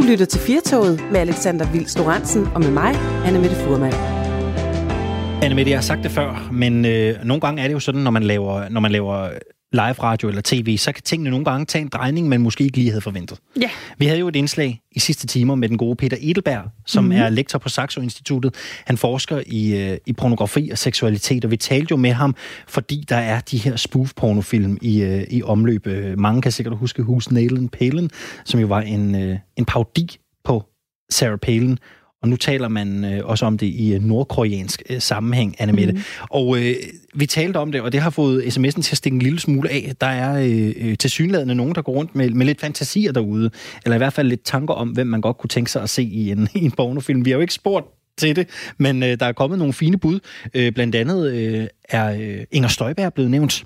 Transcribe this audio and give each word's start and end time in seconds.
Du 0.00 0.04
lytter 0.04 0.26
til 0.26 0.40
Firtoget 0.40 1.04
med 1.12 1.20
Alexander 1.20 1.72
Vils 1.72 1.98
Lorentzen 1.98 2.46
og 2.54 2.60
med 2.60 2.70
mig, 2.70 2.94
Anne 3.26 3.38
Mette 3.38 3.56
Furman. 3.56 3.92
Anne 5.42 5.54
Mette, 5.54 5.70
jeg 5.70 5.78
har 5.78 5.82
sagt 5.82 6.02
det 6.02 6.10
før, 6.10 6.48
men 6.52 6.84
øh, 6.84 7.14
nogle 7.24 7.40
gange 7.40 7.62
er 7.62 7.66
det 7.66 7.74
jo 7.74 7.80
sådan, 7.80 8.00
når 8.00 8.10
man 8.10 8.22
laver, 8.22 8.68
når 8.68 8.80
man 8.80 8.90
laver 8.90 9.28
live 9.72 9.92
radio 10.02 10.28
eller 10.28 10.42
tv, 10.44 10.76
så 10.76 10.92
kan 10.92 11.02
tingene 11.02 11.30
nogle 11.30 11.44
gange 11.44 11.66
tage 11.66 11.82
en 11.82 11.88
drejning, 11.88 12.28
man 12.28 12.40
måske 12.40 12.64
ikke 12.64 12.76
lige 12.76 12.90
havde 12.90 13.00
forventet. 13.00 13.38
Ja. 13.60 13.70
Vi 13.98 14.06
havde 14.06 14.18
jo 14.18 14.28
et 14.28 14.36
indslag 14.36 14.80
i 14.92 14.98
sidste 14.98 15.26
timer 15.26 15.54
med 15.54 15.68
den 15.68 15.78
gode 15.78 15.96
Peter 15.96 16.16
Edelberg, 16.20 16.62
som 16.86 17.04
mm-hmm. 17.04 17.20
er 17.20 17.28
lektor 17.28 17.58
på 17.58 17.68
Saxo 17.68 18.00
Instituttet. 18.00 18.54
Han 18.86 18.96
forsker 18.96 19.42
i, 19.46 19.76
øh, 19.76 19.98
i 20.06 20.12
pornografi 20.12 20.68
og 20.72 20.78
seksualitet, 20.78 21.44
og 21.44 21.50
vi 21.50 21.56
talte 21.56 21.86
jo 21.90 21.96
med 21.96 22.12
ham, 22.12 22.34
fordi 22.68 23.04
der 23.08 23.16
er 23.16 23.40
de 23.40 23.58
her 23.58 23.76
spoof-pornofilm 23.76 24.78
i, 24.82 25.02
øh, 25.02 25.24
i 25.30 25.42
omløb. 25.42 25.86
Mange 26.16 26.42
kan 26.42 26.52
sikkert 26.52 26.76
huske 26.76 27.02
Hus 27.02 27.30
Nailen 27.30 27.68
Palin, 27.68 28.10
som 28.44 28.60
jo 28.60 28.66
var 28.66 28.80
en, 28.80 29.14
øh, 29.14 29.38
en 29.56 29.64
parodi 29.64 30.18
på 30.44 30.64
Sarah 31.10 31.38
Palin, 31.38 31.78
og 32.22 32.28
nu 32.28 32.36
taler 32.36 32.68
man 32.68 33.04
øh, 33.04 33.24
også 33.24 33.46
om 33.46 33.58
det 33.58 33.66
i 33.66 33.94
øh, 33.94 34.02
nordkoreansk 34.02 34.82
øh, 34.90 35.00
sammenhæng, 35.00 35.56
Anne 35.58 35.72
Mette. 35.72 35.92
Mm. 35.92 36.00
Og 36.30 36.58
øh, 36.58 36.74
vi 37.14 37.26
talte 37.26 37.56
om 37.56 37.72
det, 37.72 37.80
og 37.80 37.92
det 37.92 38.00
har 38.00 38.10
fået 38.10 38.42
sms'en 38.42 38.82
til 38.82 38.92
at 38.92 38.96
stikke 38.96 39.14
en 39.14 39.22
lille 39.22 39.40
smule 39.40 39.70
af. 39.70 39.92
Der 40.00 40.06
er 40.06 40.42
øh, 40.42 40.72
øh, 40.76 40.98
til 40.98 41.10
synlædende 41.10 41.54
nogen, 41.54 41.74
der 41.74 41.82
går 41.82 41.92
rundt 41.92 42.14
med, 42.14 42.30
med 42.30 42.46
lidt 42.46 42.60
fantasier 42.60 43.12
derude, 43.12 43.50
eller 43.84 43.94
i 43.94 43.98
hvert 43.98 44.12
fald 44.12 44.28
lidt 44.28 44.44
tanker 44.44 44.74
om, 44.74 44.88
hvem 44.88 45.06
man 45.06 45.20
godt 45.20 45.38
kunne 45.38 45.48
tænke 45.48 45.70
sig 45.70 45.82
at 45.82 45.90
se 45.90 46.02
i 46.02 46.30
en, 46.30 46.48
i 46.54 46.64
en 46.64 46.70
pornofilm. 46.70 47.24
Vi 47.24 47.30
har 47.30 47.36
jo 47.36 47.40
ikke 47.40 47.54
spurgt 47.54 47.86
til 48.18 48.36
det, 48.36 48.48
men 48.78 49.02
øh, 49.02 49.20
der 49.20 49.26
er 49.26 49.32
kommet 49.32 49.58
nogle 49.58 49.72
fine 49.72 49.98
bud. 49.98 50.20
Øh, 50.54 50.72
blandt 50.72 50.94
andet 50.94 51.32
øh, 51.32 51.66
er 51.88 52.12
øh, 52.20 52.44
Inger 52.50 52.68
Støjberg 52.68 53.14
blevet 53.14 53.30
nævnt, 53.30 53.64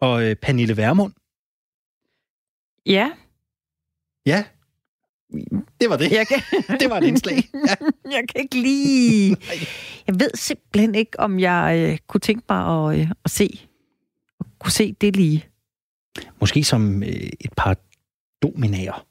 og 0.00 0.24
øh, 0.24 0.36
Pernille 0.36 0.76
Vermund. 0.76 1.12
Ja. 2.86 3.10
Ja, 4.26 4.44
det 5.80 5.90
var 5.90 5.96
det. 5.96 6.12
Jeg 6.12 6.26
kan... 6.26 6.42
det 6.80 6.90
var 6.90 6.96
et 6.96 7.04
indslag. 7.04 7.50
Ja. 7.54 7.74
Jeg 8.16 8.24
kan 8.28 8.40
ikke 8.42 8.56
lide... 8.56 9.36
Jeg 10.06 10.20
ved 10.20 10.30
simpelthen 10.34 10.94
ikke, 10.94 11.20
om 11.20 11.40
jeg 11.40 11.90
øh, 11.90 11.98
kunne 12.06 12.20
tænke 12.20 12.42
mig 12.48 12.90
at, 12.90 13.00
øh, 13.00 13.10
at 13.24 13.30
se 13.30 13.68
kunne 14.62 14.72
se 14.72 14.92
det 15.00 15.16
lige. 15.16 15.44
Måske 16.40 16.64
som 16.64 17.02
øh, 17.02 17.08
et 17.40 17.52
par 17.56 17.76
dominager. 18.42 19.06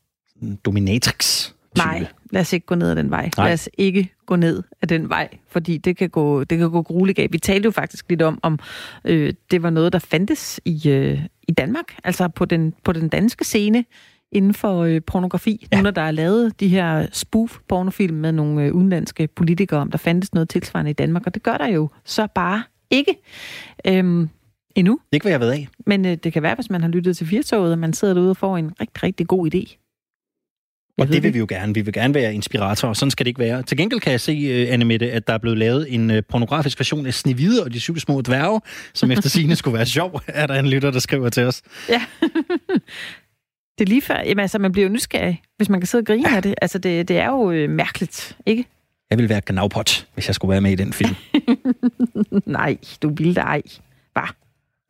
Dominatrix. 0.65 1.51
Nej, 1.77 2.07
lad 2.31 2.41
os 2.41 2.53
ikke 2.53 2.65
gå 2.65 2.75
ned 2.75 2.89
ad 2.89 2.95
den 2.95 3.09
vej. 3.09 3.29
Nej. 3.37 3.47
Lad 3.47 3.53
os 3.53 3.69
ikke 3.77 4.09
gå 4.25 4.35
ned 4.35 4.63
ad 4.81 4.87
den 4.87 5.09
vej, 5.09 5.29
fordi 5.49 5.77
det 5.77 5.97
kan 5.97 6.09
gå, 6.09 6.43
det 6.43 6.57
kan 6.57 6.71
gå 6.71 6.81
grueligt 6.81 7.19
af. 7.19 7.27
Vi 7.31 7.37
talte 7.37 7.65
jo 7.65 7.71
faktisk 7.71 8.05
lidt 8.09 8.21
om, 8.21 8.39
om 8.43 8.59
øh, 9.05 9.33
det 9.51 9.63
var 9.63 9.69
noget, 9.69 9.93
der 9.93 9.99
fandtes 9.99 10.59
i, 10.65 10.89
øh, 10.89 11.19
i 11.47 11.51
Danmark, 11.51 11.95
altså 12.03 12.27
på 12.27 12.45
den, 12.45 12.73
på 12.83 12.91
den 12.91 13.09
danske 13.09 13.45
scene 13.45 13.85
inden 14.31 14.53
for 14.53 14.79
øh, 14.79 15.01
pornografi, 15.07 15.67
ja. 15.71 15.77
nu 15.77 15.83
når 15.83 15.91
der 15.91 16.01
er 16.01 16.11
lavet 16.11 16.59
de 16.59 16.67
her 16.67 17.07
spoof-pornofilm 17.11 18.13
med 18.13 18.31
nogle 18.31 18.63
øh, 18.63 18.73
udenlandske 18.73 19.27
politikere, 19.27 19.79
om 19.79 19.91
der 19.91 19.97
fandtes 19.97 20.33
noget 20.33 20.49
tilsvarende 20.49 20.91
i 20.91 20.93
Danmark, 20.93 21.23
og 21.25 21.33
det 21.33 21.43
gør 21.43 21.57
der 21.57 21.67
jo 21.67 21.89
så 22.05 22.27
bare 22.35 22.63
ikke 22.89 23.15
øhm, 23.87 24.29
endnu. 24.75 24.99
Ikke 25.11 25.23
hvad 25.23 25.31
jeg 25.31 25.39
ved 25.39 25.51
af. 25.51 25.67
Men 25.85 26.05
øh, 26.05 26.17
det 26.23 26.33
kan 26.33 26.43
være, 26.43 26.55
hvis 26.55 26.69
man 26.69 26.81
har 26.81 26.89
lyttet 26.89 27.17
til 27.17 27.27
Firtoget, 27.27 27.71
og 27.71 27.79
man 27.79 27.93
sidder 27.93 28.13
derude 28.13 28.29
og 28.29 28.37
får 28.37 28.57
en 28.57 28.71
rigtig, 28.81 29.03
rigtig 29.03 29.27
god 29.27 29.55
idé. 29.55 29.77
Jeg 30.97 31.03
og 31.03 31.07
det 31.07 31.15
vil 31.15 31.23
det. 31.23 31.33
vi 31.33 31.39
jo 31.39 31.45
gerne. 31.49 31.73
Vi 31.73 31.81
vil 31.81 31.93
gerne 31.93 32.13
være 32.13 32.33
inspiratorer. 32.33 32.93
Sådan 32.93 33.11
skal 33.11 33.25
det 33.25 33.29
ikke 33.29 33.39
være. 33.39 33.63
Til 33.63 33.77
gengæld 33.77 33.99
kan 33.99 34.11
jeg 34.11 34.21
se, 34.21 34.63
uh, 34.65 34.73
Anne 34.73 34.85
Mette, 34.85 35.11
at 35.11 35.27
der 35.27 35.33
er 35.33 35.37
blevet 35.37 35.57
lavet 35.57 35.93
en 35.93 36.11
uh, 36.11 36.17
pornografisk 36.29 36.79
version 36.79 37.05
af 37.05 37.13
Snevide 37.13 37.63
og 37.63 37.73
de 37.73 37.79
syv 37.79 37.99
små 37.99 38.21
dværge, 38.21 38.61
som 38.93 39.11
efter 39.11 39.29
sigende 39.29 39.55
skulle 39.55 39.77
være 39.77 39.85
sjov, 39.85 40.21
er 40.27 40.47
der 40.47 40.59
en 40.59 40.67
lytter, 40.67 40.91
der 40.91 40.99
skriver 40.99 41.29
til 41.29 41.43
os. 41.43 41.61
Ja. 41.89 42.01
Det 43.81 43.87
er 43.87 43.89
lige 43.89 44.01
før. 44.01 44.17
Jamen, 44.25 44.39
altså, 44.39 44.59
man 44.59 44.71
bliver 44.71 44.87
jo 44.87 44.93
nysgerrig, 44.93 45.41
hvis 45.57 45.69
man 45.69 45.79
kan 45.79 45.87
sidde 45.87 46.01
og 46.01 46.05
grine 46.05 46.29
ja. 46.29 46.35
af 46.35 46.43
det. 46.43 46.55
Altså, 46.61 46.77
det, 46.77 47.07
det 47.07 47.17
er 47.17 47.27
jo 47.27 47.51
øh, 47.51 47.69
mærkeligt, 47.69 48.37
ikke? 48.45 48.65
Jeg 49.09 49.17
ville 49.17 49.29
være 49.29 49.41
gnavpot, 49.45 50.07
hvis 50.13 50.27
jeg 50.27 50.35
skulle 50.35 50.51
være 50.51 50.61
med 50.61 50.71
i 50.71 50.75
den 50.75 50.93
film. 50.93 51.15
Nej, 52.45 52.77
du 53.01 53.13
ville 53.13 53.33
da 53.33 53.41
ej. 53.41 53.61
Hvad? 54.13 54.23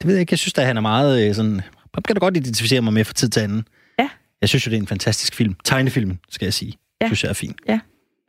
Det 0.02 0.08
ved 0.08 0.14
jeg 0.14 0.20
ikke. 0.22 0.32
Jeg 0.32 0.40
synes, 0.40 0.58
at 0.58 0.66
han 0.66 0.78
er 0.78 0.82
meget 0.82 1.28
øh, 1.28 1.36
sådan... 1.36 1.62
Kan 2.08 2.16
du 2.16 2.20
godt 2.20 2.38
identificere 2.38 2.82
mig 2.82 2.94
med 2.94 3.06
fra 3.06 3.14
tid 3.14 3.30
til 3.30 3.40
anden. 3.40 3.68
Ja. 4.00 4.10
Jeg 4.42 4.50
synes 4.50 4.66
jo, 4.66 4.70
det 4.70 4.78
er 4.78 4.82
en 4.82 4.88
fantastisk 4.88 5.36
film. 5.36 5.56
Tegnefilmen, 5.64 6.20
skal 6.30 6.46
jeg 6.46 6.54
sige. 6.54 6.74
Ja. 7.02 7.08
Synes 7.08 7.24
jeg 7.24 7.30
er 7.30 7.34
fin. 7.34 7.56
Ja. 7.68 7.80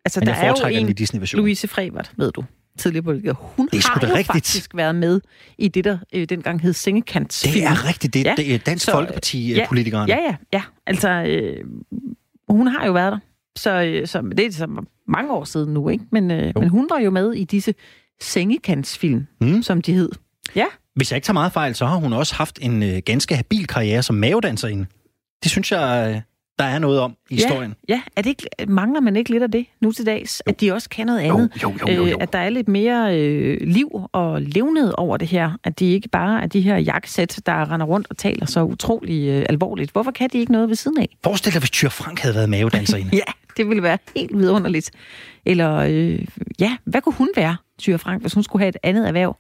Altså, 0.04 0.20
Men 0.20 0.26
der 0.26 0.34
er 0.34 0.48
jo 0.48 0.76
en 0.76 0.94
Disney-version. 0.94 1.38
Louise 1.38 1.68
Frevert, 1.68 2.12
ved 2.16 2.32
du 2.32 2.44
tidligere 2.78 3.02
politiker. 3.02 3.34
Hun 3.34 3.68
det 3.72 3.84
har 3.84 4.00
jo 4.02 4.14
rigtigt. 4.14 4.32
faktisk 4.32 4.76
været 4.76 4.94
med 4.94 5.20
i 5.58 5.68
det, 5.68 5.84
der 5.84 5.98
øh, 6.14 6.28
dengang 6.28 6.60
hed 6.60 6.72
Sengekants. 6.72 7.40
Det 7.40 7.64
er 7.64 7.88
rigtigt. 7.88 8.14
Det, 8.14 8.24
ja. 8.24 8.34
det 8.36 8.54
er 8.54 8.58
Dansk 8.58 8.90
Folkeparti-politikeren. 8.90 10.08
Ja, 10.08 10.16
ja, 10.16 10.22
ja, 10.22 10.36
ja. 10.52 10.62
Altså, 10.86 11.08
øh, 11.10 11.64
hun 12.48 12.66
har 12.66 12.86
jo 12.86 12.92
været 12.92 13.12
der. 13.12 13.18
Så, 13.56 13.82
øh, 13.82 14.06
så 14.06 14.22
det 14.36 14.46
er 14.46 14.52
så 14.52 14.84
mange 15.08 15.32
år 15.32 15.44
siden 15.44 15.74
nu, 15.74 15.88
ikke? 15.88 16.04
Men, 16.12 16.30
øh, 16.30 16.52
men 16.56 16.68
hun 16.68 16.86
var 16.90 16.98
jo 16.98 17.10
med 17.10 17.32
i 17.32 17.44
disse 17.44 17.74
Sengekantsfilm, 18.20 19.26
mm. 19.40 19.62
som 19.62 19.82
de 19.82 19.92
hed. 19.92 20.08
Ja. 20.56 20.66
Hvis 20.94 21.10
jeg 21.10 21.16
ikke 21.16 21.26
tager 21.26 21.34
meget 21.34 21.52
fejl, 21.52 21.74
så 21.74 21.86
har 21.86 21.96
hun 21.96 22.12
også 22.12 22.34
haft 22.34 22.58
en 22.62 22.82
øh, 22.82 23.02
ganske 23.06 23.36
habil 23.36 23.66
karriere 23.66 24.02
som 24.02 24.16
mavedanserinde. 24.16 24.86
Det 25.42 25.50
synes 25.50 25.72
jeg, 25.72 26.12
øh, 26.14 26.20
der 26.62 26.68
er 26.68 26.78
noget 26.78 27.00
om 27.00 27.16
i 27.30 27.34
historien. 27.34 27.74
Ja, 27.88 28.02
er 28.16 28.22
det 28.22 28.30
ikke, 28.30 28.46
mangler 28.68 29.00
man 29.00 29.16
ikke 29.16 29.30
lidt 29.30 29.42
af 29.42 29.50
det 29.50 29.66
nu 29.80 29.92
til 29.92 30.06
dags? 30.06 30.42
Jo. 30.46 30.50
At 30.50 30.60
de 30.60 30.72
også 30.72 30.88
kan 30.88 31.06
noget 31.06 31.20
andet? 31.20 31.50
Jo, 31.62 31.68
jo, 31.70 31.78
jo, 31.88 31.94
jo, 31.94 32.06
jo. 32.06 32.16
Øh, 32.16 32.16
at 32.20 32.32
der 32.32 32.38
er 32.38 32.50
lidt 32.50 32.68
mere 32.68 33.18
øh, 33.18 33.58
liv 33.60 34.08
og 34.12 34.42
levned 34.42 34.92
over 34.98 35.16
det 35.16 35.28
her? 35.28 35.50
At 35.64 35.78
de 35.78 35.84
ikke 35.92 36.08
bare 36.08 36.42
er 36.42 36.46
de 36.46 36.60
her 36.60 36.76
jakkesæt, 36.76 37.40
der 37.46 37.72
render 37.72 37.86
rundt 37.86 38.06
og 38.10 38.16
taler 38.16 38.46
så 38.46 38.62
utrolig 38.62 39.28
øh, 39.28 39.46
alvorligt. 39.48 39.90
Hvorfor 39.90 40.10
kan 40.10 40.30
de 40.32 40.38
ikke 40.38 40.52
noget 40.52 40.68
ved 40.68 40.76
siden 40.76 40.98
af? 40.98 41.16
Forestil 41.24 41.52
dig, 41.52 41.60
hvis 41.60 41.70
Tyr 41.70 41.88
Frank 41.88 42.20
havde 42.20 42.34
været 42.34 42.48
mavedanserinde. 42.48 43.16
ja, 43.26 43.32
det 43.56 43.68
ville 43.68 43.82
være 43.82 43.98
helt 44.16 44.38
vidunderligt. 44.38 44.90
Eller, 45.46 45.76
øh, 45.76 46.26
ja, 46.60 46.76
hvad 46.84 47.00
kunne 47.00 47.14
hun 47.14 47.28
være, 47.36 47.56
Tyr 47.78 47.96
Frank, 47.96 48.20
hvis 48.20 48.34
hun 48.34 48.42
skulle 48.42 48.60
have 48.60 48.68
et 48.68 48.76
andet 48.82 49.06
erhverv? 49.06 49.36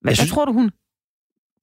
Hvad, 0.00 0.14
synes, 0.14 0.30
hvad 0.30 0.34
tror 0.34 0.44
du, 0.44 0.52
hun? 0.52 0.70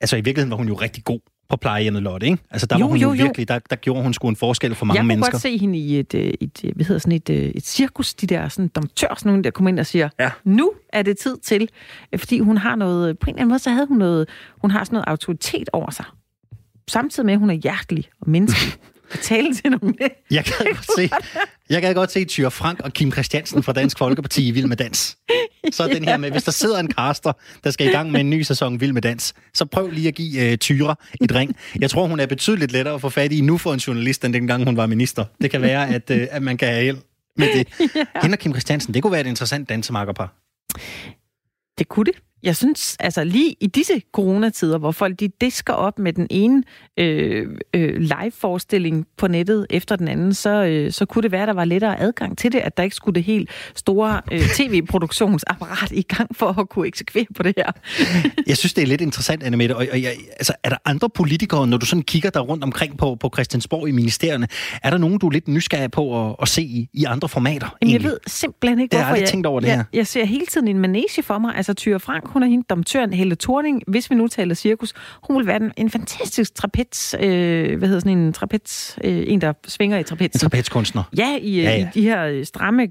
Altså, 0.01 0.15
i 0.15 0.21
virkeligheden 0.21 0.51
var 0.51 0.57
hun 0.57 0.67
jo 0.67 0.73
rigtig 0.73 1.03
god 1.03 1.19
på 1.49 1.57
plejehjemmet 1.57 2.03
Lotte, 2.03 2.27
ikke? 2.27 2.43
Altså, 2.51 2.67
der 2.67 2.77
jo, 2.77 2.85
var 2.85 2.89
hun 2.89 2.97
jo, 2.97 3.13
jo 3.13 3.23
virkelig, 3.23 3.47
der, 3.47 3.59
der 3.59 3.75
gjorde 3.75 4.03
hun 4.03 4.13
sgu 4.13 4.29
en 4.29 4.35
forskel 4.35 4.75
for 4.75 4.85
mange 4.85 4.97
jeg 4.97 5.05
mennesker. 5.05 5.27
Jeg 5.27 5.31
kunne 5.31 5.35
godt 5.35 5.41
se 5.41 5.57
hende 5.57 5.77
i 5.77 5.99
et, 5.99 6.13
et, 6.13 6.35
et, 6.63 6.73
hvad 6.75 6.85
hedder 6.85 6.99
sådan 6.99 7.11
et, 7.15 7.29
et 7.29 7.65
cirkus, 7.65 8.13
de 8.13 8.27
der 8.27 8.49
sådan 8.49 8.67
domtør, 8.67 9.13
sådan 9.17 9.29
nogen, 9.29 9.43
der 9.43 9.51
kommer 9.51 9.69
ind 9.69 9.79
og 9.79 9.85
siger, 9.85 10.09
ja. 10.19 10.31
nu 10.43 10.71
er 10.93 11.01
det 11.01 11.17
tid 11.17 11.37
til, 11.37 11.69
fordi 12.17 12.39
hun 12.39 12.57
har 12.57 12.75
noget, 12.75 13.19
på 13.19 13.25
en 13.25 13.29
eller 13.29 13.41
anden 13.41 13.49
måde, 13.49 13.59
så 13.59 13.69
havde 13.69 13.87
hun 13.87 13.97
noget, 13.97 14.29
hun 14.61 14.71
har 14.71 14.83
sådan 14.83 14.95
noget 14.95 15.05
autoritet 15.07 15.69
over 15.73 15.91
sig. 15.91 16.05
Samtidig 16.87 17.25
med, 17.25 17.33
at 17.33 17.39
hun 17.39 17.49
er 17.49 17.53
hjertelig 17.53 18.09
og 18.21 18.29
menneskelig. 18.29 18.73
tale 19.21 19.55
til 19.55 19.71
nogen. 19.71 19.95
Jeg 20.31 20.45
kan 20.45 20.65
godt 20.65 20.85
se, 20.97 21.09
jeg 21.69 21.81
kan 21.81 21.95
godt 21.95 22.11
se 22.11 22.25
Tyre 22.25 22.51
Frank 22.51 22.79
og 22.79 22.93
Kim 22.93 23.11
Christiansen 23.11 23.63
fra 23.63 23.73
Dansk 23.73 23.97
Folkeparti 23.97 24.47
i 24.47 24.51
Vild 24.51 24.67
med 24.67 24.77
Dans. 24.77 25.17
Så 25.71 25.87
den 25.87 26.03
her 26.03 26.17
med, 26.17 26.31
hvis 26.31 26.43
der 26.43 26.51
sidder 26.51 26.79
en 26.79 26.91
caster, 26.91 27.33
der 27.63 27.71
skal 27.71 27.87
i 27.87 27.89
gang 27.89 28.11
med 28.11 28.19
en 28.19 28.29
ny 28.29 28.41
sæson 28.41 28.81
Vild 28.81 28.93
med 28.93 29.01
Dans, 29.01 29.33
så 29.53 29.65
prøv 29.65 29.89
lige 29.89 30.07
at 30.07 30.15
give 30.15 30.51
uh, 30.51 30.57
Tyre 30.57 30.95
et 31.21 31.35
ring. 31.35 31.55
Jeg 31.79 31.89
tror, 31.89 32.07
hun 32.07 32.19
er 32.19 32.25
betydeligt 32.25 32.71
lettere 32.71 32.95
at 32.95 33.01
få 33.01 33.09
fat 33.09 33.31
i 33.31 33.41
nu 33.41 33.57
for 33.57 33.73
en 33.73 33.79
journalist, 33.79 34.25
end 34.25 34.33
dengang 34.33 34.65
hun 34.65 34.77
var 34.77 34.85
minister. 34.85 35.25
Det 35.41 35.51
kan 35.51 35.61
være, 35.61 35.89
at, 35.89 36.09
uh, 36.09 36.17
at 36.31 36.41
man 36.41 36.57
kan 36.57 36.67
have 36.67 36.83
held 36.83 36.97
med 37.37 37.47
det. 37.57 37.67
Ja. 37.95 38.21
Hende 38.21 38.35
og 38.35 38.39
Kim 38.39 38.53
Christiansen, 38.53 38.93
det 38.93 39.01
kunne 39.01 39.11
være 39.11 39.21
et 39.21 39.27
interessant 39.27 39.69
dansemarkerpar. 39.69 40.33
Det 41.77 41.87
kunne 41.87 42.05
det 42.05 42.15
jeg 42.43 42.55
synes, 42.55 42.97
altså 42.99 43.23
lige 43.23 43.55
i 43.59 43.67
disse 43.67 44.01
coronatider, 44.11 44.77
hvor 44.77 44.91
folk 44.91 45.19
de 45.19 45.29
disker 45.41 45.73
op 45.73 45.99
med 45.99 46.13
den 46.13 46.27
ene 46.29 46.63
øh, 46.99 47.47
øh, 47.73 48.01
live-forestilling 48.01 49.07
på 49.17 49.27
nettet 49.27 49.67
efter 49.69 49.95
den 49.95 50.07
anden, 50.07 50.33
så, 50.33 50.49
øh, 50.49 50.91
så 50.91 51.05
kunne 51.05 51.21
det 51.21 51.31
være, 51.31 51.41
at 51.41 51.47
der 51.47 51.53
var 51.53 51.65
lettere 51.65 51.99
adgang 51.99 52.37
til 52.37 52.51
det, 52.51 52.59
at 52.59 52.77
der 52.77 52.83
ikke 52.83 52.95
skulle 52.95 53.15
det 53.15 53.23
helt 53.23 53.49
store 53.75 54.21
øh, 54.31 54.41
tv-produktionsapparat 54.57 55.91
i 55.91 56.01
gang 56.01 56.35
for 56.35 56.59
at 56.59 56.69
kunne 56.69 56.87
eksekvere 56.87 57.25
på 57.35 57.43
det 57.43 57.53
her. 57.57 57.71
jeg 58.47 58.57
synes, 58.57 58.73
det 58.73 58.81
er 58.81 58.87
lidt 58.87 59.01
interessant, 59.01 59.43
Anne 59.43 59.57
Mette. 59.57 59.75
Og, 59.75 59.85
og 59.91 60.01
jeg, 60.01 60.13
altså, 60.31 60.53
er 60.63 60.69
der 60.69 60.77
andre 60.85 61.09
politikere, 61.09 61.67
når 61.67 61.77
du 61.77 61.85
sådan 61.85 62.03
kigger 62.03 62.29
der 62.29 62.39
rundt 62.39 62.63
omkring 62.63 62.97
på, 62.97 63.15
på 63.15 63.29
Christiansborg 63.33 63.87
i 63.87 63.91
ministerierne, 63.91 64.47
er 64.83 64.89
der 64.89 64.97
nogen, 64.97 65.19
du 65.19 65.27
er 65.27 65.31
lidt 65.31 65.47
nysgerrig 65.47 65.91
på 65.91 66.29
at, 66.29 66.35
at 66.41 66.47
se 66.47 66.61
i, 66.61 66.89
i 66.93 67.03
andre 67.03 67.29
formater? 67.29 67.77
Jamen, 67.81 67.93
jeg 67.93 68.03
ved 68.03 68.17
simpelthen 68.27 68.79
ikke, 68.79 68.95
hvorfor 68.95 69.09
jeg... 69.09 69.21
Jeg 69.21 69.29
tænkt 69.29 69.47
over 69.47 69.59
det 69.59 69.67
jeg, 69.67 69.75
her. 69.75 69.83
Jeg 69.93 70.07
ser 70.07 70.25
hele 70.25 70.45
tiden 70.45 70.67
en 70.67 70.79
manege 70.79 71.23
for 71.23 71.37
mig. 71.37 71.55
Altså, 71.55 71.73
Tyre 71.73 71.99
Frank, 71.99 72.32
hun 72.33 72.43
er 72.43 72.47
hende, 72.47 72.65
domtøren 72.69 73.13
Helle 73.13 73.35
Thorning, 73.35 73.83
hvis 73.87 74.09
vi 74.09 74.15
nu 74.15 74.27
taler 74.27 74.55
cirkus, 74.55 74.93
hun 75.23 75.37
vil 75.37 75.47
være 75.47 75.55
en, 75.63 75.71
en 75.77 75.89
fantastisk 75.89 76.55
trapez, 76.55 77.13
øh, 77.13 77.77
hvad 77.77 77.87
hedder 77.87 77.99
sådan 77.99 78.17
en 78.17 78.33
trapez, 78.33 78.97
øh, 79.03 79.23
en 79.27 79.41
der 79.41 79.53
svinger 79.67 79.99
i 79.99 80.03
trapez. 80.03 80.33
En 80.33 80.39
trapezkunstner. 80.39 81.03
Ja, 81.17 81.37
i, 81.41 81.61
ja, 81.61 81.71
ja. 81.71 81.77
i 81.77 81.87
de 81.93 82.01
her 82.01 82.23
øh, 82.25 82.45
stramme 82.45 82.87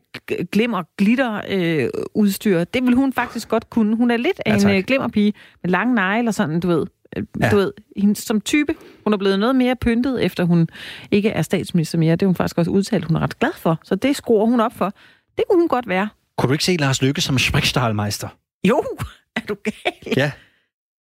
glimmer, 0.53 0.83
glitter 0.99 1.41
øh, 1.49 1.89
udstyr. 2.15 2.65
Det 2.65 2.83
vil 2.83 2.95
hun 2.95 3.13
faktisk 3.13 3.49
godt 3.49 3.71
kunne. 3.71 3.97
Hun 3.97 4.11
er 4.11 4.17
lidt 4.17 4.41
af 4.47 4.63
ja, 4.63 4.69
en 4.69 4.77
øh, 4.77 4.85
glimmerpige 4.85 5.33
med 5.63 5.71
lange 5.71 5.95
negle 5.95 6.29
og 6.29 6.35
sådan, 6.35 6.61
du 6.61 6.69
ved. 6.69 6.87
Øh, 7.17 7.25
ja. 7.41 7.51
Du 7.51 7.57
ved, 7.57 7.73
hende 7.97 8.17
som 8.17 8.41
type. 8.41 8.75
Hun 9.05 9.13
er 9.13 9.17
blevet 9.17 9.39
noget 9.39 9.57
mere 9.57 9.77
pyntet, 9.77 10.25
efter 10.25 10.45
hun 10.45 10.69
ikke 11.11 11.29
er 11.29 11.43
statsminister 11.43 11.99
mere. 11.99 12.13
Det 12.13 12.23
er 12.23 12.27
hun 12.27 12.35
faktisk 12.35 12.59
også 12.59 12.71
udtalt, 12.71 13.05
hun 13.05 13.17
er 13.17 13.21
ret 13.21 13.39
glad 13.39 13.53
for. 13.57 13.81
Så 13.85 13.95
det 13.95 14.17
skruer 14.17 14.47
hun 14.47 14.61
op 14.61 14.77
for. 14.77 14.93
Det 15.37 15.45
kunne 15.51 15.61
hun 15.61 15.69
godt 15.69 15.89
være. 15.89 16.09
Kunne 16.39 16.49
du 16.49 16.53
ikke 16.53 16.65
se 16.65 16.77
Lars 16.77 17.03
Lykke 17.03 17.21
som 17.21 17.39
Sprichstahlmeister? 17.39 18.29
Jo, 18.69 18.85
er 19.37 19.41
du 19.49 19.57
gal? 19.65 20.15
Ja. 20.17 20.31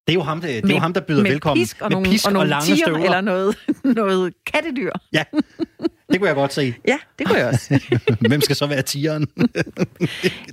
Det 0.07 0.13
er 0.13 0.13
jo 0.13 0.21
ham, 0.21 0.41
det, 0.41 0.63
det 0.63 0.69
er 0.71 0.75
jo 0.75 0.79
ham 0.79 0.93
der 0.93 1.01
byder 1.01 1.23
med 1.23 1.31
velkommen. 1.31 1.61
Pisk 1.63 1.81
og 1.81 1.89
med 1.89 1.95
nogle, 1.95 2.09
pisk 2.09 2.25
og, 2.27 2.33
nogle 2.33 2.43
og 2.45 2.49
lange 2.49 2.77
støvler. 2.77 3.03
Eller 3.03 3.21
noget, 3.21 3.55
noget 4.01 4.33
kattedyr. 4.45 4.91
Ja. 5.13 5.23
Det 6.11 6.19
kunne 6.19 6.27
jeg 6.27 6.35
godt 6.35 6.53
se. 6.53 6.73
Ja, 6.87 6.97
det 7.19 7.27
kunne 7.27 7.39
jeg 7.39 7.47
også. 7.47 7.79
Hvem 8.29 8.41
skal 8.41 8.55
så 8.55 8.67
være 8.67 8.81
tigeren? 8.81 9.27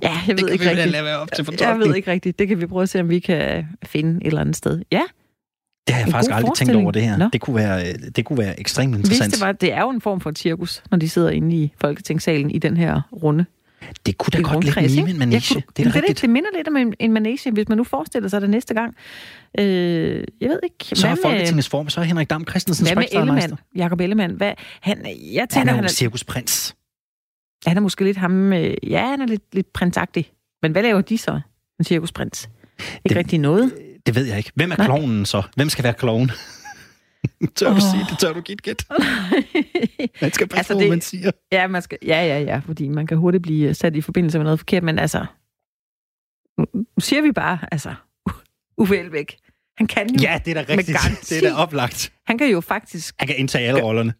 ja, 0.03 0.17
jeg 0.27 0.37
ved 0.37 0.37
det 0.37 0.51
ikke 0.53 0.63
vi 0.63 0.69
rigtigt. 0.69 0.91
lade 0.91 1.03
være 1.03 1.19
op 1.19 1.31
til 1.35 1.47
Jeg 1.59 1.79
ved 1.79 1.95
ikke 1.95 2.11
rigtigt. 2.11 2.39
Det 2.39 2.47
kan 2.47 2.61
vi 2.61 2.65
prøve 2.65 2.83
at 2.83 2.89
se, 2.89 2.99
om 2.99 3.09
vi 3.09 3.19
kan 3.19 3.65
finde 3.85 4.21
et 4.21 4.27
eller 4.27 4.41
andet 4.41 4.55
sted. 4.55 4.81
Ja, 4.91 5.01
Det 5.87 5.95
har 5.95 5.99
jeg 5.99 6.07
En 6.07 6.11
faktisk 6.11 6.33
aldrig 6.35 6.53
tænkt 6.55 6.75
over 6.75 6.91
det 6.91 7.01
her. 7.01 7.17
Nå. 7.17 7.29
Det 7.33 7.41
kunne, 7.41 7.55
være, 7.55 7.93
det 7.93 8.25
kunne 8.25 8.37
være 8.39 8.59
ekstremt 8.59 8.95
hvis 8.95 9.05
interessant. 9.05 9.33
det 9.33 9.41
var, 9.41 9.51
det 9.51 9.73
er 9.73 9.81
jo 9.81 9.89
en 9.89 10.01
form 10.01 10.21
for 10.21 10.31
cirkus, 10.35 10.83
når 10.91 10.97
de 10.97 11.09
sidder 11.09 11.29
inde 11.29 11.55
i 11.55 11.73
Folketingssalen 11.81 12.51
i 12.51 12.57
den 12.59 12.77
her 12.77 13.01
runde. 13.23 13.45
Det 14.05 14.17
kunne 14.17 14.31
da 14.31 14.37
en 14.37 14.43
godt 14.43 14.65
lidt 14.65 14.77
ikke? 14.77 15.09
en 15.09 15.19
manege. 15.19 15.53
kunne- 15.53 15.61
Det 15.61 15.79
er 15.79 15.83
det, 15.83 15.85
det, 15.85 15.95
rigtigt. 15.95 16.21
det 16.21 16.29
minder 16.29 16.49
lidt 16.55 16.67
om 16.67 16.75
en, 16.77 16.93
en 16.99 17.11
manege, 17.13 17.51
hvis 17.51 17.69
man 17.69 17.77
nu 17.77 17.83
forestiller 17.83 18.29
sig 18.29 18.41
det 18.41 18.49
næste 18.49 18.73
gang. 18.73 18.95
Øh, 19.59 20.23
jeg 20.41 20.49
ved 20.49 20.59
ikke. 20.63 20.75
Så 20.95 21.07
hvad 21.07 21.15
med- 21.15 21.21
Folketingets 21.23 21.69
form, 21.69 21.89
så 21.89 21.99
er 22.01 22.05
Henrik 22.05 22.29
Dam 22.29 22.45
Christensen 22.49 22.85
Hvad 22.87 22.95
med. 22.95 23.05
Ellemann? 23.11 23.57
Jakob 23.75 23.99
Ellemann. 24.01 24.33
Hvad, 24.33 24.53
han, 24.81 24.97
jeg 25.05 25.41
Han 25.41 25.47
tænker, 25.47 25.71
er 25.71 25.75
han 25.75 25.83
er, 25.83 25.87
cirkusprins. 25.87 26.75
han 27.67 27.77
er 27.77 27.81
måske 27.81 28.03
lidt 28.03 28.17
ham... 28.17 28.53
Øh, 28.53 28.73
ja, 28.83 29.05
han 29.07 29.21
er 29.21 29.25
lidt, 29.27 29.43
lidt 29.53 29.73
prinsagtig. 29.73 30.31
Men 30.61 30.71
hvad 30.71 30.83
laver 30.83 31.01
de 31.01 31.17
så? 31.17 31.39
En 31.79 31.85
cirkusprins? 31.85 32.49
Ikke 32.79 32.99
Det- 33.09 33.15
rigtig 33.17 33.39
noget. 33.39 33.73
Det 34.05 34.15
ved 34.15 34.25
jeg 34.25 34.37
ikke. 34.37 34.51
Hvem 34.55 34.71
er 34.71 34.75
klovnen 34.75 35.25
så? 35.25 35.41
Hvem 35.55 35.69
skal 35.69 35.83
være 35.83 35.93
kloven? 35.93 36.31
tør 37.55 37.69
du 37.69 37.73
Åh. 37.75 37.81
sige 37.81 38.05
det? 38.09 38.19
Tør 38.19 38.33
du 38.33 38.41
give 38.41 38.53
et 38.53 38.61
gæt? 38.63 38.85
Man 40.21 40.31
skal 40.31 40.47
passe 40.47 40.57
Altså, 40.57 40.73
på, 40.73 40.79
det- 40.79 40.89
man 40.89 41.01
siger. 41.01 41.31
ja, 41.51 41.67
man 41.67 41.81
skal, 41.81 41.97
ja, 42.05 42.25
ja, 42.25 42.39
ja, 42.39 42.61
fordi 42.65 42.87
man 42.87 43.07
kan 43.07 43.17
hurtigt 43.17 43.43
blive 43.43 43.73
sat 43.73 43.95
i 43.95 44.01
forbindelse 44.01 44.37
med 44.37 44.43
noget 44.43 44.59
forkert, 44.59 44.83
men 44.83 44.99
altså... 44.99 45.25
Nu, 46.57 46.83
siger 46.99 47.21
vi 47.21 47.31
bare, 47.31 47.59
altså... 47.71 47.93
Uffe 48.77 48.97
Elbæk. 48.97 49.37
Han 49.77 49.87
kan 49.87 50.09
jo, 50.09 50.17
Ja, 50.21 50.39
det 50.45 50.57
er 50.57 50.63
da 50.63 50.73
rigtigt. 50.73 50.97
Det 51.29 51.43
er 51.45 51.49
da 51.49 51.55
oplagt. 51.55 52.13
han 52.27 52.37
kan 52.37 52.49
jo 52.51 52.61
faktisk 52.61 53.15
Han 53.19 53.27
kan 53.27 53.37
indtage 53.37 53.67
alle 53.67 53.83
rollerne. 53.83 54.13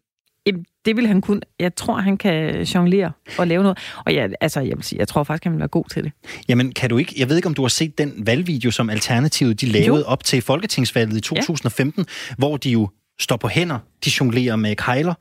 Det 0.84 0.96
vil 0.96 1.06
han 1.06 1.20
kun. 1.20 1.42
Jeg 1.58 1.74
tror, 1.74 1.96
han 2.00 2.16
kan 2.16 2.62
jonglere 2.62 3.12
og 3.38 3.46
lave 3.46 3.62
noget. 3.62 3.78
Og 4.06 4.12
ja, 4.14 4.26
altså, 4.40 4.60
jeg 4.60 4.76
vil 4.76 4.84
sige, 4.84 4.98
jeg 4.98 5.08
tror 5.08 5.24
faktisk, 5.24 5.44
han 5.44 5.52
vil 5.52 5.58
være 5.58 5.68
god 5.68 5.84
til 5.90 6.04
det. 6.04 6.12
Jamen, 6.48 6.72
kan 6.72 6.90
du 6.90 6.98
ikke... 6.98 7.14
Jeg 7.18 7.28
ved 7.28 7.36
ikke, 7.36 7.46
om 7.48 7.54
du 7.54 7.62
har 7.62 7.68
set 7.68 7.98
den 7.98 8.26
valgvideo, 8.26 8.70
som 8.70 8.90
Alternativet 8.90 9.60
de 9.60 9.66
lavede 9.66 10.00
Jo. 10.00 10.06
op 10.06 10.24
til 10.24 10.42
Folketingsvalget 10.42 11.16
i 11.16 11.20
2015, 11.20 12.06
ja. 12.30 12.34
hvor 12.38 12.56
de 12.56 12.70
jo 12.70 12.88
står 13.20 13.36
på 13.36 13.48
hænder, 13.48 13.78
de 14.04 14.10
jonglerer 14.20 14.56
med 14.56 14.76
kejler, 14.76 15.14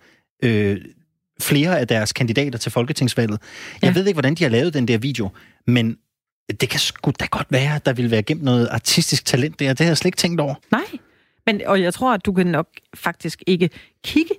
øh, 0.44 0.78
flere 1.42 1.80
af 1.80 1.88
deres 1.88 2.14
kandidater 2.14 2.60
til 2.60 2.72
Folketingsvalget. 2.72 3.40
Jeg 3.82 3.88
Ja. 3.88 3.94
ved 3.94 4.08
ikke, 4.08 4.16
hvordan 4.16 4.36
de 4.36 4.44
har 4.44 4.52
lavet 4.52 4.74
den 4.74 4.88
der 4.88 4.98
video, 4.98 5.30
men 5.68 5.98
det 6.62 6.70
kan 6.70 6.80
sgu 6.80 7.12
da 7.20 7.26
godt 7.26 7.48
være, 7.50 7.76
at 7.76 7.86
der 7.86 7.94
ville 7.94 8.12
være 8.12 8.22
gemt 8.24 8.44
noget 8.44 8.68
artistisk 8.72 9.26
talent 9.26 9.60
der. 9.60 9.70
Det 9.70 9.80
har 9.80 9.86
jeg 9.90 9.98
slet 9.98 10.08
ikke 10.08 10.18
tænkt 10.18 10.42
over. 10.42 10.56
Nej. 10.72 10.82
Men, 11.46 11.62
og 11.66 11.82
jeg 11.82 11.94
tror, 11.94 12.14
at 12.14 12.26
du 12.26 12.34
kan 12.34 12.48
nok 12.48 12.68
faktisk 12.96 13.44
ikke 13.48 13.70
kigge 14.04 14.32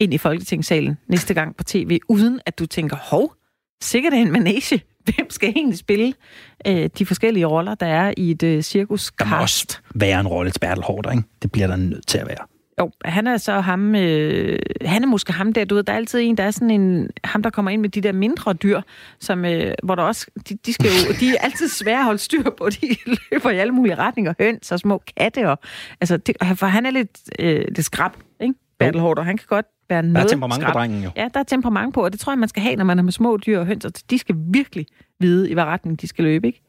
ind 0.00 0.14
i 0.14 0.18
Folketingssalen 0.18 0.98
næste 1.08 1.34
gang 1.34 1.56
på 1.56 1.64
tv, 1.64 1.98
uden 2.08 2.40
at 2.46 2.58
du 2.58 2.66
tænker, 2.66 2.96
hov, 2.96 3.34
sikkert 3.82 4.12
er 4.12 4.16
en 4.16 4.32
manege. 4.32 4.82
Hvem 5.04 5.30
skal 5.30 5.48
egentlig 5.48 5.78
spille 5.78 6.14
øh, 6.66 6.90
de 6.98 7.06
forskellige 7.06 7.46
roller, 7.46 7.74
der 7.74 7.86
er 7.86 8.14
i 8.16 8.30
et 8.30 8.42
øh, 8.42 8.62
Der 8.62 9.24
må 9.24 9.42
også 9.42 9.78
være 9.94 10.20
en 10.20 10.28
rolle 10.28 10.50
til 10.50 10.60
Bertel 10.60 10.84
Hårder, 10.84 11.10
ikke? 11.10 11.22
Det 11.42 11.52
bliver 11.52 11.66
der 11.66 11.76
nødt 11.76 12.06
til 12.06 12.18
at 12.18 12.26
være. 12.26 12.46
Jo, 12.80 12.90
han 13.04 13.26
er 13.26 13.36
så 13.36 13.60
ham, 13.60 13.94
øh, 13.94 14.58
han 14.82 15.02
er 15.02 15.06
måske 15.06 15.32
ham 15.32 15.52
der, 15.52 15.64
du 15.64 15.74
ved, 15.74 15.82
der 15.82 15.92
er 15.92 15.96
altid 15.96 16.20
en, 16.20 16.36
der 16.36 16.44
er 16.44 16.50
sådan 16.50 16.70
en, 16.70 17.10
ham 17.24 17.42
der 17.42 17.50
kommer 17.50 17.70
ind 17.70 17.80
med 17.80 17.88
de 17.88 18.00
der 18.00 18.12
mindre 18.12 18.52
dyr, 18.52 18.80
som, 19.20 19.44
øh, 19.44 19.74
hvor 19.82 19.94
der 19.94 20.02
også, 20.02 20.26
de, 20.48 20.54
de, 20.66 20.72
skal 20.72 20.86
jo, 20.86 21.12
de 21.20 21.30
er 21.30 21.40
altid 21.40 21.68
svære 21.68 21.98
at 21.98 22.04
holde 22.04 22.18
styr 22.18 22.50
på, 22.50 22.68
de 22.80 22.96
løber 23.06 23.50
i 23.50 23.58
alle 23.58 23.72
mulige 23.72 23.94
retninger, 23.94 24.34
høns 24.38 24.72
og 24.72 24.78
små 24.78 25.02
katte, 25.16 25.50
og, 25.50 25.58
altså, 26.00 26.16
det, 26.16 26.36
for 26.54 26.66
han 26.66 26.86
er 26.86 26.90
lidt, 26.90 27.20
øh, 27.38 27.64
lidt 27.68 27.84
skrab, 27.84 28.12
ikke? 28.40 28.54
Bertel 28.78 29.00
Hårder, 29.00 29.22
han 29.22 29.36
kan 29.36 29.46
godt 29.48 29.66
være 29.90 30.02
noget 30.02 30.14
Der 30.16 30.22
er 30.22 30.28
temperament 30.28 30.60
på 30.60 30.64
skrap. 30.64 30.74
drengen 30.74 31.02
jo. 31.04 31.10
Ja, 31.16 31.28
der 31.34 31.40
er 31.40 31.44
temperament 31.44 31.94
på, 31.94 32.04
og 32.04 32.12
det 32.12 32.20
tror 32.20 32.32
jeg, 32.32 32.38
man 32.38 32.48
skal 32.48 32.62
have, 32.62 32.76
når 32.76 32.84
man 32.84 32.98
er 32.98 33.02
med 33.02 33.12
små 33.12 33.36
dyr 33.36 33.58
og 33.58 33.66
høns, 33.66 33.86
de 34.10 34.18
skal 34.18 34.34
virkelig 34.48 34.86
vide, 35.20 35.50
i 35.50 35.54
hvad 35.54 35.64
retning 35.64 36.00
de 36.00 36.06
skal 36.08 36.24
løbe, 36.24 36.46
ikke? 36.46 36.60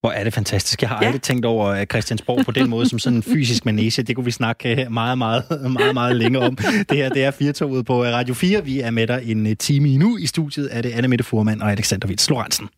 Hvor 0.00 0.10
er 0.10 0.24
det 0.24 0.32
fantastisk. 0.34 0.82
Jeg 0.82 0.88
har 0.90 0.98
Ja. 1.02 1.06
aldrig 1.06 1.22
tænkt 1.22 1.44
over 1.46 1.68
at 1.68 1.90
Christiansborg 1.90 2.44
på 2.44 2.50
den 2.52 2.70
måde, 2.70 2.88
som 2.88 2.98
sådan 2.98 3.16
en 3.16 3.22
fysisk 3.22 3.64
manege. 3.64 4.02
Det 4.02 4.16
kunne 4.16 4.24
vi 4.24 4.30
snakke 4.30 4.84
øh, 4.84 4.92
meget, 4.92 5.18
meget, 5.18 5.44
meget, 5.72 5.94
meget 5.94 6.16
længe 6.16 6.38
om. 6.38 6.56
Det 6.56 6.96
her, 6.96 7.08
det 7.08 7.24
er 7.24 7.30
Firtoget 7.30 7.86
på 7.86 8.02
Radio 8.04 8.34
4. 8.34 8.64
Vi 8.64 8.80
er 8.80 8.90
med 8.90 9.06
dig 9.06 9.22
en 9.24 9.46
øh, 9.46 9.56
time 9.56 9.88
i 9.88 9.96
nu. 9.96 10.16
I 10.16 10.26
studiet 10.26 10.68
er 10.76 10.82
det 10.82 10.90
Anne 10.92 11.08
Mette 11.08 11.24
Furman 11.24 11.62
og 11.62 11.70
Alexander 11.72 12.08
Vils 12.08 12.30
Lorentzen. 12.30 12.68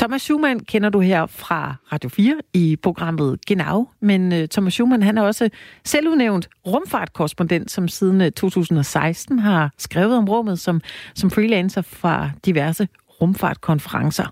Thomas 0.00 0.22
Schumann 0.22 0.60
kender 0.60 0.90
du 0.90 1.00
her 1.00 1.26
fra 1.26 1.76
Radio 1.92 2.10
4 2.10 2.36
i 2.54 2.76
programmet 2.76 3.38
Genau, 3.46 3.88
men 4.00 4.32
øh, 4.32 4.48
Thomas 4.48 4.72
Schumann 4.72 5.02
han 5.02 5.18
er 5.18 5.22
også 5.22 5.48
selvudnævnt 5.84 6.48
rumfartkorrespondent, 6.66 7.70
som 7.70 7.88
siden 7.88 8.20
øh, 8.20 8.32
2016 8.32 9.38
har 9.38 9.72
skrevet 9.78 10.16
om 10.16 10.28
rummet 10.28 10.58
som, 10.60 10.80
som 11.14 11.30
freelancer 11.30 11.82
fra 11.82 12.30
diverse 12.44 12.88
rumfartkonferencer. 13.20 14.26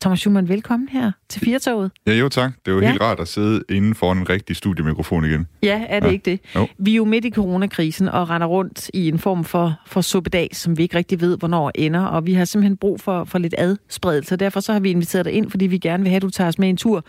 Thomas 0.00 0.18
Schumann, 0.18 0.48
velkommen 0.48 0.88
her 0.88 1.12
til 1.28 1.40
Firtoget. 1.40 1.90
Ja, 2.06 2.12
jo 2.14 2.28
tak. 2.28 2.52
Det 2.66 2.70
er 2.70 2.74
jo 2.74 2.80
Ja. 2.80 2.88
helt 2.90 3.00
rart 3.02 3.20
at 3.20 3.28
sidde 3.28 3.62
inden 3.68 3.94
for 3.94 4.12
en 4.12 4.28
rigtig 4.28 4.56
studiemikrofon 4.56 5.24
igen. 5.24 5.46
Ja, 5.62 5.84
er 5.88 6.00
det 6.00 6.06
Ja. 6.06 6.12
ikke 6.12 6.30
det? 6.30 6.40
Jo. 6.56 6.68
Vi 6.78 6.90
er 6.92 6.96
jo 6.96 7.04
midt 7.04 7.24
i 7.24 7.30
coronakrisen 7.30 8.08
og 8.08 8.30
render 8.30 8.46
rundt 8.46 8.90
i 8.94 9.08
en 9.08 9.18
form 9.18 9.44
for, 9.44 9.80
for 9.86 10.00
suppedag, 10.00 10.48
som 10.52 10.78
vi 10.78 10.82
ikke 10.82 10.96
rigtig 10.96 11.20
ved, 11.20 11.38
hvornår 11.38 11.70
ender, 11.74 12.00
og 12.00 12.26
vi 12.26 12.32
har 12.34 12.44
simpelthen 12.44 12.76
brug 12.76 13.00
for, 13.00 13.24
for 13.24 13.38
lidt 13.38 13.54
adspredelse. 13.58 14.36
Derfor 14.36 14.60
så 14.60 14.72
har 14.72 14.80
vi 14.80 14.90
inviteret 14.90 15.24
dig 15.24 15.32
ind, 15.32 15.50
fordi 15.50 15.66
vi 15.66 15.78
gerne 15.78 16.02
vil 16.02 16.08
have, 16.10 16.16
at 16.16 16.22
du 16.22 16.30
tager 16.30 16.48
os 16.48 16.58
med 16.58 16.68
en 16.68 16.76
tur 16.76 17.04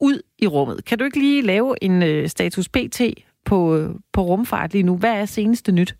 ud 0.00 0.20
i 0.38 0.46
rummet. 0.46 0.84
Kan 0.84 0.98
du 0.98 1.04
ikke 1.04 1.18
lige 1.18 1.42
lave 1.42 1.74
en 1.84 2.02
øh, 2.02 2.28
status 2.28 2.68
PT 2.68 3.00
på, 3.44 3.76
øh, 3.76 3.90
på 4.12 4.22
rumfart 4.22 4.72
lige 4.72 4.82
nu? 4.82 4.96
Hvad 4.96 5.12
er 5.12 5.24
seneste 5.26 5.72
nyt? 5.72 5.96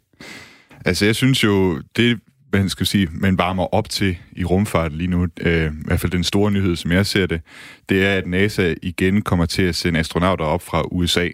Altså, 0.84 1.04
jeg 1.04 1.14
synes 1.14 1.44
jo, 1.44 1.80
det 1.96 2.20
hvad 2.50 2.68
skal 2.68 2.86
sige, 2.86 3.08
man 3.10 3.38
varmer 3.38 3.74
op 3.74 3.88
til 3.88 4.16
i 4.32 4.44
rumfart 4.44 4.92
lige 4.92 5.10
nu, 5.10 5.26
øh, 5.40 5.72
i 5.72 5.84
hvert 5.84 6.00
fald 6.00 6.12
den 6.12 6.24
store 6.24 6.50
nyhed, 6.50 6.76
som 6.76 6.92
jeg 6.92 7.06
ser 7.06 7.26
det, 7.26 7.40
det 7.88 8.06
er, 8.06 8.14
at 8.14 8.26
NASA 8.26 8.74
igen 8.82 9.22
kommer 9.22 9.46
til 9.46 9.62
at 9.62 9.74
sende 9.74 10.00
astronauter 10.00 10.44
op 10.44 10.62
fra 10.62 10.82
USA. 10.90 11.28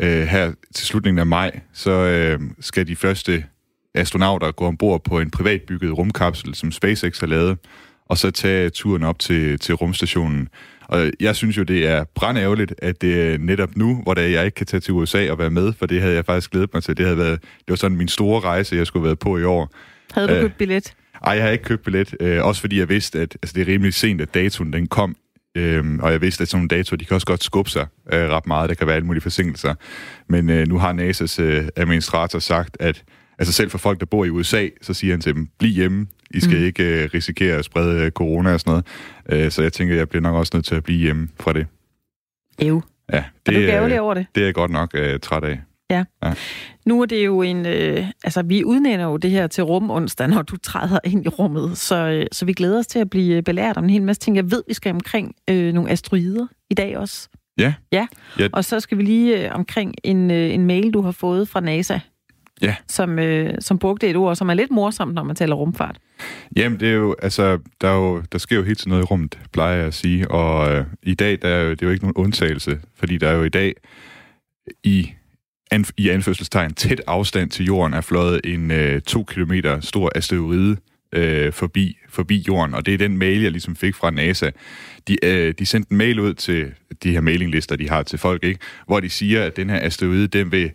Øh, 0.00 0.26
her 0.26 0.52
til 0.74 0.86
slutningen 0.86 1.18
af 1.18 1.26
maj, 1.26 1.60
så 1.72 1.90
øh, 1.90 2.40
skal 2.60 2.86
de 2.86 2.96
første 2.96 3.44
astronauter 3.94 4.52
gå 4.52 4.64
ombord 4.64 5.04
på 5.04 5.20
en 5.20 5.30
privatbygget 5.30 5.98
rumkapsel, 5.98 6.54
som 6.54 6.72
SpaceX 6.72 7.20
har 7.20 7.26
lavet, 7.26 7.58
og 8.06 8.18
så 8.18 8.30
tage 8.30 8.70
turen 8.70 9.02
op 9.02 9.18
til, 9.18 9.58
til 9.58 9.74
rumstationen. 9.74 10.48
Og 10.82 11.10
jeg 11.20 11.36
synes 11.36 11.58
jo, 11.58 11.62
det 11.62 11.86
er 11.86 12.04
brandærgerligt, 12.14 12.74
at 12.78 13.02
det 13.02 13.32
er 13.32 13.38
netop 13.38 13.76
nu, 13.76 14.02
hvor 14.02 14.14
det 14.14 14.24
er, 14.24 14.28
jeg 14.28 14.44
ikke 14.44 14.54
kan 14.54 14.66
tage 14.66 14.80
til 14.80 14.94
USA 14.94 15.30
og 15.30 15.38
være 15.38 15.50
med, 15.50 15.72
for 15.72 15.86
det 15.86 16.00
havde 16.00 16.14
jeg 16.14 16.24
faktisk 16.24 16.50
glædet 16.50 16.70
mig 16.74 16.82
til. 16.82 16.96
Det, 16.96 17.04
havde 17.04 17.18
været, 17.18 17.40
det 17.42 17.68
var 17.68 17.76
sådan 17.76 17.96
min 17.96 18.08
store 18.08 18.40
rejse, 18.40 18.76
jeg 18.76 18.86
skulle 18.86 19.00
have 19.00 19.08
været 19.08 19.18
på 19.18 19.38
i 19.38 19.44
år. 19.44 19.74
Havde 20.12 20.28
du 20.28 20.32
Øh, 20.34 20.40
købt 20.40 20.58
billet? 20.58 20.94
Ej, 21.24 21.32
jeg 21.32 21.42
har 21.42 21.50
ikke 21.50 21.64
købt 21.64 21.82
billet, 21.84 22.14
øh, 22.20 22.44
også 22.44 22.60
fordi 22.60 22.78
jeg 22.78 22.88
vidste, 22.88 23.20
at 23.20 23.38
altså, 23.42 23.52
det 23.54 23.62
er 23.68 23.72
rimelig 23.72 23.94
sent, 23.94 24.20
at 24.20 24.34
datoen 24.34 24.72
den 24.72 24.86
kom. 24.86 25.16
Øhm, 25.56 26.00
og 26.00 26.12
jeg 26.12 26.20
vidste, 26.20 26.42
at 26.42 26.48
sådan 26.48 26.58
nogle 26.58 26.68
datoer, 26.68 26.96
de 26.96 27.04
kan 27.04 27.14
også 27.14 27.26
godt 27.26 27.44
skubbe 27.44 27.70
sig 27.70 27.86
øh, 28.12 28.20
ret 28.28 28.46
meget. 28.46 28.68
Der 28.68 28.74
kan 28.74 28.86
være 28.86 28.96
alle 28.96 29.06
mulige 29.06 29.22
forsinkelser. 29.22 29.74
Men 30.28 30.50
øh, 30.50 30.68
nu 30.68 30.78
har 30.78 30.92
NASA's 30.92 31.42
øh, 31.42 31.68
administrator 31.76 32.38
sagt, 32.38 32.76
at 32.80 33.04
altså 33.38 33.52
selv 33.54 33.70
for 33.70 33.78
folk, 33.78 34.00
der 34.00 34.06
bor 34.06 34.24
i 34.24 34.30
USA, 34.30 34.68
så 34.82 34.94
siger 34.94 35.12
han 35.12 35.20
til 35.20 35.34
dem, 35.34 35.48
bliv 35.58 35.70
hjemme. 35.70 36.06
I 36.30 36.40
skal 36.40 36.58
mm. 36.58 36.64
ikke 36.64 37.02
øh, 37.02 37.10
risikere 37.14 37.56
at 37.56 37.64
sprede 37.64 38.04
øh, 38.04 38.10
corona 38.10 38.52
og 38.52 38.60
sådan 38.60 38.82
noget. 39.28 39.44
Øh, 39.44 39.50
så 39.50 39.62
jeg 39.62 39.72
tænker, 39.72 39.94
jeg 39.94 40.08
bliver 40.08 40.22
nok 40.22 40.34
også 40.34 40.50
nødt 40.54 40.66
til 40.66 40.74
at 40.74 40.84
blive 40.84 40.98
hjemme 40.98 41.28
fra 41.40 41.52
det. 41.52 41.66
Jo. 42.62 42.82
Ja, 43.12 43.16
Er 43.18 43.22
det, 43.46 43.54
du 43.54 43.60
øh, 43.60 43.68
ærgerlig 43.68 44.00
over 44.00 44.14
det? 44.14 44.26
det 44.34 44.40
er 44.40 44.44
jeg 44.44 44.54
godt 44.54 44.70
nok 44.70 44.90
øh, 44.94 45.20
træt 45.20 45.44
af. 45.44 45.60
Nu 46.86 47.02
er 47.02 47.06
det 47.06 47.24
jo 47.24 47.42
en... 47.42 47.66
Øh, 47.66 48.06
altså, 48.24 48.42
vi 48.42 48.64
udnævner 48.64 49.04
jo 49.04 49.16
det 49.16 49.30
her 49.30 49.46
til 49.46 49.64
rum 49.64 49.90
onsdag, 49.90 50.28
når 50.28 50.42
du 50.42 50.56
træder 50.56 50.98
ind 51.04 51.26
i 51.26 51.28
rummet. 51.28 51.78
Så, 51.78 51.96
øh, 51.96 52.26
så 52.32 52.44
vi 52.44 52.52
glæder 52.52 52.78
os 52.78 52.86
til 52.86 52.98
at 52.98 53.10
blive 53.10 53.42
belært 53.42 53.76
om 53.76 53.84
en 53.84 53.90
hel 53.90 54.02
masse 54.02 54.20
ting. 54.20 54.36
Jeg 54.36 54.50
ved, 54.50 54.62
vi 54.68 54.74
skal 54.74 54.92
omkring 54.92 55.34
øh, 55.50 55.72
nogle 55.72 55.90
asteroider 55.90 56.46
i 56.70 56.74
dag 56.74 56.98
også. 56.98 57.28
Ja. 57.58 57.74
Ja. 57.92 58.06
Ja. 58.38 58.48
Og 58.52 58.64
så 58.64 58.80
skal 58.80 58.98
vi 58.98 59.02
lige 59.02 59.44
øh, 59.44 59.54
omkring 59.54 59.94
en, 60.04 60.30
øh, 60.30 60.54
en 60.54 60.66
mail, 60.66 60.90
du 60.90 61.00
har 61.00 61.12
fået 61.12 61.48
fra 61.48 61.60
NASA. 61.60 61.98
Ja. 62.62 62.76
Som, 62.88 63.18
øh, 63.18 63.54
som 63.60 63.78
brugte 63.78 64.08
et 64.08 64.16
ord, 64.16 64.36
som 64.36 64.48
er 64.48 64.54
lidt 64.54 64.70
morsomt, 64.70 65.14
når 65.14 65.22
man 65.22 65.36
taler 65.36 65.54
rumfart. 65.54 65.98
Jamen, 66.56 66.80
det 66.80 66.88
er 66.88 66.92
jo, 66.92 67.16
altså, 67.22 67.58
der, 67.80 67.88
er 67.88 67.94
jo, 67.94 68.22
der 68.32 68.38
sker 68.38 68.56
jo 68.56 68.62
hele 68.62 68.74
tiden 68.74 68.90
noget 68.90 69.02
i 69.02 69.06
rummet, 69.06 69.38
plejer 69.52 69.76
jeg 69.76 69.86
at 69.86 69.94
sige. 69.94 70.30
Og 70.30 70.72
øh, 70.72 70.86
i 71.02 71.14
dag, 71.14 71.38
der 71.42 71.48
er 71.48 71.62
jo, 71.62 71.70
det 71.70 71.82
er 71.82 71.86
jo 71.86 71.92
ikke 71.92 72.04
nogen 72.04 72.16
undtagelse, 72.16 72.80
fordi 72.94 73.18
der 73.18 73.28
er 73.28 73.34
jo 73.36 73.42
i 73.42 73.48
dag 73.48 73.74
i, 74.84 75.12
anf, 75.72 75.90
i 75.96 76.08
anførselstegn 76.08 76.74
tæt 76.74 77.00
afstand 77.06 77.50
til 77.50 77.66
jorden 77.66 77.94
er 77.94 78.00
fløjet 78.00 78.40
en 78.44 78.70
øh, 78.70 79.00
to 79.00 79.24
kilometer 79.24 79.80
stor 79.80 80.12
asteroide 80.14 80.76
øh, 81.12 81.52
forbi, 81.52 81.96
forbi 82.08 82.44
jorden. 82.48 82.74
Og 82.74 82.86
det 82.86 82.94
er 82.94 82.98
den 82.98 83.18
mail, 83.18 83.42
jeg 83.42 83.50
ligesom 83.50 83.76
fik 83.76 83.94
fra 83.94 84.10
NASA. 84.10 84.50
De, 85.08 85.24
øh, 85.24 85.54
de 85.58 85.66
sendte 85.66 85.92
en 85.92 85.98
mail 85.98 86.20
ud 86.20 86.34
til 86.34 86.72
de 87.02 87.12
her 87.12 87.20
mailinglister, 87.20 87.76
de 87.76 87.88
har 87.88 88.02
til 88.02 88.18
folk, 88.18 88.44
ikke? 88.44 88.60
hvor 88.86 89.00
de 89.00 89.10
siger, 89.10 89.44
at 89.44 89.56
den 89.56 89.70
her 89.70 89.80
asteroide, 89.80 90.26
den 90.26 90.52
vil 90.52 90.70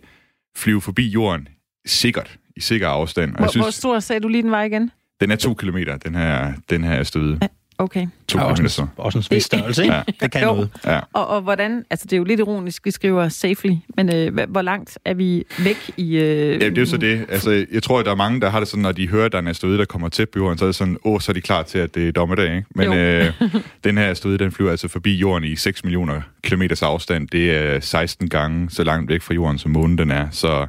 flyve 0.56 0.80
forbi 0.80 1.08
jorden 1.08 1.48
sikkert, 1.86 2.38
i 2.56 2.60
sikker 2.60 2.88
afstand. 2.88 3.30
Og 3.30 3.36
Hvor, 3.36 3.44
jeg 3.44 3.50
synes, 3.50 3.64
hvor 3.64 3.70
stor 3.70 4.00
sagde 4.00 4.20
du 4.20 4.28
lige, 4.28 4.42
den 4.42 4.50
var 4.50 4.62
igen? 4.62 4.90
den 5.20 5.30
er 5.30 5.36
to 5.36 5.54
kilometer, 5.54 5.96
den 5.96 6.14
her, 6.14 6.52
den 6.70 6.84
her 6.84 7.00
asteroide. 7.00 7.40
Okay. 7.80 8.06
To 8.28 8.38
Og 8.38 8.46
også, 8.46 8.82
en, 8.82 8.88
også 8.96 9.18
en 9.18 9.22
spids 9.22 9.44
størrelse, 9.44 9.82
ikke? 9.82 9.94
Ja. 9.96 10.02
Det 10.20 10.32
kan 10.32 10.42
Jo. 10.42 10.46
noget. 10.46 10.70
Ja. 10.86 11.00
Og, 11.12 11.26
og 11.26 11.40
hvordan, 11.42 11.84
altså 11.90 12.04
det 12.06 12.12
er 12.12 12.16
jo 12.16 12.24
lidt 12.24 12.40
ironisk, 12.40 12.84
vi 12.84 12.90
skriver 12.90 13.28
safely, 13.28 13.74
men 13.96 14.14
øh, 14.14 14.48
hvor 14.48 14.62
langt 14.62 14.98
er 15.04 15.14
vi 15.14 15.44
væk 15.64 15.90
i... 15.96 16.16
Øh, 16.16 16.62
Ja, 16.62 16.68
det 16.68 16.78
er 16.78 16.82
jo 16.82 16.86
så 16.86 16.96
det. 16.96 17.26
Altså, 17.28 17.66
jeg 17.72 17.82
tror, 17.82 17.98
at 17.98 18.04
der 18.06 18.10
er 18.12 18.16
mange, 18.16 18.40
der 18.40 18.50
har 18.50 18.58
det 18.58 18.68
sådan, 18.68 18.82
når 18.82 18.92
de 18.92 19.08
hører, 19.08 19.26
at 19.26 19.32
der 19.32 19.38
er 19.38 19.42
en 19.42 19.48
asteroide, 19.48 19.78
der 19.78 19.84
kommer 19.84 20.08
tæt 20.08 20.28
på 20.28 20.38
jorden, 20.38 20.58
så 20.58 20.64
er 20.64 20.68
det 20.68 20.74
sådan, 20.76 20.96
åh, 21.04 21.20
så 21.20 21.32
er 21.32 21.34
de 21.34 21.40
klar 21.40 21.62
til, 21.62 21.78
at 21.78 21.94
det 21.94 22.08
er 22.08 22.12
dommedag, 22.12 22.56
ikke? 22.56 22.66
Men 22.74 22.86
Jo. 22.86 22.94
øh, 22.94 23.32
den 23.84 23.98
her 23.98 24.10
asteroide, 24.10 24.38
den 24.44 24.52
flyver 24.52 24.70
altså 24.70 24.88
forbi 24.88 25.16
jorden 25.16 25.44
i 25.44 25.56
6 25.56 25.84
millioner 25.84 26.20
kilometers 26.42 26.82
afstand. 26.82 27.28
Det 27.28 27.56
er 27.56 27.80
16 27.80 28.28
gange 28.28 28.70
så 28.70 28.84
langt 28.84 29.10
væk 29.10 29.22
fra 29.22 29.34
jorden, 29.34 29.58
som 29.58 29.70
månen 29.70 29.98
den 29.98 30.10
er. 30.10 30.26
Så 30.30 30.66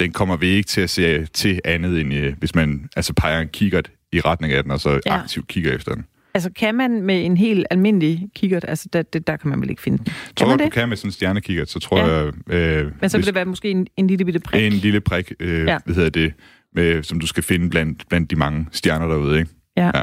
den 0.00 0.12
kommer 0.12 0.36
vi 0.36 0.46
ikke 0.46 0.66
til 0.66 0.80
at 0.80 0.90
se 0.90 1.26
til 1.26 1.60
andet, 1.64 2.00
end 2.00 2.14
øh, 2.14 2.34
hvis 2.38 2.54
man 2.54 2.88
altså 2.96 3.12
peger 3.12 3.40
en 3.40 3.48
kikkert 3.48 3.90
i 4.12 4.20
retning 4.20 4.52
af 4.52 4.62
den, 4.62 4.72
og 4.72 4.80
så 4.80 5.00
ja. 5.06 5.18
aktivt 5.20 5.48
kigger 5.48 5.74
efter 5.74 5.94
den. 5.94 6.04
Altså 6.38 6.50
kan 6.56 6.74
man 6.74 7.02
med 7.02 7.24
en 7.24 7.36
helt 7.36 7.66
almindelig 7.70 8.28
kikkert, 8.34 8.64
altså 8.68 8.88
der, 8.92 9.02
det, 9.02 9.26
der 9.26 9.36
kan 9.36 9.50
man 9.50 9.60
vel 9.60 9.70
ikke 9.70 9.82
finde 9.82 9.98
den. 9.98 10.04
Kan 10.04 10.14
tror 10.36 10.46
man 10.46 10.52
godt, 10.52 10.60
du 10.60 10.64
det? 10.64 10.72
kan 10.72 10.88
med 10.88 10.96
sådan 10.96 11.08
en 11.08 11.12
stjernekikkert, 11.12 11.68
så 11.70 11.78
tror 11.78 11.98
Ja. 11.98 12.24
jeg... 12.24 12.32
Øh, 12.54 12.92
Men 13.00 13.10
så 13.10 13.18
vil 13.18 13.26
det 13.26 13.34
være 13.34 13.44
måske 13.44 13.70
en, 13.70 13.86
en 13.96 14.06
lille 14.06 14.24
bitte 14.24 14.40
prik. 14.40 14.66
En 14.66 14.72
lille 14.72 15.00
prik, 15.00 15.32
øh, 15.40 15.64
Ja. 15.66 15.72
ja. 15.72 15.78
hvad 15.84 15.94
hedder 15.94 16.10
det, 16.10 16.32
med, 16.74 17.02
som 17.02 17.20
du 17.20 17.26
skal 17.26 17.42
finde 17.42 17.70
blandt, 17.70 18.08
blandt 18.08 18.30
de 18.30 18.36
mange 18.36 18.66
stjerner 18.72 19.06
derude, 19.08 19.38
ikke? 19.38 19.50
Ja. 19.76 19.86
Ja. 19.94 20.02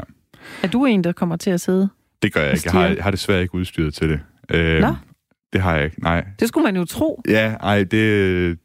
Er 0.62 0.68
du 0.68 0.84
en, 0.84 1.04
der 1.04 1.12
kommer 1.12 1.36
til 1.36 1.50
at 1.50 1.60
sidde? 1.60 1.88
Det 2.22 2.32
gør 2.32 2.40
jeg 2.42 2.52
ikke. 2.52 2.62
Jeg 2.64 2.72
har, 2.72 2.86
jeg 2.88 3.04
har 3.04 3.10
desværre 3.10 3.42
ikke 3.42 3.54
udstyret 3.54 3.94
til 3.94 4.08
det. 4.08 4.20
Øh, 4.50 4.80
Nå. 4.80 4.94
Det 5.52 5.60
har 5.62 5.74
jeg 5.76 5.84
ikke, 5.84 6.02
nej. 6.02 6.24
Det 6.40 6.48
skulle 6.48 6.64
man 6.64 6.76
jo 6.76 6.84
tro. 6.84 7.22
Ja, 7.28 7.54
ej, 7.62 7.78
det, 7.78 7.90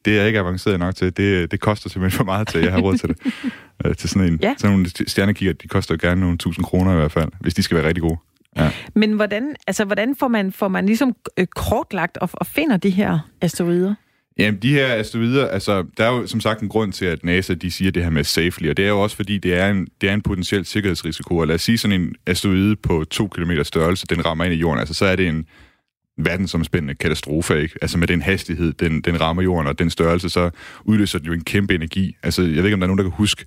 det 0.05 0.13
er 0.13 0.17
jeg 0.17 0.27
ikke 0.27 0.39
avanceret 0.39 0.79
nok 0.79 0.95
til. 0.95 1.17
Det, 1.17 1.51
det 1.51 1.59
koster 1.59 1.89
simpelthen 1.89 2.17
for 2.17 2.23
meget 2.23 2.47
til, 2.47 2.57
at 2.57 2.63
jeg 2.65 2.73
har 2.73 2.79
råd 2.81 2.97
til 2.97 3.09
det. 3.09 3.17
Øh, 3.85 3.95
til 3.95 4.09
sådan 4.09 4.27
en, 4.33 4.39
Ja. 4.43 4.53
sådan 4.57 4.71
nogle 4.75 4.89
stjernekikker, 5.07 5.53
de 5.53 5.67
koster 5.67 5.95
jo 5.95 6.07
gerne 6.07 6.21
nogle 6.21 6.37
tusind 6.37 6.65
kroner 6.65 6.91
i 6.93 6.95
hvert 6.95 7.11
fald, 7.11 7.29
hvis 7.39 7.53
de 7.53 7.63
skal 7.63 7.77
være 7.77 7.87
rigtig 7.87 8.01
gode. 8.01 8.17
Ja. 8.57 8.71
Men 8.95 9.11
hvordan, 9.13 9.55
altså, 9.67 9.85
hvordan 9.85 10.15
får 10.19 10.27
man, 10.27 10.51
får 10.51 10.67
man 10.67 10.85
ligesom 10.85 11.15
øh, 11.37 11.47
kortlagt 11.47 12.17
og, 12.17 12.29
og 12.33 12.47
finder 12.47 12.77
de 12.77 12.89
her 12.89 13.19
asteroider? 13.41 13.95
Jamen, 14.37 14.59
de 14.61 14.73
her 14.73 14.87
asteroider, 14.93 15.47
altså, 15.47 15.85
der 15.97 16.05
er 16.05 16.11
jo 16.11 16.27
som 16.27 16.39
sagt 16.39 16.61
en 16.61 16.69
grund 16.69 16.93
til, 16.93 17.05
at 17.05 17.23
NASA 17.23 17.53
de 17.53 17.71
siger 17.71 17.91
det 17.91 18.03
her 18.03 18.09
med 18.09 18.23
safely, 18.23 18.69
og 18.69 18.77
det 18.77 18.85
er 18.85 18.89
jo 18.89 19.01
også 19.01 19.15
fordi, 19.15 19.37
det 19.37 19.53
er 19.59 19.69
en, 19.69 19.87
det 20.01 20.09
er 20.09 20.13
en 20.13 20.21
potentiel 20.21 20.65
sikkerhedsrisiko. 20.65 21.37
Og 21.37 21.47
lad 21.47 21.55
os 21.55 21.61
sige 21.61 21.77
sådan 21.77 22.01
en 22.01 22.15
asteroide 22.27 22.75
på 22.75 23.03
to 23.11 23.27
kilometer 23.27 23.63
størrelse, 23.63 24.05
den 24.09 24.25
rammer 24.25 24.43
ind 24.45 24.53
i 24.53 24.57
jorden, 24.57 24.79
altså 24.79 24.93
så 24.93 25.05
er 25.05 25.15
det 25.15 25.27
en 25.27 25.45
verdensomspændende 26.25 26.95
katastrofe, 26.95 27.61
ikke? 27.61 27.75
Altså 27.81 27.97
med 27.97 28.07
den 28.07 28.21
hastighed, 28.21 28.73
den, 28.73 29.01
den 29.01 29.21
rammer 29.21 29.43
jorden, 29.43 29.67
og 29.67 29.79
den 29.79 29.89
størrelse, 29.89 30.29
så 30.29 30.49
udløser 30.83 31.19
den 31.19 31.27
jo 31.27 31.33
en 31.33 31.43
kæmpe 31.43 31.75
energi. 31.75 32.15
Altså, 32.23 32.41
jeg 32.41 32.49
ved 32.49 32.63
ikke, 32.63 32.73
om 32.73 32.79
der 32.79 32.85
er 32.85 32.87
nogen, 32.87 32.97
der 32.97 33.03
kan 33.03 33.17
huske 33.17 33.45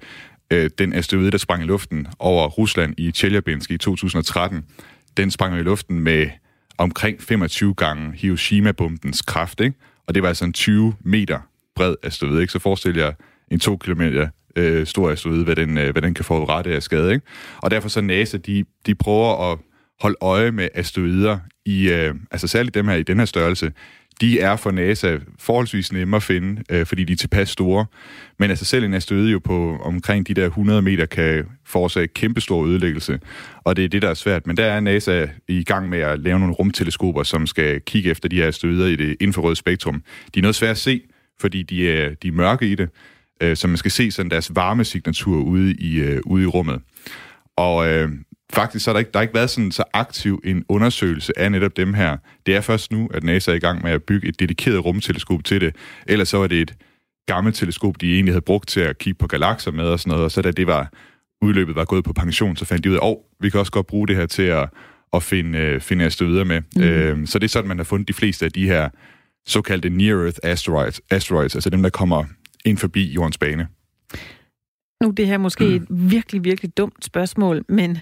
øh, 0.51 0.71
den 0.79 0.93
asteroide, 0.93 1.31
der 1.31 1.39
sprang 1.39 1.63
i 1.63 1.67
luften 1.67 2.07
over 2.19 2.49
Rusland 2.49 2.95
i 2.99 3.11
Tjeljabinsk 3.11 3.71
i 3.71 3.79
2013. 3.79 4.65
Den 5.17 5.31
sprang 5.31 5.59
i 5.59 5.63
luften 5.63 6.01
med 6.01 6.27
omkring 6.79 7.23
25 7.23 7.75
gange 7.75 8.13
Hiroshima-bombens 8.13 9.23
kraft, 9.23 9.61
ikke? 9.61 9.77
Og 10.07 10.15
det 10.15 10.23
var 10.23 10.29
altså 10.29 10.45
en 10.45 10.53
20 10.53 10.95
meter 11.05 11.39
bred 11.77 11.95
asteroide, 12.03 12.41
ikke? 12.41 12.53
Så 12.53 12.59
forestil 12.59 12.97
jer 12.97 13.13
en 13.51 13.61
2 13.61 13.77
km 13.77 14.03
øh, 14.57 14.87
stor 14.87 15.11
asteroide, 15.11 15.45
hvad 15.45 15.57
den, 15.57 15.79
øh, 15.79 15.93
hvad 15.93 16.03
den 16.03 16.15
kan 16.15 16.25
få 16.25 16.45
rette 16.45 16.75
af 16.75 16.83
skade, 16.83 17.15
ikke? 17.15 17.27
Og 17.59 17.71
derfor 17.71 17.89
så 17.89 18.01
NASA, 18.01 18.37
de, 18.37 18.65
de 18.87 18.95
prøver 18.95 19.53
at 19.53 19.59
holde 20.05 20.17
øje 20.21 20.51
med 20.51 20.69
asteroider 20.75 21.39
i, 21.65 21.89
øh, 21.89 22.15
altså 22.31 22.47
særligt 22.47 22.75
dem 22.75 22.89
her 22.89 22.95
i 22.95 23.03
den 23.03 23.19
her 23.19 23.25
størrelse, 23.25 23.73
de 24.21 24.41
er 24.41 24.57
for 24.57 24.71
NASA 24.71 25.19
forholdsvis 25.39 25.93
nemme 25.93 26.17
at 26.17 26.23
finde, 26.23 26.63
øh, 26.71 26.87
fordi 26.87 27.05
de 27.05 27.13
er 27.13 27.17
tilpas 27.17 27.49
store. 27.49 27.87
Men 28.39 28.51
altså 28.51 28.65
selv 28.65 28.85
en 28.85 28.95
asteroide 28.95 29.31
jo 29.31 29.39
på 29.39 29.79
omkring 29.83 30.29
de 30.29 30.35
der 30.35 30.47
100 30.47 30.83
meter 30.83 31.07
kan 31.07 31.45
forårsage 31.67 32.07
kæmpestor 32.07 32.67
ødelæggelse, 32.67 33.21
og 33.65 33.77
det 33.77 33.85
er 33.85 33.89
det, 33.89 34.03
der 34.03 34.09
er 34.09 34.15
svært. 34.15 34.47
Men 34.47 34.57
der 34.57 34.65
er 34.65 34.81
NASA 34.81 35.27
i 35.49 35.65
gang 35.65 35.89
med 35.89 35.99
at 35.99 36.21
lave 36.21 36.39
nogle 36.39 36.55
rumteleskoper, 36.55 37.23
som 37.23 37.47
skal 37.47 37.81
kigge 37.81 38.11
efter 38.11 38.29
de 38.29 38.37
her 38.37 38.49
asteroider 38.49 38.87
i 38.87 38.97
det 38.97 39.17
infrarøde 39.21 39.57
spektrum. 39.57 40.03
De 40.35 40.41
er 40.41 40.43
noget 40.43 40.55
svært 40.55 40.71
at 40.71 40.79
se, 40.79 41.01
fordi 41.41 41.63
de 41.63 41.91
er, 41.91 42.15
de 42.15 42.29
er 42.29 42.33
mørke 42.33 42.67
i 42.67 42.75
det, 42.75 42.89
øh, 43.43 43.57
så 43.57 43.69
man 43.69 43.77
skal 43.77 43.91
se 43.91 44.11
sådan 44.11 44.31
deres 44.31 44.51
varmesignatur 44.55 45.43
ude 45.43 45.75
i, 45.75 45.97
øh, 45.97 46.21
ude 46.25 46.43
i 46.43 46.47
rummet. 46.47 46.81
Og 47.57 47.89
øh, 47.89 48.09
faktisk 48.53 48.85
så 48.85 48.91
har 48.91 48.93
der 48.93 48.99
ikke, 48.99 49.11
der 49.13 49.19
har 49.19 49.23
ikke 49.23 49.35
været 49.35 49.51
sådan 49.51 49.73
så 49.73 49.85
aktiv 49.93 50.43
en 50.45 50.65
undersøgelse 50.69 51.39
af 51.39 51.53
netop 51.53 51.77
dem 51.77 51.95
her. 51.95 52.17
Det 52.47 52.57
er 52.57 52.61
først 52.61 52.93
nu, 52.93 53.09
at 53.15 53.25
NASA 53.25 53.51
er 53.51 53.55
i 53.55 53.59
gang 53.59 53.83
med 53.83 53.91
at 53.91 54.03
bygge 54.03 54.29
et 54.29 54.41
dedikeret 54.41 54.85
rumteleskop 54.85 55.45
til 55.45 55.61
det. 55.61 55.77
Ellers 56.07 56.29
så 56.29 56.39
var 56.39 56.47
det 56.47 56.61
et 56.61 56.75
gammelt 57.27 57.57
teleskop, 57.57 58.01
de 58.01 58.15
egentlig 58.15 58.35
havde 58.35 58.45
brugt 58.45 58.69
til 58.69 58.81
at 58.81 58.99
kigge 58.99 59.19
på 59.19 59.27
galakser 59.27 59.73
med 59.73 59.85
og 59.85 60.01
sådan 60.01 60.11
noget. 60.11 60.25
Og 60.25 60.31
så 60.31 60.43
da 60.43 60.51
det 60.51 60.67
var 60.67 60.93
udløbet 61.43 61.75
var 61.75 61.85
gået 61.85 62.05
på 62.05 62.13
pension, 62.13 62.57
så 62.57 62.65
fandt 62.65 62.85
de 62.85 62.91
ud 62.91 62.95
af, 62.95 62.99
at 62.99 63.03
oh, 63.03 63.17
vi 63.41 63.51
kan 63.51 63.61
også 63.61 63.73
godt 63.73 63.87
bruge 63.87 64.09
det 64.09 64.17
her 64.17 64.27
til 64.27 64.43
at, 64.43 64.69
at 65.13 65.23
finde, 65.23 65.59
øh, 65.59 65.81
finde 65.81 66.05
asteroider 66.05 66.45
med. 66.45 66.63
Mm. 66.77 66.83
Øh, 66.83 67.27
så 67.27 67.39
det 67.39 67.45
er 67.45 67.49
sådan, 67.49 67.69
man 67.69 67.77
har 67.77 67.85
fundet 67.85 68.09
de 68.09 68.13
fleste 68.13 68.45
af 68.45 68.53
de 68.53 68.67
her 68.67 68.89
såkaldte 69.47 69.89
near-Earth 69.89 70.39
asteroids, 70.43 71.01
asteroids, 71.11 71.55
altså 71.55 71.71
dem, 71.71 71.83
der 71.83 71.91
kommer 71.91 72.25
ind 72.65 72.79
forbi 72.79 73.13
jordens 73.13 73.39
bane. 73.39 73.69
Nu 75.03 75.11
det 75.11 75.27
her 75.27 75.39
måske 75.39 75.65
mm. 75.65 75.75
et 75.75 75.87
virkelig, 75.91 76.45
virkelig 76.45 76.77
dumt 76.77 77.05
spørgsmål, 77.05 77.65
men, 77.69 77.99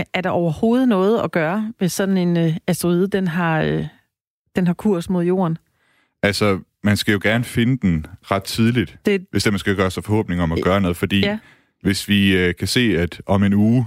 men 0.00 0.06
er 0.14 0.20
der 0.20 0.30
overhovedet 0.30 0.88
noget 0.88 1.20
at 1.22 1.32
gøre, 1.32 1.72
hvis 1.78 1.92
sådan 1.92 2.16
en 2.16 2.36
øh, 2.36 2.56
asteroide, 2.66 3.06
den 3.08 3.28
har, 3.28 3.60
øh, 3.62 3.84
den 4.56 4.66
har 4.66 4.74
kurs 4.74 5.10
mod 5.10 5.24
jorden? 5.24 5.58
Altså, 6.22 6.60
man 6.84 6.96
skal 6.96 7.12
jo 7.12 7.20
gerne 7.22 7.44
finde 7.44 7.76
den 7.88 8.06
ret 8.22 8.42
tidligt, 8.42 8.98
Det- 9.06 9.26
hvis 9.30 9.42
det 9.44 9.52
man 9.52 9.58
skal 9.58 9.76
gøre 9.76 9.90
sig 9.90 10.04
forhåbning 10.04 10.42
om 10.42 10.52
at 10.52 10.62
gøre 10.62 10.80
noget, 10.80 10.96
fordi 10.96 11.20
Ja. 11.20 11.38
hvis 11.82 12.08
vi 12.08 12.36
øh, 12.36 12.54
kan 12.58 12.68
se, 12.68 12.98
at 12.98 13.22
om 13.26 13.42
en 13.42 13.52
uge, 13.54 13.86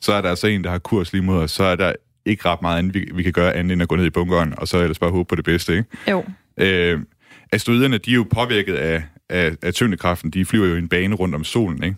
så 0.00 0.12
er 0.12 0.20
der 0.20 0.30
altså 0.30 0.46
en, 0.46 0.64
der 0.64 0.70
har 0.70 0.78
kurs 0.78 1.12
lige 1.12 1.22
mod 1.22 1.36
os, 1.36 1.50
så 1.50 1.64
er 1.64 1.76
der 1.76 1.92
ikke 2.26 2.48
ret 2.48 2.62
meget 2.62 2.78
andet, 2.78 2.94
vi, 2.94 3.10
vi 3.14 3.22
kan 3.22 3.32
gøre 3.32 3.54
andet 3.54 3.72
end 3.72 3.82
at 3.82 3.88
gå 3.88 3.96
ned 3.96 4.04
i 4.06 4.10
bunkeren, 4.10 4.54
og 4.58 4.68
så 4.68 4.78
ellers 4.78 4.98
bare 4.98 5.10
håbe 5.10 5.28
på 5.28 5.34
det 5.34 5.44
bedste, 5.44 5.76
ikke? 5.76 5.88
Jo. 6.10 6.24
Øh, 6.56 7.00
asteroiderne, 7.52 7.98
de 7.98 8.10
er 8.10 8.14
jo 8.14 8.26
påvirket 8.30 8.74
af, 8.74 9.02
af, 9.28 9.52
af 9.62 9.74
tyngdekraften. 9.74 10.30
De 10.30 10.44
flyver 10.44 10.66
jo 10.66 10.74
i 10.74 10.78
en 10.78 10.88
bane 10.88 11.14
rundt 11.14 11.34
om 11.34 11.44
solen, 11.44 11.82
ikke? 11.84 11.96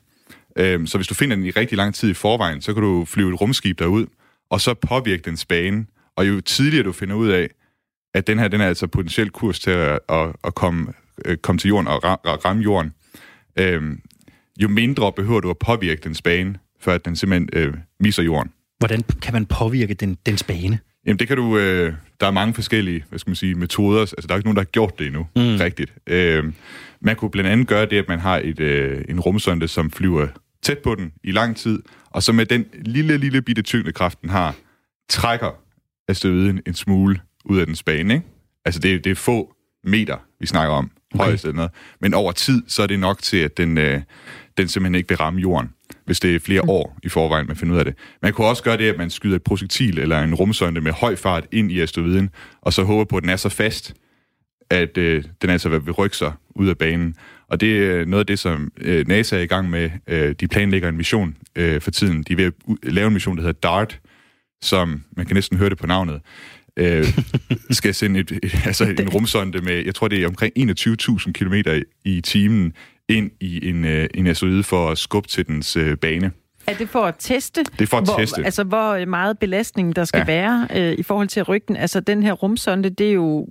Øh, 0.57 0.87
så 0.87 0.99
hvis 0.99 1.07
du 1.07 1.15
finder 1.15 1.37
den 1.37 1.45
i 1.45 1.51
rigtig 1.51 1.79
lang 1.79 1.95
tid 1.95 2.11
i 2.11 2.15
forvejen, 2.15 2.61
så 2.61 2.75
kan 2.75 2.83
du 2.83 3.05
flyve 3.05 3.35
et 3.35 3.41
rumskib 3.41 3.79
derud, 3.79 4.07
og 4.51 4.61
så 4.61 4.75
påvirke 4.75 5.23
dens 5.25 5.45
bane. 5.45 5.87
Og 6.17 6.29
jo 6.29 6.41
tidligere 6.41 6.85
du 6.85 6.93
finder 6.93 7.15
ud 7.15 7.29
af, 7.29 7.49
at 8.15 8.27
den 8.27 8.39
her, 8.39 8.49
den 8.49 8.61
er 8.61 8.67
altså 8.67 8.87
potentielt 8.87 9.33
kurs 9.33 9.61
til 9.61 9.71
at, 9.71 9.99
at, 10.09 10.33
at 10.45 10.55
komme, 10.55 10.93
øh, 11.25 11.37
komme 11.37 11.59
til 11.59 11.69
jorden 11.69 11.87
og 11.87 12.05
ra- 12.05 12.29
ra- 12.29 12.41
ramme 12.45 12.63
jorden, 12.63 12.95
øh, 13.59 13.83
jo 14.63 14.69
mindre 14.69 15.13
behøver 15.13 15.41
du 15.41 15.51
at 15.51 15.59
påvirke 15.59 16.01
dens 16.05 16.23
bane, 16.23 16.55
før 16.81 16.95
at 16.95 17.05
den 17.05 17.17
simpelthen 17.17 17.49
øh, 17.53 17.75
misser 18.01 18.23
jorden. 18.23 18.53
Hvordan 18.79 19.03
kan 19.23 19.33
man 19.33 19.47
påvirke 19.47 19.95
den, 19.95 20.19
dens 20.27 20.43
bane? 20.43 20.79
Jamen 21.07 21.19
det 21.19 21.29
kan 21.29 21.37
du, 21.37 21.59
øh, 21.59 21.93
der 22.21 22.27
er 22.27 22.31
mange 22.31 22.55
forskellige, 22.55 23.05
hvad 23.09 23.19
skal 23.19 23.31
man 23.31 23.37
sige, 23.37 23.55
metoder. 23.55 24.01
Altså 24.01 24.25
der 24.27 24.35
er 24.35 24.39
ikke 24.39 24.47
nogen, 24.47 24.57
der 24.57 24.63
har 24.63 24.71
gjort 24.71 24.99
det 24.99 25.07
endnu, 25.07 25.27
mm. 25.37 25.57
rigtigt. 25.57 25.95
Øh, 26.07 26.45
man 27.01 27.17
kunne 27.17 27.31
blandt 27.31 27.51
andet 27.51 27.67
gøre 27.67 27.87
det, 27.87 27.99
at 27.99 28.09
man 28.09 28.19
har 28.19 28.41
et, 28.45 28.61
øh, 28.61 29.05
en 29.09 29.21
rumsonde, 29.21 29.69
som 29.69 29.91
flyver 29.91 30.29
tæt 30.65 30.79
på 30.79 30.95
den 30.95 31.13
i 31.25 31.31
lang 31.31 31.57
tid, 31.57 31.83
og 32.11 32.23
så 32.23 32.33
med 32.33 32.47
den 32.47 32.65
lille, 32.85 33.17
lille 33.17 33.43
bitte 33.43 33.63
tyngdekraft, 33.63 34.23
den 34.23 34.31
har, 34.31 34.55
trækker 35.09 35.51
asteroiden 36.09 36.61
en 36.67 36.75
smule 36.75 37.21
ud 37.45 37.59
af 37.59 37.67
dens 37.67 37.83
bane. 37.83 38.15
Ikke? 38.15 38.27
Altså 38.65 38.81
det, 38.81 38.95
er- 38.95 38.99
det 38.99 39.11
er 39.11 39.15
få 39.15 39.55
meter, 39.85 40.17
vi 40.41 40.47
snakker 40.47 40.75
om, 40.75 40.91
okay. 41.15 41.25
højst 41.25 41.45
eller 41.45 41.57
noget. 41.57 41.71
Men 42.01 42.15
over 42.15 42.33
tid, 42.33 42.63
så 42.69 42.83
er 42.83 42.87
det 42.87 42.99
nok 42.99 43.23
til, 43.23 43.37
at 43.37 43.57
den, 43.57 43.79
øh, 43.79 44.01
den 44.59 44.69
simpelthen 44.69 44.95
ikke 44.95 45.09
vil 45.09 45.17
ramme 45.19 45.41
jorden, 45.41 45.71
hvis 46.07 46.21
det 46.21 46.35
er 46.35 46.39
flere 46.41 46.63
år 46.69 46.99
i 47.03 47.09
forvejen, 47.09 47.47
man 47.47 47.57
finder 47.57 47.75
ud 47.75 47.79
af 47.79 47.85
det. 47.85 47.95
Man 48.23 48.33
kunne 48.33 48.47
også 48.47 48.63
gøre 48.63 48.77
det, 48.77 48.89
at 48.91 48.99
man 48.99 49.11
skyder 49.11 49.37
et 49.37 49.43
projektil 49.43 49.99
eller 49.99 50.21
en 50.23 50.35
rumsonde 50.35 50.81
med 50.81 50.93
høj 50.93 51.17
fart 51.17 51.47
ind 51.53 51.73
i 51.73 51.81
asteroiden, 51.81 52.31
og 52.63 52.73
så 52.73 52.83
håber 52.85 53.05
på, 53.05 53.17
at 53.17 53.23
den 53.23 53.31
er 53.31 53.37
så 53.37 53.49
fast, 53.49 53.95
at 54.71 54.99
øh, 54.99 55.25
den 55.43 55.51
altså 55.51 55.69
vil 55.69 55.93
rykke 55.93 56.17
sig 56.17 56.33
ud 56.57 56.69
af 56.69 56.79
banen. 56.79 57.15
Og 57.49 57.61
det 57.61 57.79
er 57.79 58.05
noget 58.05 58.21
af 58.21 58.27
det, 58.27 58.39
som 58.39 58.73
øh, 58.81 59.09
NASA 59.09 59.37
er 59.37 59.41
i 59.41 59.47
gang 59.47 59.71
med. 59.71 59.91
Øh, 60.07 60.35
de 60.41 60.49
planlægger 60.49 60.89
en 60.89 60.97
mission 60.97 61.37
øh, 61.57 61.81
for 61.81 61.91
tiden. 61.91 62.23
De 62.23 62.33
er 62.33 62.37
ved 62.37 62.45
at 62.45 62.53
u- 62.69 62.77
lave 62.83 63.07
en 63.07 63.13
mission, 63.13 63.37
der 63.37 63.43
hedder 63.43 63.61
DART, 63.69 64.01
som, 64.63 65.03
man 65.17 65.27
kan 65.27 65.35
næsten 65.35 65.59
høre 65.59 65.71
det 65.71 65.79
på 65.79 65.87
navnet, 65.87 66.21
øh, 66.77 67.05
skal 67.71 67.95
sende 67.95 68.21
et, 68.21 68.33
altså 68.65 68.85
en 68.85 69.09
rumsonde 69.09 69.59
med, 69.61 69.85
jeg 69.85 69.95
tror 69.95 70.09
det 70.09 70.23
er 70.23 70.29
omkring 70.29 70.53
21.000 70.59 71.33
km 71.33 71.55
i 72.05 72.21
timen, 72.21 72.73
ind 73.09 73.31
i 73.41 73.69
en, 73.69 73.85
øh, 73.85 74.09
en 74.15 74.27
asteroide 74.27 74.63
for 74.63 74.91
at 74.91 74.99
skubbe 74.99 75.29
til 75.29 75.47
dens 75.47 75.77
øh, 75.77 75.97
bane. 75.97 76.31
Er 76.67 76.75
det 76.75 76.89
for 76.89 77.05
at 77.05 77.15
teste? 77.19 77.65
Det 77.65 77.81
er 77.81 77.87
for 77.87 77.97
at 77.97 78.05
hvor, 78.05 78.19
teste. 78.19 78.45
Altså, 78.45 78.65
hvor 78.65 79.05
meget 79.07 79.39
belastning 79.39 79.97
der 79.97 80.05
skal 80.05 80.19
ja. 80.19 80.25
Være 80.25 80.69
øh, 80.77 80.93
i 80.99 81.03
forhold 81.03 81.29
til 81.29 81.43
rygten. 81.43 81.77
Altså, 81.77 82.01
den 82.01 82.23
her 82.23 82.33
rumsonde, 82.33 82.91
det 82.91 83.09
er 83.09 83.13
jo... 83.13 83.49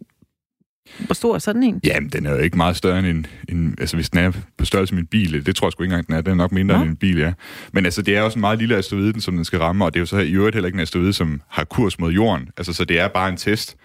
Hvor 0.99 1.13
stor 1.13 1.35
er 1.35 1.39
sådan 1.39 1.63
en? 1.63 1.79
Jamen, 1.83 2.09
den 2.09 2.25
er 2.25 2.31
jo 2.31 2.37
ikke 2.37 2.57
meget 2.57 2.77
større 2.77 2.99
end 2.99 3.07
en, 3.07 3.25
en... 3.49 3.75
Altså, 3.79 3.95
hvis 3.95 4.09
den 4.09 4.19
er 4.19 4.31
på 4.57 4.65
størrelse 4.65 4.95
med 4.95 5.01
en 5.01 5.07
bil, 5.07 5.45
det 5.45 5.55
tror 5.55 5.67
jeg 5.67 5.71
sgu 5.71 5.83
ikke 5.83 5.93
engang, 5.93 6.07
den 6.07 6.15
er. 6.15 6.21
Den 6.21 6.31
er 6.31 6.35
nok 6.35 6.51
mindre 6.51 6.75
Nå. 6.77 6.81
end 6.81 6.89
en 6.89 6.95
bil, 6.95 7.17
ja. 7.17 7.33
Men 7.73 7.85
altså, 7.85 8.01
det 8.01 8.17
er 8.17 8.21
også 8.21 8.35
en 8.35 8.41
meget 8.41 8.59
lille 8.59 8.75
asteroide, 8.75 9.21
som 9.21 9.35
den 9.35 9.45
skal 9.45 9.59
ramme, 9.59 9.85
og 9.85 9.93
det 9.93 9.97
er 9.97 10.01
jo 10.01 10.05
så 10.05 10.17
i 10.17 10.31
øvrigt 10.31 10.55
heller 10.55 10.67
ikke 10.67 10.75
en 10.75 10.81
asteroide, 10.81 11.13
som 11.13 11.41
har 11.49 11.63
kurs 11.63 11.99
mod 11.99 12.11
jorden. 12.11 12.49
Altså, 12.57 12.73
så 12.73 12.85
det 12.85 12.99
er 12.99 13.07
bare 13.07 13.29
en 13.29 13.37
test. 13.37 13.75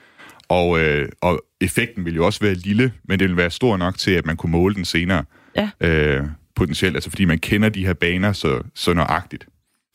Og, 0.48 0.80
øh, 0.80 1.08
og 1.20 1.44
effekten 1.60 2.04
vil 2.04 2.14
jo 2.14 2.26
også 2.26 2.40
være 2.40 2.54
lille, 2.54 2.92
men 3.04 3.18
det 3.18 3.28
vil 3.28 3.36
være 3.36 3.50
stor 3.50 3.76
nok 3.76 3.98
til, 3.98 4.10
at 4.10 4.26
man 4.26 4.36
kunne 4.36 4.52
måle 4.52 4.74
den 4.74 4.84
senere. 4.84 5.24
Ja. 5.56 5.70
Øh, 5.80 6.24
potentielt, 6.56 6.96
altså 6.96 7.10
fordi 7.10 7.24
man 7.24 7.38
kender 7.38 7.68
de 7.68 7.86
her 7.86 7.94
baner 7.94 8.32
så, 8.32 8.62
så 8.74 8.92
nøjagtigt. 8.92 9.46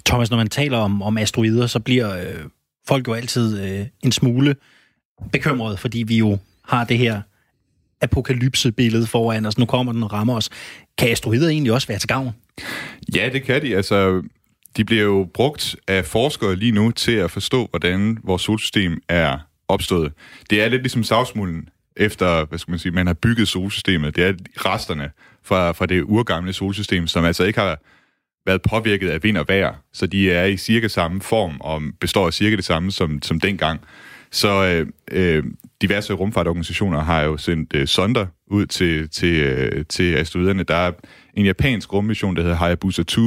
Thomas, 0.06 0.30
når 0.30 0.38
man 0.38 0.48
taler 0.48 0.78
om, 0.78 1.02
om 1.02 1.18
asteroider, 1.18 1.68
så 1.68 1.80
bliver 1.80 2.18
øh, 2.18 2.46
folk 2.88 3.08
jo 3.08 3.14
altid 3.14 3.64
øh, 3.64 3.86
en 4.04 4.12
smule 4.12 4.56
bekymret, 5.32 5.80
fordi 5.80 6.04
vi 6.08 6.18
jo 6.18 6.38
har 6.68 6.84
det 6.84 6.98
her 6.98 7.22
apokalypsebillede 8.02 9.08
foran 9.08 9.46
os. 9.46 9.58
Nu 9.58 9.66
kommer 9.66 9.94
den 9.94 10.04
og 10.04 10.14
rammer 10.14 10.36
os. 10.36 10.50
Kan 10.98 11.10
asteroider 11.12 11.50
egentlig 11.50 11.74
også 11.74 11.88
være 11.88 12.00
til 12.00 12.08
gavn? 12.08 12.32
Ja, 13.16 13.30
det 13.34 13.44
kan 13.44 13.62
de. 13.62 13.76
Altså, 13.76 14.24
de 14.78 14.86
bliver 14.86 15.04
jo 15.04 15.30
brugt 15.34 15.76
af 15.88 16.06
forskere 16.06 16.56
lige 16.56 16.72
nu 16.72 16.92
til 16.92 17.12
at 17.12 17.32
forstå, 17.32 17.68
hvordan 17.70 18.18
vores 18.24 18.42
solsystem 18.42 19.02
er 19.10 19.38
opstået. 19.68 20.14
Det 20.50 20.64
er 20.64 20.70
lidt 20.70 20.82
ligesom 20.82 21.04
savsmulden 21.04 21.70
efter, 21.98 22.46
hvad 22.46 22.60
skal 22.60 22.72
man 22.72 22.80
sige, 22.80 22.92
man 22.92 23.08
har 23.08 23.14
bygget 23.14 23.48
solsystemet. 23.48 24.16
Det 24.16 24.24
er 24.24 24.34
resterne 24.58 25.10
fra, 25.44 25.72
fra 25.72 25.86
det 25.86 26.04
urgamle 26.04 26.54
solsystem, 26.54 27.08
som 27.08 27.26
altså 27.26 27.44
ikke 27.44 27.60
har 27.60 27.80
været 28.46 28.62
påvirket 28.62 29.10
af 29.10 29.24
vind 29.24 29.38
og 29.38 29.46
vejr, 29.48 29.74
så 29.94 30.08
de 30.08 30.32
er 30.32 30.46
i 30.46 30.58
cirka 30.58 30.88
samme 30.88 31.22
form 31.22 31.58
og 31.62 31.82
består 32.00 32.28
af 32.28 32.34
cirka 32.34 32.56
det 32.56 32.66
samme 32.66 32.92
som, 32.92 33.22
som 33.22 33.40
dengang. 33.40 33.82
Så 34.34 34.64
øh, 34.64 34.88
øh, 35.12 35.44
diverse 35.82 36.14
rumfartorganisationer 36.14 37.00
har 37.00 37.22
jo 37.22 37.38
sendt 37.38 37.76
øh, 37.76 37.88
sonder 37.88 38.26
ud 38.48 38.66
til, 38.66 39.10
til, 39.10 39.36
øh, 39.36 39.86
til 39.86 40.14
asteroiderne. 40.16 40.64
Der 40.64 40.76
er 40.76 40.92
en 41.34 41.46
japansk 41.46 41.94
rummission, 41.94 42.36
der 42.36 42.42
hedder 42.42 42.56
Hayabusa 42.56 43.04
2, 43.04 43.22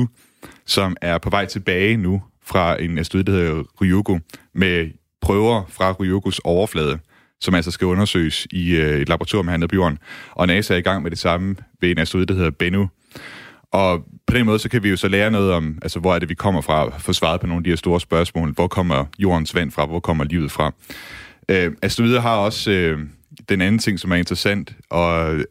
som 0.66 0.96
er 1.02 1.18
på 1.18 1.30
vej 1.30 1.46
tilbage 1.46 1.96
nu 1.96 2.22
fra 2.44 2.82
en 2.82 2.98
asteroide, 2.98 3.32
der 3.32 3.38
hedder 3.38 3.62
Ryugu, 3.80 4.20
med 4.54 4.90
prøver 5.20 5.62
fra 5.68 5.92
Ryugus 5.92 6.40
overflade, 6.44 6.98
som 7.40 7.54
altså 7.54 7.70
skal 7.70 7.86
undersøges 7.86 8.46
i 8.50 8.76
øh, 8.76 9.00
et 9.00 9.08
laboratorium 9.08 9.48
hernede 9.48 9.68
på 9.68 9.74
jorden. 9.74 9.98
Og 10.30 10.46
NASA 10.46 10.74
er 10.74 10.78
i 10.78 10.82
gang 10.82 11.02
med 11.02 11.10
det 11.10 11.18
samme 11.18 11.56
ved 11.80 11.90
en 11.90 11.98
asteroide, 11.98 12.26
der 12.26 12.34
hedder 12.34 12.50
Bennu. 12.50 12.88
Og 13.76 14.04
på 14.26 14.34
den 14.34 14.46
måde, 14.46 14.58
så 14.58 14.68
kan 14.68 14.82
vi 14.82 14.88
jo 14.88 14.96
så 14.96 15.08
lære 15.08 15.30
noget 15.30 15.52
om, 15.52 15.78
altså 15.82 16.00
hvor 16.00 16.14
er 16.14 16.18
det, 16.18 16.28
vi 16.28 16.34
kommer 16.34 16.60
fra, 16.60 16.98
få 16.98 17.12
svaret 17.12 17.40
på 17.40 17.46
nogle 17.46 17.60
af 17.60 17.64
de 17.64 17.70
her 17.70 17.76
store 17.76 18.00
spørgsmål. 18.00 18.52
Hvor 18.52 18.68
kommer 18.68 19.04
jordens 19.18 19.54
vand 19.54 19.70
fra? 19.70 19.86
Hvor 19.86 20.00
kommer 20.00 20.24
livet 20.24 20.50
fra? 20.50 20.66
Øh, 21.48 21.64
altså, 21.64 21.76
asteroider 21.82 22.20
har 22.20 22.36
også 22.36 22.70
øh, 22.70 22.98
den 23.48 23.60
anden 23.60 23.78
ting, 23.78 24.00
som 24.00 24.12
er 24.12 24.16
interessant, 24.16 24.76
og 24.90 25.34
øh, 25.34 25.44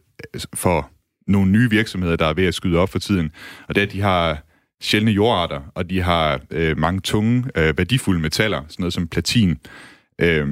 for 0.54 0.90
nogle 1.26 1.50
nye 1.50 1.70
virksomheder, 1.70 2.16
der 2.16 2.26
er 2.26 2.34
ved 2.34 2.46
at 2.46 2.54
skyde 2.54 2.78
op 2.78 2.88
for 2.88 2.98
tiden, 2.98 3.30
og 3.68 3.74
det 3.74 3.80
er, 3.80 3.86
at 3.86 3.92
de 3.92 4.00
har 4.00 4.42
sjældne 4.80 5.10
jordarter, 5.10 5.60
og 5.74 5.90
de 5.90 6.02
har 6.02 6.40
øh, 6.50 6.78
mange 6.78 7.00
tunge, 7.00 7.44
øh, 7.56 7.78
værdifulde 7.78 8.20
metaller, 8.20 8.62
sådan 8.68 8.82
noget 8.82 8.92
som 8.92 9.08
platin, 9.08 9.58
øh, 10.20 10.48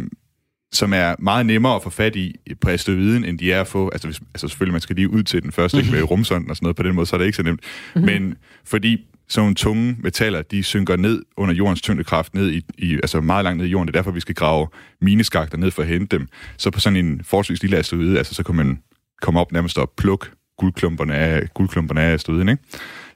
som 0.74 0.92
er 0.92 1.14
meget 1.18 1.46
nemmere 1.46 1.76
at 1.76 1.82
få 1.82 1.90
fat 1.90 2.16
i 2.16 2.34
på 2.60 2.70
asteroiden, 2.70 3.24
end 3.24 3.38
de 3.38 3.52
er 3.52 3.60
at 3.60 3.66
få, 3.66 3.90
altså, 3.92 4.08
hvis, 4.08 4.20
altså 4.34 4.48
selvfølgelig, 4.48 4.72
man 4.72 4.80
skal 4.80 4.96
lige 4.96 5.10
ud 5.10 5.22
til 5.22 5.42
den 5.42 5.52
første 5.52 5.76
mm-hmm. 5.76 5.92
med 5.92 6.02
rumsonden 6.02 6.50
og 6.50 6.56
sådan 6.56 6.64
noget, 6.64 6.76
på 6.76 6.82
den 6.82 6.94
måde, 6.94 7.06
så 7.06 7.16
er 7.16 7.18
det 7.18 7.26
ikke 7.26 7.36
så 7.36 7.42
nemt. 7.42 7.60
Mm-hmm. 7.94 8.12
Men 8.12 8.34
fordi 8.64 9.06
sådan 9.28 9.42
nogle 9.42 9.54
tunge 9.54 9.96
metaller, 9.98 10.42
de 10.42 10.62
synker 10.62 10.96
ned 10.96 11.22
under 11.36 11.54
jordens 11.54 11.82
tyngdekraft, 11.82 12.34
ned 12.34 12.50
i, 12.50 12.62
i, 12.78 12.94
altså 12.94 13.20
meget 13.20 13.44
langt 13.44 13.58
ned 13.58 13.66
i 13.66 13.70
jorden. 13.70 13.88
Det 13.88 13.96
er 13.96 13.98
derfor, 13.98 14.10
vi 14.10 14.20
skal 14.20 14.34
grave 14.34 14.68
mineskakter 15.00 15.58
ned 15.58 15.70
for 15.70 15.82
at 15.82 15.88
hente 15.88 16.18
dem. 16.18 16.28
Så 16.56 16.70
på 16.70 16.80
sådan 16.80 16.96
en 16.96 17.20
forholdsvis 17.24 17.62
lille 17.62 17.76
asteroide, 17.76 18.18
altså 18.18 18.34
så 18.34 18.42
kan 18.42 18.54
man 18.54 18.78
komme 19.22 19.40
op 19.40 19.52
nærmest 19.52 19.78
og 19.78 19.92
plukke 19.96 20.26
guldklumperne 20.58 21.14
af, 21.14 21.48
guldklumperne 21.54 22.00
af 22.00 22.12
asteroiden, 22.12 22.48
ikke? 22.48 22.62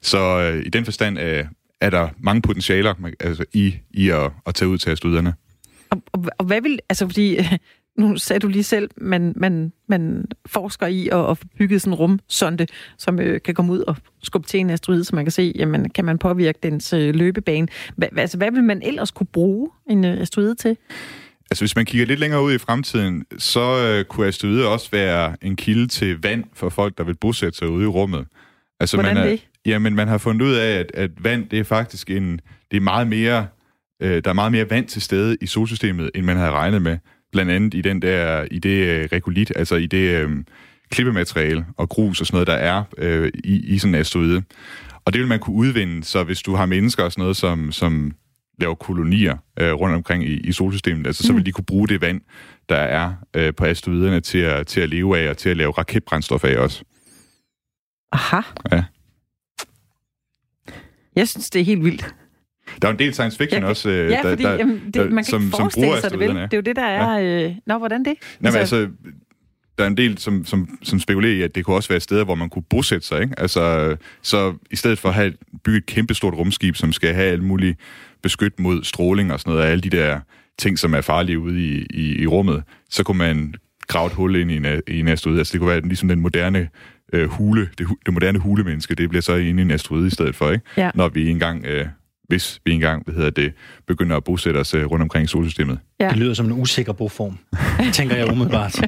Så 0.02 0.40
øh, 0.40 0.66
i 0.66 0.68
den 0.68 0.84
forstand 0.84 1.18
øh, 1.18 1.44
er 1.80 1.90
der 1.90 2.08
mange 2.18 2.42
potentialer 2.42 2.94
altså, 3.20 3.44
i, 3.52 3.74
i 3.90 4.08
at, 4.08 4.30
at 4.46 4.54
tage 4.54 4.68
ud 4.68 4.78
til 4.78 4.90
asteroiderne. 4.90 5.34
Og, 5.90 6.02
og, 6.12 6.24
og 6.38 6.44
hvad 6.44 6.60
vil, 6.60 6.78
altså 6.88 7.06
fordi, 7.06 7.38
nu 7.98 8.16
sagde 8.16 8.40
du 8.40 8.48
lige 8.48 8.62
selv, 8.62 8.90
man, 8.96 9.32
man, 9.36 9.72
man 9.88 10.24
forsker 10.46 10.86
i 10.86 11.08
at, 11.08 11.30
at 11.30 11.38
bygge 11.58 11.78
sådan 11.78 11.92
en 11.92 11.94
rumsonde, 11.94 12.66
som 12.98 13.20
øh, 13.20 13.40
kan 13.42 13.54
komme 13.54 13.72
ud 13.72 13.80
og 13.80 13.96
skubbe 14.22 14.48
til 14.48 14.60
en 14.60 14.70
asteroide, 14.70 15.04
så 15.04 15.14
man 15.14 15.24
kan 15.24 15.32
se, 15.32 15.52
jamen, 15.54 15.90
kan 15.90 16.04
man 16.04 16.18
påvirke 16.18 16.58
dens 16.62 16.92
øh, 16.92 17.14
løbebane. 17.14 17.68
Hva, 17.96 18.08
altså, 18.16 18.36
hvad 18.36 18.50
vil 18.50 18.64
man 18.64 18.82
ellers 18.82 19.10
kunne 19.10 19.26
bruge 19.26 19.70
en 19.90 20.04
øh, 20.04 20.20
asteroide 20.20 20.54
til? 20.54 20.76
Altså, 21.50 21.62
hvis 21.64 21.76
man 21.76 21.84
kigger 21.84 22.06
lidt 22.06 22.20
længere 22.20 22.42
ud 22.42 22.54
i 22.54 22.58
fremtiden, 22.58 23.24
så 23.38 23.60
øh, 23.60 24.04
kunne 24.04 24.26
asteroider 24.26 24.66
også 24.66 24.90
være 24.90 25.36
en 25.42 25.56
kilde 25.56 25.86
til 25.86 26.22
vand 26.22 26.44
for 26.54 26.68
folk, 26.68 26.98
der 26.98 27.04
vil 27.04 27.14
bosætte 27.14 27.58
sig 27.58 27.68
ude 27.68 27.84
i 27.84 27.86
rummet. 27.86 28.26
Altså, 28.80 28.96
Hvordan 28.96 29.14
man 29.14 29.24
er, 29.24 29.30
det? 29.30 29.46
Jamen, 29.66 29.94
man 29.94 30.08
har 30.08 30.18
fundet 30.18 30.46
ud 30.46 30.54
af, 30.54 30.78
at, 30.78 30.90
at 30.94 31.10
vand, 31.24 31.48
det 31.48 31.58
er 31.58 31.64
faktisk 31.64 32.10
en, 32.10 32.40
det 32.70 32.76
er 32.76 32.80
meget 32.80 33.06
mere, 33.06 33.46
øh, 34.02 34.24
der 34.24 34.30
er 34.30 34.34
meget 34.34 34.52
mere 34.52 34.70
vand 34.70 34.88
til 34.88 35.02
stede 35.02 35.36
i 35.40 35.46
solsystemet, 35.46 36.10
end 36.14 36.24
man 36.24 36.36
havde 36.36 36.50
regnet 36.50 36.82
med. 36.82 36.98
Blandt 37.32 37.52
andet 37.52 37.74
i, 37.74 37.80
den 37.80 38.02
der, 38.02 38.46
i 38.50 38.58
det 38.58 38.86
øh, 38.88 39.08
rekolit, 39.12 39.52
altså 39.56 39.76
i 39.76 39.86
det 39.86 40.22
øh, 40.22 40.30
klippemateriale 40.90 41.66
og 41.76 41.88
grus 41.88 42.20
og 42.20 42.26
sådan 42.26 42.34
noget, 42.34 42.46
der 42.46 42.54
er 42.54 42.84
øh, 42.98 43.32
i, 43.44 43.74
i 43.74 43.78
sådan 43.78 43.94
en 43.94 44.00
asteroide. 44.00 44.42
Og 45.04 45.12
det 45.12 45.20
vil 45.20 45.28
man 45.28 45.40
kunne 45.40 45.56
udvinde, 45.56 46.04
så 46.04 46.24
hvis 46.24 46.42
du 46.42 46.54
har 46.54 46.66
mennesker 46.66 47.04
og 47.04 47.12
sådan 47.12 47.22
noget, 47.22 47.36
som, 47.36 47.72
som 47.72 48.12
laver 48.60 48.74
kolonier 48.74 49.36
øh, 49.60 49.72
rundt 49.72 49.94
omkring 49.94 50.24
i, 50.24 50.40
i 50.40 50.52
solsystemet, 50.52 51.06
altså, 51.06 51.22
mm. 51.22 51.26
så 51.26 51.32
vil 51.32 51.46
de 51.46 51.52
kunne 51.52 51.64
bruge 51.64 51.88
det 51.88 52.00
vand, 52.00 52.20
der 52.68 52.76
er 52.76 53.12
øh, 53.36 53.54
på 53.54 53.64
asteroiderne 53.64 54.20
til 54.20 54.38
at, 54.38 54.66
til 54.66 54.80
at 54.80 54.88
leve 54.88 55.18
af 55.18 55.30
og 55.30 55.36
til 55.36 55.48
at 55.48 55.56
lave 55.56 55.70
raketbrændstof 55.70 56.44
af 56.44 56.58
også. 56.58 56.84
Aha. 58.12 58.40
Ja. 58.72 58.84
Jeg 61.16 61.28
synes, 61.28 61.50
det 61.50 61.60
er 61.60 61.64
helt 61.64 61.84
vildt. 61.84 62.14
Der 62.82 62.88
er 62.88 62.92
en 62.92 62.98
del 62.98 63.12
science 63.12 63.38
fiction 63.38 63.62
ja, 63.62 63.68
også, 63.68 63.90
øh, 63.90 64.10
ja, 64.10 64.16
der, 64.16 64.22
fordi, 64.22 64.42
der, 64.42 64.52
jamen, 64.52 64.80
det, 64.86 64.94
der, 64.94 65.04
man 65.04 65.14
kan 65.14 65.24
som, 65.24 65.42
ikke 65.42 65.56
som 65.56 65.70
bruger 65.74 66.00
sig 66.00 66.10
det 66.10 66.18
vel. 66.18 66.28
Det 66.28 66.36
er 66.36 66.48
jo 66.56 66.60
det, 66.60 66.76
der 66.76 66.82
er... 66.82 67.18
Ja. 67.18 67.44
Øh... 67.46 67.54
Nå, 67.66 67.78
hvordan 67.78 68.04
det? 68.04 68.14
Nej, 68.40 68.56
altså, 68.56 68.58
altså, 68.58 68.88
der 69.78 69.84
er 69.84 69.88
en 69.88 69.96
del, 69.96 70.18
som, 70.18 70.44
som, 70.44 70.78
som 70.82 70.98
spekulerer 70.98 71.34
i, 71.34 71.42
at 71.42 71.54
det 71.54 71.64
kunne 71.64 71.76
også 71.76 71.88
være 71.88 72.00
steder, 72.00 72.24
hvor 72.24 72.34
man 72.34 72.48
kunne 72.48 72.64
bosætte 72.70 73.06
sig. 73.06 73.22
Ikke? 73.22 73.34
Altså, 73.38 73.96
så 74.22 74.54
i 74.70 74.76
stedet 74.76 74.98
for 74.98 75.08
at 75.08 75.14
have 75.14 75.32
bygget 75.64 75.78
et 75.78 75.86
kæmpestort 75.86 76.34
rumskib, 76.34 76.76
som 76.76 76.92
skal 76.92 77.14
have 77.14 77.32
alt 77.32 77.42
muligt 77.42 77.78
beskyt 78.22 78.60
mod 78.60 78.84
stråling 78.84 79.32
og 79.32 79.40
sådan 79.40 79.50
noget, 79.50 79.64
og 79.64 79.70
alle 79.70 79.82
de 79.82 79.90
der 79.90 80.20
ting, 80.58 80.78
som 80.78 80.94
er 80.94 81.00
farlige 81.00 81.38
ude 81.38 81.60
i, 81.60 81.86
i, 81.90 82.22
i 82.22 82.26
rummet, 82.26 82.62
så 82.90 83.02
kunne 83.02 83.18
man 83.18 83.54
grave 83.86 84.06
et 84.06 84.12
hul 84.12 84.36
ind 84.36 84.50
i 84.50 84.56
en, 84.56 84.66
i 84.88 85.00
en 85.00 85.08
asteroide. 85.08 85.38
Altså 85.38 85.52
det 85.52 85.60
kunne 85.60 85.70
være 85.70 85.80
ligesom 85.80 86.08
den 86.08 86.20
moderne 86.20 86.68
øh, 87.12 87.28
hule, 87.28 87.68
det, 87.78 87.86
det 88.06 88.14
moderne 88.14 88.38
hulemenneske, 88.38 88.94
det 88.94 89.08
bliver 89.08 89.22
så 89.22 89.34
inde 89.34 89.62
i 89.62 89.64
en 89.64 89.70
asteroide 89.70 90.06
i 90.06 90.10
stedet 90.10 90.34
for, 90.34 90.50
ikke? 90.50 90.64
Ja. 90.76 90.90
Når 90.94 91.08
vi 91.08 91.30
engang, 91.30 91.66
øh, 91.66 91.86
hvis 92.28 92.60
vi 92.64 92.72
engang, 92.72 93.04
hvad 93.04 93.14
hedder 93.14 93.30
det, 93.30 93.52
begynder 93.86 94.16
at 94.16 94.24
bosætte 94.24 94.58
os 94.58 94.74
øh, 94.74 94.86
rundt 94.86 95.02
omkring 95.02 95.24
i 95.24 95.26
solsystemet. 95.26 95.78
Ja. 96.00 96.08
Det 96.08 96.16
lyder 96.16 96.34
som 96.34 96.46
en 96.46 96.52
usikker 96.52 96.92
boform, 96.92 97.38
tænker 97.92 98.16
jeg 98.16 98.32
umiddelbart. 98.32 98.80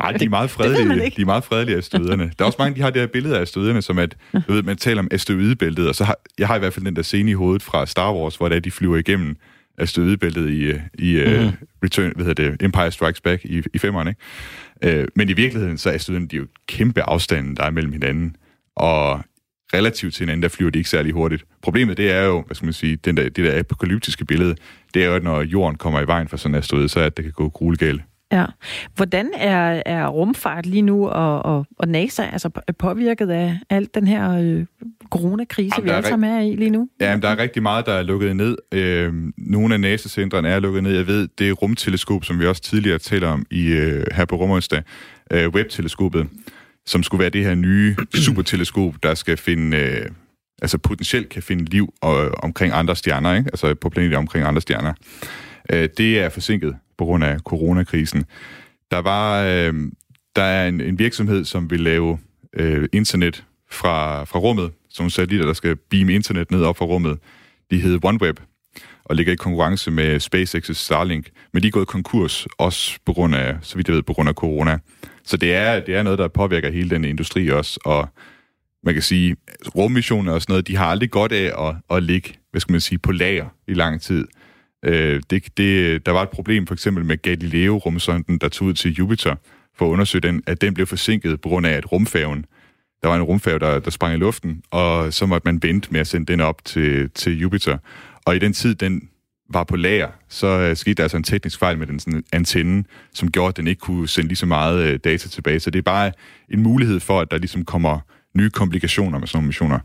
Nej, 0.00 0.12
de 0.12 0.24
er 0.24 0.28
meget 0.28 0.50
fredelige. 0.50 1.12
De 1.16 1.22
er 1.22 1.26
meget 1.26 1.44
fredelige 1.44 1.76
asteroiderne. 1.76 2.24
Der 2.38 2.44
er 2.44 2.46
også 2.46 2.56
mange, 2.58 2.76
de 2.76 2.80
har 2.80 2.90
det 2.90 3.02
her 3.02 3.06
billede 3.06 3.36
af 3.36 3.40
asteroiderne, 3.40 3.82
som 3.82 3.98
at, 3.98 4.16
du 4.32 4.52
ved, 4.52 4.62
man 4.62 4.76
taler 4.76 5.02
om 5.02 5.08
asteroidebæltet, 5.10 5.88
og 5.88 5.94
så 5.94 6.04
har, 6.04 6.16
jeg 6.38 6.46
har 6.46 6.56
i 6.56 6.58
hvert 6.58 6.72
fald 6.72 6.84
den 6.84 6.96
der 6.96 7.02
scene 7.02 7.30
i 7.30 7.34
hovedet 7.34 7.62
fra 7.62 7.86
Star 7.86 8.14
Wars, 8.14 8.36
hvor 8.36 8.48
det 8.48 8.56
er, 8.56 8.60
de 8.60 8.70
flyver 8.70 8.96
igennem 8.96 9.36
asteroidebæltet 9.78 10.50
i, 10.50 10.70
i 10.98 11.24
mm. 11.24 11.46
uh, 11.46 11.52
Return, 11.84 12.12
hvad 12.14 12.26
hedder 12.26 12.50
det, 12.50 12.62
Empire 12.62 12.92
Strikes 12.92 13.20
Back 13.20 13.44
i, 13.44 13.62
i 13.74 13.78
femmeren, 13.78 14.08
ikke? 14.08 15.00
Uh, 15.00 15.06
men 15.16 15.28
i 15.28 15.32
virkeligheden, 15.32 15.78
så 15.78 15.90
er 15.90 15.94
asteroiderne, 15.94 16.28
de 16.28 16.36
er 16.36 16.40
jo 16.40 16.46
kæmpe 16.68 17.02
afstanden, 17.02 17.56
der 17.56 17.62
er 17.62 17.70
mellem 17.70 17.92
hinanden, 17.92 18.36
og 18.76 19.20
relativt 19.74 20.14
til 20.14 20.22
hinanden, 20.22 20.42
der 20.42 20.48
flyver 20.48 20.70
de 20.70 20.78
ikke 20.78 20.90
særlig 20.90 21.12
hurtigt. 21.12 21.44
Problemet, 21.62 21.96
det 21.96 22.10
er 22.10 22.24
jo, 22.24 22.42
hvad 22.46 22.54
skal 22.54 22.66
man 22.66 22.72
sige, 22.72 22.96
den 22.96 23.16
der, 23.16 23.22
det 23.22 23.36
der 23.36 23.58
apokalyptiske 23.58 24.24
billede, 24.24 24.54
det 24.94 25.02
er 25.02 25.06
jo, 25.06 25.14
at 25.14 25.22
når 25.22 25.42
jorden 25.42 25.76
kommer 25.76 26.00
i 26.00 26.06
vejen 26.06 26.28
for 26.28 26.36
sådan 26.36 26.54
en 26.54 26.58
asteroide, 26.58 26.88
så 26.88 27.00
er 27.00 27.04
det, 27.04 27.16
det 27.16 27.24
kan 27.24 27.32
gå 27.32 27.48
gruelegalt. 27.48 28.02
Ja. 28.32 28.44
Hvordan 28.96 29.30
er, 29.34 29.82
er 29.86 30.06
rumfart 30.06 30.66
lige 30.66 30.82
nu 30.82 31.08
og, 31.08 31.44
og, 31.44 31.66
og 31.78 31.88
NASA 31.88 32.22
altså 32.22 32.50
påvirket 32.78 33.30
af 33.30 33.58
alt 33.70 33.94
den 33.94 34.06
her 34.06 34.32
øh, 34.32 34.66
coronakrise, 35.10 35.74
Jamen, 35.76 35.88
vi 35.88 35.90
alle 35.90 36.08
sammen 36.08 36.30
er 36.30 36.40
i 36.40 36.56
lige 36.56 36.70
nu? 36.70 36.88
Ja, 37.00 37.18
der 37.22 37.28
er 37.28 37.38
rigtig 37.38 37.62
meget, 37.62 37.86
der 37.86 37.92
er 37.92 38.02
lukket 38.02 38.36
ned. 38.36 38.56
Øh, 38.72 39.12
nogle 39.36 39.74
af 39.74 39.80
NASA-centrene 39.80 40.48
er 40.48 40.60
lukket 40.60 40.82
ned. 40.82 40.96
Jeg 40.96 41.06
ved, 41.06 41.28
det 41.38 41.62
rumteleskop, 41.62 42.24
som 42.24 42.40
vi 42.40 42.46
også 42.46 42.62
tidligere 42.62 42.98
taler 42.98 43.28
om 43.28 43.46
i 43.50 43.66
øh, 43.66 44.06
her 44.12 44.24
på 44.24 44.36
Rumonsdag, 44.36 44.82
øh, 45.30 45.48
Webb-teleskopet, 45.48 46.26
som 46.88 47.02
skulle 47.02 47.20
være 47.20 47.30
det 47.30 47.44
her 47.44 47.54
nye 47.54 47.96
superteleskop, 48.24 48.94
der 49.02 49.14
skal 49.14 49.36
finde... 49.36 49.76
Øh, 49.76 50.10
altså 50.62 50.78
potentielt 50.78 51.28
kan 51.28 51.42
finde 51.42 51.64
liv 51.64 51.94
og, 52.00 52.30
omkring 52.42 52.72
andre 52.72 52.96
stjerner, 52.96 53.34
ikke? 53.34 53.50
altså 53.52 53.74
på 53.74 53.88
planeter 53.88 54.18
omkring 54.18 54.46
andre 54.46 54.60
stjerner. 54.60 54.92
Øh, 55.72 55.88
det 55.98 56.18
er 56.18 56.28
forsinket 56.28 56.76
på 56.98 57.04
grund 57.04 57.24
af 57.24 57.38
coronakrisen. 57.38 58.24
Der 58.90 58.98
var 58.98 59.42
øh, 59.42 59.74
der 60.36 60.42
er 60.42 60.68
en, 60.68 60.80
en 60.80 60.98
virksomhed, 60.98 61.44
som 61.44 61.70
vil 61.70 61.80
lave 61.80 62.18
øh, 62.52 62.88
internet 62.92 63.44
fra, 63.70 64.24
fra 64.24 64.38
rummet, 64.38 64.70
som 64.90 65.10
satellitter, 65.10 65.46
der 65.46 65.52
skal 65.52 65.76
beame 65.76 66.14
internet 66.14 66.50
ned 66.50 66.62
op 66.62 66.76
fra 66.76 66.84
rummet. 66.84 67.18
De 67.70 67.80
hedder 67.80 67.98
OneWeb 68.02 68.40
og 69.04 69.16
ligger 69.16 69.32
i 69.32 69.36
konkurrence 69.36 69.90
med 69.90 70.20
SpaceX's 70.20 70.72
Starlink, 70.72 71.26
men 71.52 71.62
de 71.62 71.68
er 71.68 71.70
gået 71.70 71.88
konkurs 71.88 72.46
også 72.58 72.98
på 73.06 73.12
grund 73.12 73.34
af, 73.34 73.56
så 73.62 73.76
vidt 73.76 73.88
jeg 73.88 73.96
ved, 73.96 74.02
på 74.02 74.12
grund 74.12 74.28
af 74.28 74.34
corona. 74.34 74.78
Så 75.28 75.36
det 75.36 75.54
er, 75.54 75.80
det 75.80 75.94
er 75.94 76.02
noget, 76.02 76.18
der 76.18 76.28
påvirker 76.28 76.70
hele 76.70 76.90
den 76.90 77.04
industri 77.04 77.48
også, 77.48 77.80
og 77.84 78.08
man 78.84 78.94
kan 78.94 79.02
sige, 79.02 79.36
rummissioner 79.76 80.32
og 80.32 80.42
sådan 80.42 80.52
noget, 80.52 80.68
de 80.68 80.76
har 80.76 80.86
aldrig 80.86 81.10
godt 81.10 81.32
af 81.32 81.68
at, 81.68 81.96
at 81.96 82.02
ligge, 82.02 82.34
hvad 82.50 82.60
skal 82.60 82.72
man 82.72 82.80
sige, 82.80 82.98
på 82.98 83.12
lager 83.12 83.46
i 83.68 83.74
lang 83.74 84.00
tid. 84.00 84.26
Øh, 84.84 85.20
det, 85.30 85.56
det, 85.56 86.06
der 86.06 86.12
var 86.12 86.22
et 86.22 86.28
problem 86.28 86.66
for 86.66 86.74
eksempel 86.74 87.04
med 87.04 87.22
Galileo-rumsonden, 87.22 88.38
der 88.38 88.48
tog 88.48 88.68
ud 88.68 88.74
til 88.74 88.94
Jupiter 88.94 89.34
for 89.76 89.86
at 89.86 89.90
undersøge 89.90 90.22
den, 90.22 90.42
at 90.46 90.60
den 90.60 90.74
blev 90.74 90.86
forsinket 90.86 91.40
på 91.40 91.48
grund 91.48 91.66
af, 91.66 91.72
at 91.72 91.92
rumfærgen 91.92 92.44
der 93.02 93.08
var 93.08 93.16
en 93.16 93.22
rumfærge, 93.22 93.58
der, 93.58 93.78
der 93.78 93.90
sprang 93.90 94.14
i 94.14 94.16
luften, 94.16 94.62
og 94.70 95.12
så 95.12 95.26
måtte 95.26 95.48
man 95.48 95.62
vente 95.62 95.88
med 95.90 96.00
at 96.00 96.06
sende 96.06 96.32
den 96.32 96.40
op 96.40 96.64
til, 96.64 97.10
til 97.10 97.40
Jupiter. 97.40 97.78
Og 98.24 98.36
i 98.36 98.38
den 98.38 98.52
tid, 98.52 98.74
den 98.74 99.08
var 99.52 99.64
på 99.64 99.76
lager, 99.76 100.08
så 100.28 100.70
uh, 100.70 100.76
skete 100.76 100.94
der 100.94 101.02
altså 101.02 101.16
en 101.16 101.22
teknisk 101.22 101.58
fejl 101.58 101.78
med 101.78 101.86
den 101.86 102.00
sådan, 102.00 102.24
antenne, 102.32 102.84
som 103.14 103.30
gjorde, 103.30 103.48
at 103.48 103.56
den 103.56 103.66
ikke 103.66 103.80
kunne 103.80 104.08
sende 104.08 104.28
lige 104.28 104.36
så 104.36 104.46
meget 104.46 104.92
uh, 104.92 104.96
data 105.04 105.28
tilbage. 105.28 105.60
Så 105.60 105.70
det 105.70 105.78
er 105.78 105.82
bare 105.82 106.12
en 106.50 106.62
mulighed 106.62 107.00
for, 107.00 107.20
at 107.20 107.30
der 107.30 107.38
ligesom 107.38 107.64
kommer 107.64 108.00
nye 108.36 108.50
komplikationer 108.50 109.18
med 109.18 109.26
sådan 109.26 109.36
nogle 109.36 109.46
missioner. 109.46 109.78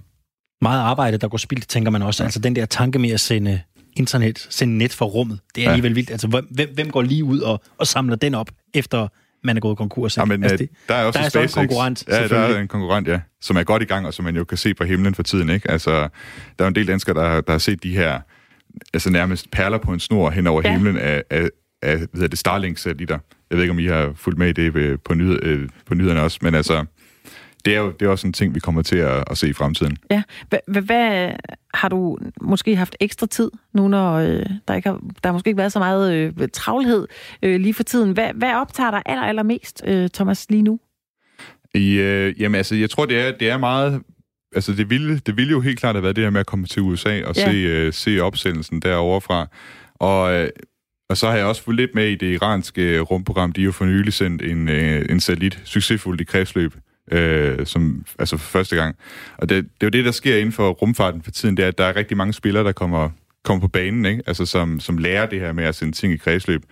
Meget 0.62 0.82
arbejde, 0.82 1.18
der 1.18 1.28
går 1.28 1.38
spildt, 1.38 1.68
tænker 1.68 1.92
man 1.92 2.02
også. 2.02 2.24
Ja. 2.24 2.26
Altså 2.26 2.40
den 2.40 2.56
der 2.56 2.66
tanke 2.66 3.00
med 3.00 3.10
at 3.10 3.20
sende 3.20 3.62
internet, 3.98 4.48
sende 4.50 4.78
net 4.78 4.94
for 4.94 5.06
rummet, 5.06 5.40
det 5.56 5.62
er 5.62 5.66
ja. 5.66 5.72
alligevel 5.72 5.96
vildt. 5.96 6.12
Altså 6.12 6.28
hvem, 6.28 6.74
hvem 6.74 6.92
går 6.92 7.02
lige 7.02 7.24
ud 7.24 7.40
og, 7.40 7.62
og 7.78 7.88
samler 7.88 8.16
den 8.16 8.36
op, 8.36 8.50
efter 8.74 9.08
man 9.44 9.58
er 9.58 9.62
gået 9.62 9.78
konkurs? 9.78 10.18
Ja, 10.18 10.26
men, 10.26 10.44
altså, 10.44 10.58
det, 10.58 10.70
der 10.90 10.96
er 10.96 11.06
også 11.06 11.20
der 11.20 11.26
er 11.26 11.30
SpaceX. 11.30 11.54
en 11.58 11.68
konkurrent, 11.68 12.04
Ja, 12.08 12.28
der 12.28 12.38
er 12.38 12.60
en 12.60 12.68
konkurrent, 12.68 13.08
ja, 13.08 13.20
som 13.42 13.58
er 13.58 13.64
godt 13.64 13.82
i 13.82 13.86
gang, 13.86 14.08
og 14.08 14.14
som 14.14 14.26
man 14.26 14.36
jo 14.36 14.44
kan 14.44 14.58
se 14.58 14.74
på 14.74 14.84
himlen 14.84 15.16
for 15.16 15.24
tiden. 15.24 15.50
Ikke? 15.50 15.72
Altså, 15.72 16.08
der 16.60 16.66
er 16.66 16.68
en 16.68 16.76
del 16.76 16.88
danskere, 16.88 17.16
der, 17.16 17.42
der 17.42 17.52
har 17.52 17.60
set 17.60 17.84
de 17.84 17.96
her 17.96 18.20
altså 18.94 19.10
nærmest 19.10 19.52
perler 19.52 19.78
på 19.78 19.92
en 19.92 20.00
snor 20.00 20.30
hen 20.30 20.48
over 20.48 20.62
ja. 20.66 20.72
himlen 20.72 20.98
af, 20.98 21.24
af, 21.30 21.50
af 21.82 21.98
hvad 21.98 22.08
hedder 22.14 22.28
det, 22.28 22.40
Starlink-satellitter. 22.40 23.20
Jeg 23.50 23.58
ved 23.58 23.64
ikke, 23.64 23.72
om 23.72 23.80
I 23.80 23.88
har 23.88 24.14
fulgt 24.16 24.40
med 24.40 24.50
i 24.50 24.52
det 24.52 25.02
på, 25.02 25.14
nyhed, 25.14 25.44
øh, 25.44 25.70
på 25.86 25.94
nyhederne 25.94 26.22
også, 26.22 26.40
men 26.42 26.56
altså, 26.56 26.86
det 27.66 27.76
er 27.76 27.80
jo 27.80 27.92
det 27.92 28.06
er 28.06 28.10
også 28.10 28.28
en 28.28 28.34
ting, 28.34 28.56
vi 28.56 28.60
kommer 28.60 28.82
til 28.82 28.98
at, 28.98 29.24
at 29.32 29.38
se 29.38 29.50
i 29.50 29.54
fremtiden. 29.54 29.98
Ja. 30.12 30.24
Hvad 30.68 31.32
har 31.74 31.90
du 31.90 32.18
måske 32.42 32.76
haft 32.76 32.96
ekstra 33.00 33.28
tid, 33.28 33.52
nu 33.74 33.88
når 33.88 34.14
øh, 34.14 34.46
der, 34.68 34.74
ikke 34.74 34.90
har, 34.90 34.96
der 34.96 35.30
har 35.30 35.34
måske 35.34 35.48
ikke 35.48 35.58
været 35.58 35.72
så 35.72 35.80
meget 35.80 36.14
øh, 36.14 36.48
travlhed 36.54 37.08
øh, 37.44 37.60
lige 37.60 37.74
for 37.74 37.84
tiden? 37.84 38.12
Hvad, 38.12 38.30
hvad 38.36 38.54
optager 38.54 38.92
dig 38.92 39.02
aller, 39.06 39.24
allermest, 39.24 39.84
øh, 39.88 40.10
Thomas, 40.10 40.50
lige 40.50 40.62
nu? 40.62 40.80
I, 41.74 41.94
øh, 41.94 42.42
jamen 42.42 42.56
altså, 42.56 42.76
jeg 42.76 42.90
tror, 42.90 43.06
det 43.06 43.20
er, 43.20 43.32
det 43.32 43.50
er 43.50 43.58
meget... 43.58 44.02
Altså, 44.56 44.74
det 44.74 44.90
ville, 44.90 45.20
det 45.20 45.38
ville 45.38 45.52
jo 45.52 45.62
helt 45.62 45.80
klart 45.80 45.96
have 45.96 46.04
været 46.04 46.16
det 46.16 46.24
her 46.24 46.32
med 46.32 46.40
at 46.40 46.46
komme 46.46 46.66
til 46.66 46.82
USA 46.82 47.24
og 47.26 47.36
ja. 47.36 47.52
se, 47.52 47.58
øh, 47.58 47.94
se 47.94 48.20
opsendelsen 48.20 48.80
derovre 48.80 49.22
fra. 49.22 49.48
Og, 49.96 50.34
øh, 50.34 50.50
og 51.10 51.18
så 51.18 51.30
har 51.30 51.38
jeg 51.38 51.46
også 51.46 51.64
fulgt 51.64 51.80
lidt 51.80 51.96
med 51.96 52.08
i 52.08 52.16
det 52.16 52.34
iranske 52.34 53.00
rumprogram. 53.00 53.52
De 53.52 53.62
har 53.62 53.66
jo 53.66 53.72
for 53.72 53.86
nylig 53.86 54.14
sendt 54.14 54.42
en, 54.42 54.70
øh, 54.70 55.06
en 55.10 55.20
satellit 55.20 55.60
succesfuldt 55.64 56.22
i 56.22 56.24
kredsløb 56.24 56.74
øh, 57.12 57.66
som, 57.66 58.06
altså 58.20 58.38
for 58.38 58.50
første 58.50 58.76
gang. 58.76 58.96
Og 59.38 59.50
det, 59.50 59.64
det 59.64 59.72
er 59.82 59.88
jo 59.88 59.90
det, 59.90 60.06
der 60.06 60.12
sker 60.12 60.38
inden 60.38 60.52
for 60.52 60.70
rumfarten 60.70 61.22
for 61.22 61.32
tiden, 61.32 61.58
det 61.58 61.64
er, 61.64 61.68
at 61.68 61.78
der 61.78 61.84
er 61.84 61.96
rigtig 61.96 62.18
mange 62.18 62.34
spillere, 62.34 62.64
der 62.64 62.72
kommer, 62.72 63.10
kommer 63.44 63.62
på 63.62 63.68
banen, 63.68 64.06
ikke? 64.06 64.24
Altså, 64.28 64.46
som, 64.46 64.80
som 64.80 64.98
lærer 64.98 65.26
det 65.26 65.40
her 65.40 65.54
med 65.54 65.64
at 65.64 65.76
sende 65.76 65.94
ting 65.94 66.14
i 66.14 66.18
kredsløb. 66.18 66.64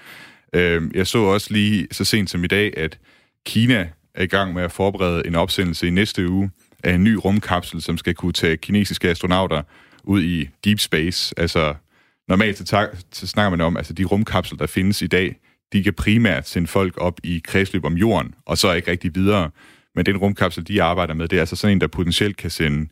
Øh, 0.56 0.82
jeg 0.94 1.08
så 1.08 1.20
også 1.20 1.48
lige 1.54 1.88
så 1.91 2.06
sent 2.06 2.30
som 2.30 2.44
i 2.44 2.48
dag, 2.48 2.78
at 2.78 2.98
Kina 3.46 3.89
er 4.15 4.24
i 4.24 4.28
gang 4.28 4.54
med 4.54 4.63
at 4.63 4.72
forberede 4.72 5.28
en 5.28 5.36
opsendelse 5.36 5.88
i 5.88 5.89
næste 5.89 6.30
uge 6.30 6.52
af 6.84 6.94
en 6.94 7.04
ny 7.04 7.13
rumkapsel, 7.13 7.82
som 7.82 7.98
skal 7.98 8.15
kunne 8.15 8.34
tage 8.34 8.58
kinesiske 8.58 9.10
astronauter 9.10 9.62
ud 10.04 10.22
i 10.22 10.50
deep 10.65 10.80
space. 10.80 11.34
Altså, 11.38 11.74
normalt 12.28 12.58
så, 12.58 12.89
så 13.12 13.28
snakker 13.28 13.50
man 13.50 13.62
om, 13.62 13.78
altså 13.78 13.94
de 13.94 14.04
rumkapsler, 14.04 14.58
der 14.58 14.67
findes 14.67 15.02
i 15.02 15.08
dag, 15.08 15.36
de 15.74 15.84
kan 15.84 15.94
primært 15.94 16.48
sende 16.48 16.67
folk 16.67 16.94
op 16.98 17.20
i 17.24 17.41
kredsløb 17.44 17.86
om 17.86 17.94
jorden, 17.94 18.34
og 18.46 18.58
så 18.58 18.74
ikke 18.74 18.91
rigtig 18.91 19.15
videre. 19.15 19.50
Men 19.96 20.06
den 20.06 20.17
rumkapsel, 20.17 20.67
de 20.67 20.84
arbejder 20.84 21.13
med, 21.13 21.28
det 21.28 21.36
er 21.36 21.39
altså 21.39 21.56
sådan 21.56 21.78
en, 21.78 21.82
der 21.82 21.88
potentielt 21.88 22.38
kan 22.38 22.50
sende 22.50 22.89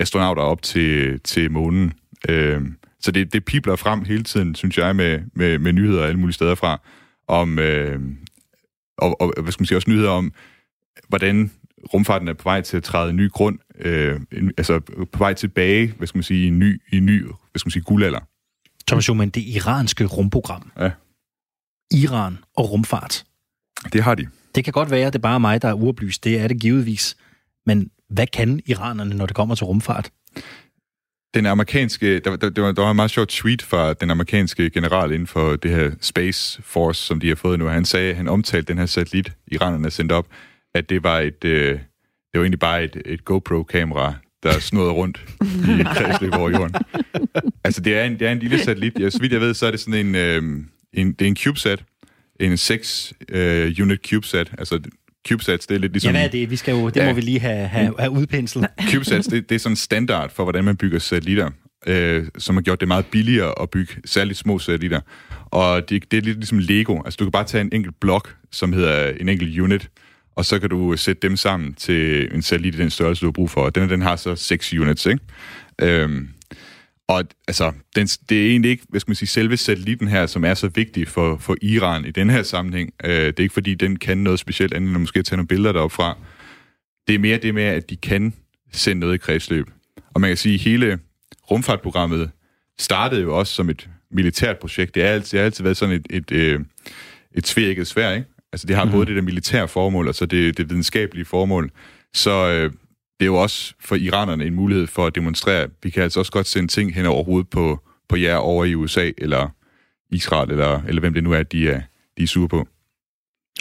astronauter 0.00 0.42
op 0.42 0.62
til, 0.62 1.20
til 1.20 1.50
månen. 1.50 1.92
Øh, 2.28 2.62
så 3.00 3.10
det, 3.10 3.32
det 3.32 3.44
pipler 3.44 3.76
frem 3.76 4.04
hele 4.04 4.22
tiden, 4.22 4.54
synes 4.54 4.78
jeg, 4.78 4.96
med, 4.96 5.20
med, 5.34 5.58
med 5.58 5.72
nyheder 5.72 6.04
alle 6.04 6.18
mulige 6.18 6.34
steder 6.34 6.54
fra, 6.54 6.80
om, 7.28 7.58
øh, 7.58 8.00
og, 8.98 9.20
og 9.20 9.42
hvad 9.42 9.52
skal 9.52 9.62
man 9.62 9.66
sige, 9.66 9.78
også 9.78 9.90
nyheder 9.90 10.10
om, 10.10 10.32
hvordan 11.08 11.50
rumfarten 11.94 12.28
er 12.28 12.32
på 12.32 12.42
vej 12.44 12.60
til 12.60 12.76
at 12.76 12.82
træde 12.82 13.12
ny 13.12 13.30
grund, 13.30 13.58
øh, 13.78 14.20
altså 14.58 14.80
på 15.12 15.18
vej 15.18 15.34
tilbage, 15.34 15.94
hvad 15.98 16.06
skal 16.06 16.18
man 16.18 16.22
sige, 16.22 16.44
i 16.44 16.46
en 16.46 16.58
ny, 16.58 16.82
i 16.92 16.96
en 16.96 17.06
ny 17.06 17.22
hvad 17.22 17.58
skal 17.58 17.66
man 17.66 17.70
sige, 17.70 17.82
guldalder. 17.82 18.20
Thomas 18.86 19.04
Schumann, 19.04 19.30
det 19.30 19.42
iranske 19.42 20.04
rumprogram. 20.04 20.72
Ja. 20.80 20.90
Iran 21.90 22.38
og 22.56 22.70
rumfart. 22.70 23.24
Det 23.92 24.02
har 24.02 24.14
de. 24.14 24.26
Det 24.54 24.64
kan 24.64 24.72
godt 24.72 24.90
være, 24.90 25.06
at 25.06 25.12
det 25.12 25.18
er 25.18 25.22
bare 25.22 25.40
mig, 25.40 25.62
der 25.62 25.68
er 25.68 25.72
uoplyst. 25.72 26.24
Det 26.24 26.40
er 26.40 26.48
det 26.48 26.60
givetvis. 26.60 27.16
Men 27.66 27.90
hvad 28.10 28.26
kan 28.26 28.60
iranerne, 28.66 29.14
når 29.14 29.26
det 29.26 29.36
kommer 29.36 29.54
til 29.54 29.64
rumfart? 29.64 30.10
Den 31.34 31.46
amerikanske, 31.46 32.20
der, 32.20 32.36
der, 32.36 32.50
der, 32.50 32.62
var, 32.62 32.72
der 32.72 32.82
var 32.82 32.90
en 32.90 32.96
meget 32.96 33.10
sjov 33.10 33.26
tweet 33.26 33.62
fra 33.62 33.92
den 33.92 34.10
amerikanske 34.10 34.70
general 34.70 35.12
inden 35.12 35.26
for 35.26 35.56
det 35.56 35.70
her 35.70 35.90
Space 36.00 36.62
Force, 36.62 37.02
som 37.02 37.20
de 37.20 37.28
har 37.28 37.34
fået 37.34 37.58
nu. 37.58 37.66
Han 37.66 37.84
sagde, 37.84 38.14
han 38.14 38.28
omtalte 38.28 38.68
den 38.72 38.78
her 38.78 38.86
satellit, 38.86 39.32
iranerne 39.46 39.90
sendte 39.90 40.12
op, 40.12 40.26
at 40.74 40.90
det 40.90 41.02
var 41.02 41.18
et, 41.18 41.44
øh, 41.44 41.78
det 42.32 42.38
var 42.38 42.40
egentlig 42.40 42.58
bare 42.58 42.84
et, 42.84 43.02
et 43.06 43.24
GoPro-kamera, 43.24 44.14
der 44.42 44.58
snurrede 44.60 44.92
rundt 44.92 45.20
i 45.80 45.82
kredsløb 45.94 46.34
over 46.34 46.50
jorden. 46.50 46.74
altså, 47.64 47.80
det 47.80 47.98
er 47.98 48.04
en, 48.04 48.18
det 48.18 48.28
er 48.28 48.32
en 48.32 48.38
lille 48.38 48.58
satellit. 48.58 49.00
Ja, 49.00 49.10
så 49.10 49.18
vidt 49.20 49.32
jeg 49.32 49.40
ved, 49.40 49.54
så 49.54 49.66
er 49.66 49.70
det 49.70 49.80
sådan 49.80 50.06
en, 50.06 50.14
øh, 50.14 50.42
en, 50.92 51.12
det 51.12 51.22
er 51.22 51.28
en 51.28 51.36
CubeSat, 51.36 51.84
en 52.40 52.56
6 52.56 53.12
uh, 53.20 53.38
øh, 53.38 53.76
unit 53.80 54.00
CubeSat. 54.10 54.52
Altså 54.58 54.80
CubeSats, 55.28 55.66
det 55.66 55.74
er 55.74 55.78
lidt 55.78 55.92
ligesom... 55.92 56.08
Ja, 56.08 56.18
hvad 56.18 56.26
er 56.26 56.30
det? 56.30 56.50
Vi 56.50 56.56
skal 56.56 56.72
jo, 56.72 56.88
det 56.88 56.96
ja. 56.96 57.06
må 57.06 57.12
vi 57.12 57.20
lige 57.20 57.40
have, 57.40 57.66
have, 57.66 57.94
have 57.98 58.10
udpenslet. 58.10 58.66
CubeSats, 58.92 59.26
det, 59.26 59.48
det 59.48 59.54
er 59.54 59.58
sådan 59.58 59.76
standard 59.76 60.30
for, 60.30 60.42
hvordan 60.42 60.64
man 60.64 60.76
bygger 60.76 60.98
satellitter, 60.98 61.50
øh, 61.86 62.26
som 62.38 62.56
har 62.56 62.62
gjort 62.62 62.80
det 62.80 62.88
meget 62.88 63.06
billigere 63.06 63.62
at 63.62 63.70
bygge 63.70 63.94
særligt 64.04 64.38
små 64.38 64.58
satellitter. 64.58 65.00
Og 65.44 65.90
det, 65.90 66.10
det 66.10 66.16
er 66.16 66.22
lidt 66.22 66.36
ligesom 66.36 66.58
Lego. 66.58 67.02
Altså, 67.02 67.16
du 67.16 67.24
kan 67.24 67.32
bare 67.32 67.44
tage 67.44 67.60
en 67.60 67.70
enkelt 67.72 67.94
blok, 68.00 68.36
som 68.50 68.72
hedder 68.72 69.08
en 69.08 69.28
enkelt 69.28 69.60
unit, 69.60 69.90
og 70.36 70.44
så 70.44 70.58
kan 70.58 70.70
du 70.70 70.92
øh, 70.92 70.98
sætte 70.98 71.28
dem 71.28 71.36
sammen 71.36 71.74
til 71.74 72.34
en 72.34 72.42
satellit 72.42 72.74
i 72.74 72.78
den 72.78 72.90
størrelse, 72.90 73.20
du 73.20 73.26
har 73.26 73.32
brug 73.32 73.50
for. 73.50 73.70
Den, 73.70 73.90
den 73.90 74.02
har 74.02 74.16
så 74.16 74.36
6 74.36 74.72
units, 74.72 75.06
ikke? 75.06 75.20
Øhm, 75.82 76.28
og 77.08 77.24
altså, 77.48 77.72
den, 77.96 78.06
det 78.06 78.42
er 78.42 78.50
egentlig 78.50 78.70
ikke, 78.70 78.84
hvad 78.88 79.00
skal 79.00 79.10
man 79.10 79.16
sige, 79.16 79.28
selve 79.28 79.56
satellitten 79.56 80.08
her, 80.08 80.26
som 80.26 80.44
er 80.44 80.54
så 80.54 80.68
vigtig 80.68 81.08
for, 81.08 81.36
for 81.36 81.56
Iran 81.62 82.04
i 82.04 82.10
den 82.10 82.30
her 82.30 82.42
sammenhæng. 82.42 82.92
Øh, 83.04 83.10
det 83.10 83.38
er 83.38 83.42
ikke 83.42 83.52
fordi, 83.52 83.74
den 83.74 83.96
kan 83.96 84.18
noget 84.18 84.38
specielt 84.38 84.74
andet, 84.74 84.88
end 84.88 84.96
at 84.96 85.00
måske 85.00 85.22
tage 85.22 85.36
nogle 85.36 85.48
billeder 85.48 85.72
derop 85.72 85.92
fra. 85.92 86.16
Det 87.08 87.14
er 87.14 87.18
mere 87.18 87.38
det 87.38 87.54
med, 87.54 87.62
at 87.62 87.90
de 87.90 87.96
kan 87.96 88.34
sende 88.72 89.00
noget 89.00 89.14
i 89.14 89.18
kredsløb. 89.18 89.66
Og 90.14 90.20
man 90.20 90.30
kan 90.30 90.36
sige, 90.36 90.54
at 90.54 90.60
hele 90.60 90.98
rumfartprogrammet 91.50 92.30
startede 92.78 93.22
jo 93.22 93.38
også 93.38 93.54
som 93.54 93.70
et 93.70 93.88
militært 94.10 94.58
projekt. 94.58 94.94
Det 94.94 95.02
har 95.02 95.10
altid, 95.10 95.30
det 95.30 95.40
har 95.40 95.44
altid 95.44 95.64
været 95.64 95.76
sådan 95.76 95.94
et, 95.94 96.06
et, 96.10 96.30
et, 96.30 96.66
et 97.34 97.46
svækket 97.46 97.86
svær, 97.86 98.12
ikke? 98.12 98.28
Altså, 98.52 98.66
det 98.66 98.76
har 98.76 98.84
mm. 98.84 98.90
både 98.90 99.06
det 99.06 99.16
der 99.16 99.22
militære 99.22 99.68
formål, 99.68 100.08
og 100.08 100.14
så 100.14 100.26
det, 100.26 100.58
det 100.58 100.70
videnskabelige 100.70 101.24
formål. 101.24 101.70
Så 102.14 102.30
øh, 102.30 102.72
det 103.20 103.24
er 103.24 103.26
jo 103.26 103.36
også 103.36 103.74
for 103.80 103.96
iranerne 103.96 104.44
en 104.44 104.54
mulighed 104.54 104.86
for 104.86 105.06
at 105.06 105.14
demonstrere, 105.14 105.62
at 105.62 105.70
vi 105.82 105.90
kan 105.90 106.02
altså 106.02 106.20
også 106.20 106.32
godt 106.32 106.46
sende 106.46 106.68
ting 106.68 106.94
hen 106.94 107.06
over 107.06 107.24
hovedet 107.24 107.50
på, 107.50 107.78
på 108.08 108.16
jer 108.16 108.36
over 108.36 108.64
i 108.64 108.74
USA, 108.74 109.10
eller 109.18 109.48
Israel, 110.12 110.50
eller, 110.50 110.82
eller 110.88 111.00
hvem 111.00 111.14
det 111.14 111.24
nu 111.24 111.32
er, 111.32 111.42
de 111.42 111.68
er, 111.68 111.80
de 112.18 112.22
er 112.22 112.26
sure 112.26 112.48
på. 112.48 112.68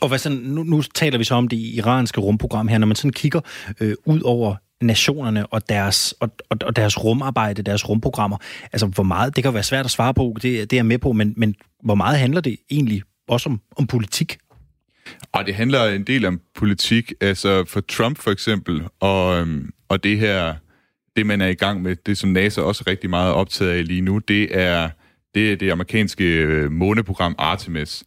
Og 0.02 0.08
hvad 0.08 0.18
sådan, 0.18 0.38
nu, 0.38 0.64
nu 0.64 0.82
taler 0.82 1.18
vi 1.18 1.24
så 1.24 1.36
om 1.36 1.48
det 1.48 1.58
iranske 1.58 2.22
rumprogram 2.22 2.68
her, 2.68 2.78
når 2.78 2.88
man 2.88 2.96
sådan 2.96 3.12
kigger 3.12 3.42
øh, 3.80 3.96
ud 4.06 4.22
over 4.22 4.56
nationerne 4.82 5.46
og 5.48 5.70
deres, 5.70 6.14
og, 6.20 6.30
og, 6.50 6.58
og 6.64 6.76
deres 6.76 7.04
rumarbejde, 7.04 7.62
deres 7.62 7.90
rumprogrammer. 7.90 8.38
Altså, 8.74 8.88
hvor 8.88 9.04
meget, 9.04 9.36
det 9.36 9.44
kan 9.44 9.54
være 9.54 9.64
svært 9.64 9.86
at 9.86 9.92
svare 9.92 10.14
på, 10.14 10.34
det, 10.36 10.44
det 10.44 10.74
er 10.74 10.78
jeg 10.78 10.86
med 10.86 10.98
på, 10.98 11.12
men, 11.12 11.34
men 11.38 11.56
hvor 11.84 11.96
meget 11.96 12.20
handler 12.20 12.42
det 12.42 12.58
egentlig 12.72 13.04
også 13.28 13.50
om, 13.50 13.62
om 13.78 13.88
politik? 13.88 14.38
Og 15.32 15.46
det 15.46 15.56
handler 15.56 15.86
en 15.86 16.04
del 16.04 16.26
om 16.26 16.42
politik. 16.56 17.14
Altså 17.22 17.66
for 17.68 17.80
Trump 17.80 18.18
for 18.18 18.32
eksempel, 18.32 18.84
og, 19.00 19.40
øhm, 19.40 19.70
og 19.90 20.04
det 20.04 20.18
her, 20.18 20.56
det 21.16 21.26
man 21.26 21.42
er 21.42 21.48
i 21.48 21.54
gang 21.54 21.82
med, 21.82 21.96
det 21.96 22.18
som 22.18 22.30
NASA 22.30 22.62
også 22.62 22.84
er 22.88 22.92
rigtig 22.92 23.10
meget 23.10 23.34
optaget 23.34 23.72
af 23.72 23.88
lige 23.88 24.02
nu, 24.02 24.18
det 24.18 24.58
er 24.58 24.90
det, 25.36 25.52
er 25.52 25.56
det 25.56 25.72
amerikanske 25.72 26.24
øh, 26.24 26.72
måneprogram 26.72 27.36
Artemis. 27.38 28.04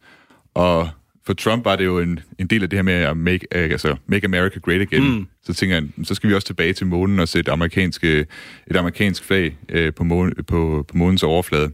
Og 0.53 0.89
for 1.25 1.33
Trump 1.33 1.65
var 1.65 1.75
det 1.75 1.85
jo 1.85 1.99
en, 1.99 2.19
en 2.39 2.47
del 2.47 2.63
af 2.63 2.69
det 2.69 2.77
her 2.77 2.83
med 2.83 2.93
at 2.93 3.17
make, 3.17 3.47
øh, 3.55 3.71
altså, 3.71 3.95
make 4.07 4.25
America 4.25 4.59
great 4.59 4.81
again. 4.81 5.03
Mm. 5.03 5.27
Så 5.43 5.53
tænker 5.53 5.75
han, 5.75 5.93
så 6.03 6.15
skal 6.15 6.29
vi 6.29 6.35
også 6.35 6.47
tilbage 6.47 6.73
til 6.73 6.87
månen 6.87 7.19
og 7.19 7.27
sætte 7.27 7.51
amerikanske, 7.51 8.25
et 8.67 8.77
amerikansk 8.77 9.23
flag 9.23 9.57
øh, 9.69 9.93
på, 9.93 10.03
måne, 10.03 10.31
på, 10.47 10.85
på 10.87 10.97
månens 10.97 11.23
overflade. 11.23 11.71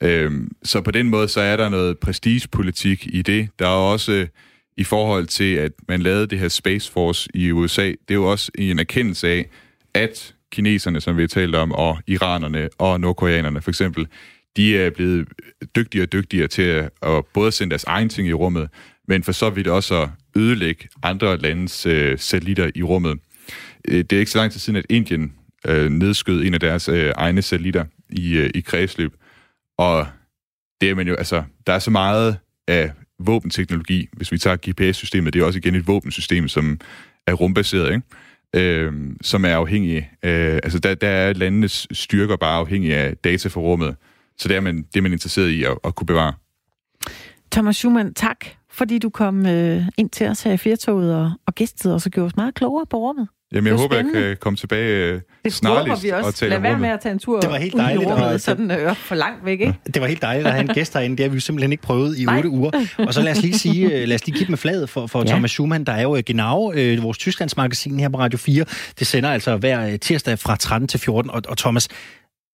Øhm, 0.00 0.50
så 0.62 0.80
på 0.80 0.90
den 0.90 1.08
måde, 1.08 1.28
så 1.28 1.40
er 1.40 1.56
der 1.56 1.68
noget 1.68 1.98
prestigepolitik 1.98 3.06
i 3.06 3.22
det. 3.22 3.48
Der 3.58 3.66
er 3.66 3.70
også 3.70 4.26
i 4.76 4.84
forhold 4.84 5.26
til, 5.26 5.54
at 5.54 5.72
man 5.88 6.02
lavede 6.02 6.26
det 6.26 6.38
her 6.38 6.48
Space 6.48 6.92
Force 6.92 7.30
i 7.34 7.50
USA, 7.50 7.86
det 7.86 8.10
er 8.10 8.14
jo 8.14 8.30
også 8.30 8.52
i 8.58 8.70
en 8.70 8.78
erkendelse 8.78 9.28
af, 9.28 9.46
at 9.94 10.34
kineserne, 10.52 11.00
som 11.00 11.16
vi 11.16 11.22
har 11.22 11.28
talt 11.28 11.54
om, 11.54 11.72
og 11.72 11.98
iranerne 12.06 12.68
og 12.78 13.00
nordkoreanerne 13.00 13.62
for 13.62 13.70
eksempel, 13.70 14.06
de 14.56 14.78
er 14.78 14.90
blevet 14.90 15.28
dygtigere 15.76 16.04
og 16.04 16.12
dygtigere 16.12 16.48
til 16.48 16.62
at, 16.62 16.90
både 17.34 17.52
sende 17.52 17.70
deres 17.70 17.84
egen 17.84 18.08
ting 18.08 18.28
i 18.28 18.32
rummet, 18.32 18.68
men 19.08 19.22
for 19.22 19.32
så 19.32 19.50
vidt 19.50 19.66
også 19.66 20.02
at 20.02 20.08
ødelægge 20.36 20.88
andre 21.02 21.38
landes 21.38 21.86
øh, 21.86 22.18
satellitter 22.18 22.70
i 22.74 22.82
rummet. 22.82 23.18
Øh, 23.88 24.04
det 24.04 24.12
er 24.12 24.18
ikke 24.18 24.30
så 24.30 24.38
lang 24.38 24.52
tid 24.52 24.60
siden, 24.60 24.76
at 24.76 24.86
Indien 24.90 25.32
øh, 25.66 25.90
nedskød 25.90 26.44
en 26.44 26.54
af 26.54 26.60
deres 26.60 26.88
øh, 26.88 27.12
egne 27.16 27.42
satellitter 27.42 27.84
i, 28.10 28.36
øh, 28.36 28.50
i 28.54 28.60
kredsløb, 28.60 29.12
og 29.78 30.06
det 30.80 30.90
er 30.90 30.94
man 30.94 31.08
jo, 31.08 31.14
altså, 31.14 31.42
der 31.66 31.72
er 31.72 31.78
så 31.78 31.90
meget 31.90 32.38
af 32.68 32.92
våbenteknologi, 33.18 34.08
hvis 34.12 34.32
vi 34.32 34.38
tager 34.38 34.56
GPS-systemet, 34.56 35.34
det 35.34 35.42
er 35.42 35.46
også 35.46 35.58
igen 35.58 35.74
et 35.74 35.86
våbensystem, 35.86 36.48
som 36.48 36.80
er 37.26 37.32
rumbaseret, 37.32 37.94
ikke? 37.94 38.02
øh, 38.54 38.92
som 39.22 39.44
er 39.44 39.54
afhængig 39.54 40.10
Øh, 40.22 40.54
altså, 40.54 40.78
der, 40.78 40.94
der 40.94 41.08
er 41.08 41.32
landenes 41.32 41.86
styrker 41.92 42.36
bare 42.36 42.58
afhængige 42.58 42.96
af 42.96 43.16
data 43.16 43.48
for 43.48 43.60
rummet. 43.60 43.96
Så 44.38 44.48
det 44.48 44.56
er 44.56 44.60
man, 44.60 44.76
det 44.76 44.96
er 44.96 45.02
man 45.02 45.12
interesseret 45.12 45.48
i 45.48 45.64
at, 45.64 45.78
at 45.84 45.94
kunne 45.94 46.06
bevare. 46.06 46.32
Thomas 47.52 47.76
Schumann, 47.76 48.14
tak, 48.14 48.44
fordi 48.70 48.98
du 48.98 49.10
kom 49.10 49.46
øh, 49.46 49.82
ind 49.98 50.10
til 50.10 50.28
os 50.28 50.42
her 50.42 50.52
i 50.52 50.56
Fjertoget 50.56 51.16
og, 51.16 51.32
og 51.46 51.54
gæstede 51.54 51.94
os 51.94 52.06
og 52.06 52.12
gjorde 52.12 52.26
os 52.26 52.36
meget 52.36 52.54
klogere 52.54 52.86
på 52.86 52.96
rummet. 52.96 53.28
Jamen, 53.52 53.66
jeg 53.66 53.76
håber, 53.76 53.94
spændende. 53.94 54.18
jeg 54.18 54.28
kan 54.28 54.36
komme 54.40 54.56
tilbage 54.56 55.14
uh, 55.14 55.20
det 55.44 55.52
snarligst 55.52 56.02
vi 56.02 56.08
også. 56.08 56.28
og 56.28 56.34
tale 56.34 56.50
Lad 56.50 56.60
være 56.60 56.78
med 56.78 56.88
at 56.88 57.00
tage 57.00 57.12
en 57.12 57.18
tur 57.18 57.40
det 57.40 57.50
var 57.50 57.56
helt 57.56 57.76
dejligt, 57.76 58.06
rummet, 58.06 58.28
og, 58.28 58.40
sådan 58.40 58.70
øh, 58.70 58.96
for 58.96 59.14
langt 59.14 59.44
væk, 59.44 59.60
ikke? 59.60 59.74
Det 59.86 60.02
var 60.02 60.08
helt 60.08 60.22
dejligt 60.22 60.46
at 60.46 60.52
have 60.52 60.68
en 60.68 60.74
gæst 60.74 60.94
herinde. 60.94 61.16
Det 61.16 61.24
har 61.24 61.30
vi 61.30 61.34
jo 61.34 61.40
simpelthen 61.40 61.72
ikke 61.72 61.82
prøvet 61.82 62.18
i 62.18 62.26
otte 62.26 62.48
uger. 62.48 62.70
Og 62.98 63.14
så 63.14 63.22
lad 63.22 63.32
os 63.32 63.42
lige 63.42 63.58
sige, 63.58 64.00
øh, 64.00 64.08
lad 64.08 64.14
os 64.14 64.26
lige 64.26 64.38
give 64.38 64.48
med 64.48 64.58
fladet 64.58 64.90
for, 64.90 65.06
for 65.06 65.18
ja. 65.18 65.24
Thomas 65.26 65.50
Schumann. 65.50 65.84
Der 65.84 65.92
er 65.92 66.02
jo 66.02 66.22
Genau, 66.26 66.72
øh, 66.72 67.02
vores 67.02 67.18
Tysklandsmagasin 67.18 68.00
her 68.00 68.08
på 68.08 68.18
Radio 68.18 68.38
4. 68.38 68.64
Det 68.98 69.06
sender 69.06 69.30
altså 69.30 69.56
hver 69.56 69.96
tirsdag 69.96 70.38
fra 70.38 70.56
13 70.56 70.88
til 70.88 71.00
14. 71.00 71.30
Og, 71.30 71.42
og 71.48 71.58
Thomas, 71.58 71.88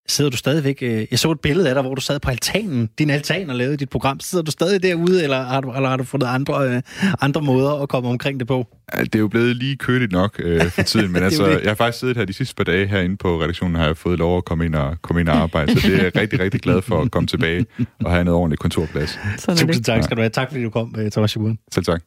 Sidder 0.08 0.32
du 0.32 0.38
stadigvæk... 0.38 0.78
Øh, 0.82 1.06
jeg 1.12 1.20
så 1.20 1.32
et 1.32 1.40
billede 1.40 1.70
af 1.70 1.76
dig, 1.76 1.82
hvor 1.82 1.96
du 1.96 2.02
sad 2.02 2.20
på 2.20 2.30
altanen, 2.30 2.90
din 3.00 3.10
altan 3.10 3.50
og 3.50 3.56
lavede 3.56 3.78
dit 3.78 3.90
program. 3.90 4.20
Sidder 4.20 4.44
du 4.44 4.52
stadig 4.52 4.84
derude, 4.84 5.24
eller 5.24 5.44
har 5.44 5.62
du, 5.62 5.72
eller 5.76 5.90
har 5.90 5.98
du 5.98 6.04
fundet 6.04 6.28
andre, 6.28 6.70
øh, 6.70 6.82
andre 7.22 7.42
måder 7.42 7.72
at 7.84 7.90
komme 7.90 8.10
omkring 8.10 8.40
det 8.40 8.48
på? 8.48 8.68
Ja, 8.96 9.04
det 9.04 9.16
er 9.16 9.20
jo 9.20 9.28
blevet 9.28 9.56
lige 9.56 9.76
køligt 9.78 10.12
nok 10.12 10.36
øh, 10.40 10.66
for 10.66 10.82
tiden, 10.82 11.12
men 11.12 11.24
altså, 11.28 11.48
jeg 11.48 11.70
har 11.70 11.76
faktisk 11.76 12.00
siddet 12.00 12.18
her 12.18 12.26
de 12.26 12.34
sidste 12.34 12.56
par 12.56 12.64
dage 12.64 12.88
herinde 12.88 13.18
på 13.18 13.42
redaktionen, 13.42 13.76
har 13.76 13.86
jeg 13.86 13.98
fået 13.98 14.20
lov 14.20 14.38
at 14.38 14.46
komme 14.46 14.66
ind 14.66 14.76
og, 14.76 14.98
komme 15.02 15.22
ind 15.22 15.30
og 15.30 15.36
arbejde, 15.36 15.82
så 15.82 15.88
det 15.88 16.00
er 16.00 16.04
jeg 16.04 16.16
rigtig, 16.16 16.40
rigtig 16.40 16.62
glad 16.62 16.82
for 16.82 17.02
at 17.02 17.12
komme 17.12 17.28
tilbage 17.28 17.66
og 18.06 18.12
have 18.12 18.24
noget 18.24 18.40
ordentligt 18.40 18.60
kontorplads. 18.60 19.20
Tusind 19.48 19.84
tak 19.84 20.04
skal 20.04 20.18
du 20.18 20.22
have. 20.22 20.30
Tak 20.30 20.50
fordi 20.52 20.64
du 20.64 20.70
kom, 20.70 20.96
øh, 20.98 21.12
Thomas 21.12 21.30
Schumann. 21.30 21.58
Selv 21.74 21.86
tak. 21.86 22.02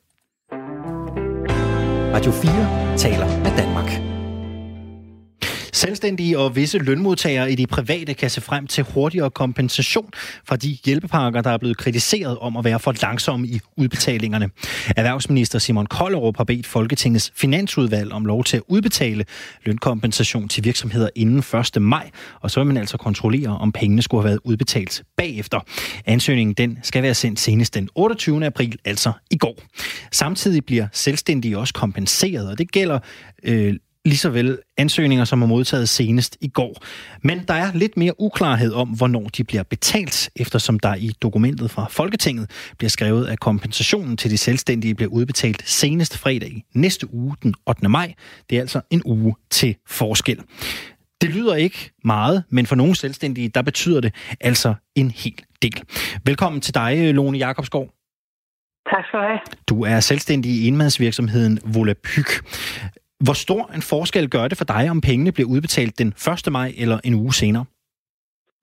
Radio 2.14 2.32
4 2.32 2.98
taler 2.98 3.26
med 3.26 3.56
Danmark. 3.56 4.03
Selvstændige 5.74 6.38
og 6.38 6.56
visse 6.56 6.78
lønmodtagere 6.78 7.52
i 7.52 7.54
de 7.54 7.66
private 7.66 8.14
kan 8.14 8.30
se 8.30 8.40
frem 8.40 8.66
til 8.66 8.84
hurtigere 8.84 9.30
kompensation 9.30 10.10
fra 10.48 10.56
de 10.56 10.78
hjælpepakker, 10.84 11.40
der 11.40 11.50
er 11.50 11.58
blevet 11.58 11.76
kritiseret 11.76 12.38
om 12.38 12.56
at 12.56 12.64
være 12.64 12.80
for 12.80 12.94
langsomme 13.02 13.46
i 13.46 13.60
udbetalingerne. 13.76 14.50
Erhvervsminister 14.96 15.58
Simon 15.58 15.86
Kollerup 15.86 16.36
har 16.36 16.44
bedt 16.44 16.66
Folketingets 16.66 17.32
finansudvalg 17.36 18.12
om 18.12 18.24
lov 18.24 18.44
til 18.44 18.56
at 18.56 18.62
udbetale 18.68 19.24
lønkompensation 19.64 20.48
til 20.48 20.64
virksomheder 20.64 21.08
inden 21.14 21.38
1. 21.76 21.82
maj, 21.82 22.10
og 22.40 22.50
så 22.50 22.60
vil 22.60 22.66
man 22.66 22.76
altså 22.76 22.96
kontrollere, 22.96 23.58
om 23.58 23.72
pengene 23.72 24.02
skulle 24.02 24.22
have 24.22 24.28
været 24.28 24.40
udbetalt 24.44 25.02
bagefter. 25.16 25.60
Ansøgningen 26.06 26.54
den 26.54 26.78
skal 26.82 27.02
være 27.02 27.14
sendt 27.14 27.40
senest 27.40 27.74
den 27.74 27.88
28. 27.94 28.46
april, 28.46 28.78
altså 28.84 29.12
i 29.30 29.36
går. 29.36 29.58
Samtidig 30.12 30.64
bliver 30.64 30.86
selvstændige 30.92 31.58
også 31.58 31.74
kompenseret, 31.74 32.48
og 32.48 32.58
det 32.58 32.72
gælder 32.72 32.98
øh, 33.44 33.74
lige 34.04 34.16
så 34.16 34.30
vel 34.30 34.58
ansøgninger, 34.76 35.24
som 35.24 35.42
er 35.42 35.46
modtaget 35.46 35.88
senest 35.88 36.36
i 36.40 36.48
går. 36.48 36.82
Men 37.22 37.44
der 37.48 37.54
er 37.54 37.72
lidt 37.74 37.96
mere 37.96 38.20
uklarhed 38.20 38.72
om, 38.72 38.88
hvornår 38.88 39.28
de 39.28 39.44
bliver 39.44 39.62
betalt, 39.62 40.30
eftersom 40.36 40.78
der 40.78 40.94
i 40.94 41.12
dokumentet 41.22 41.70
fra 41.70 41.86
Folketinget 41.90 42.50
bliver 42.78 42.90
skrevet, 42.90 43.26
at 43.26 43.40
kompensationen 43.40 44.16
til 44.16 44.30
de 44.30 44.38
selvstændige 44.38 44.94
bliver 44.94 45.10
udbetalt 45.10 45.62
senest 45.68 46.18
fredag 46.18 46.48
i 46.48 46.64
næste 46.74 47.14
uge, 47.14 47.36
den 47.42 47.54
8. 47.66 47.88
maj. 47.88 48.14
Det 48.50 48.56
er 48.56 48.60
altså 48.60 48.80
en 48.90 49.02
uge 49.04 49.34
til 49.50 49.76
forskel. 49.86 50.40
Det 51.20 51.30
lyder 51.30 51.54
ikke 51.54 51.90
meget, 52.04 52.44
men 52.50 52.66
for 52.66 52.74
nogle 52.74 52.96
selvstændige, 52.96 53.48
der 53.48 53.62
betyder 53.62 54.00
det 54.00 54.14
altså 54.40 54.74
en 54.94 55.10
hel 55.10 55.38
del. 55.62 55.82
Velkommen 56.24 56.60
til 56.60 56.74
dig, 56.74 57.14
Lone 57.14 57.38
Jakobsgaard. 57.38 57.88
Tak 58.90 59.04
skal 59.06 59.20
du 59.20 59.24
have. 59.24 59.40
Du 59.68 59.84
er 59.84 60.00
selvstændig 60.00 60.52
i 60.52 60.68
enmandsvirksomheden 60.68 61.58
Volapyk. 61.64 62.30
Hvor 63.20 63.32
stor 63.32 63.70
en 63.74 63.82
forskel 63.82 64.30
gør 64.30 64.48
det 64.48 64.58
for 64.58 64.64
dig, 64.64 64.90
om 64.90 65.00
pengene 65.00 65.32
bliver 65.32 65.48
udbetalt 65.48 65.98
den 65.98 66.08
1. 66.08 66.52
maj 66.52 66.72
eller 66.78 66.98
en 67.04 67.14
uge 67.14 67.32
senere? 67.32 67.64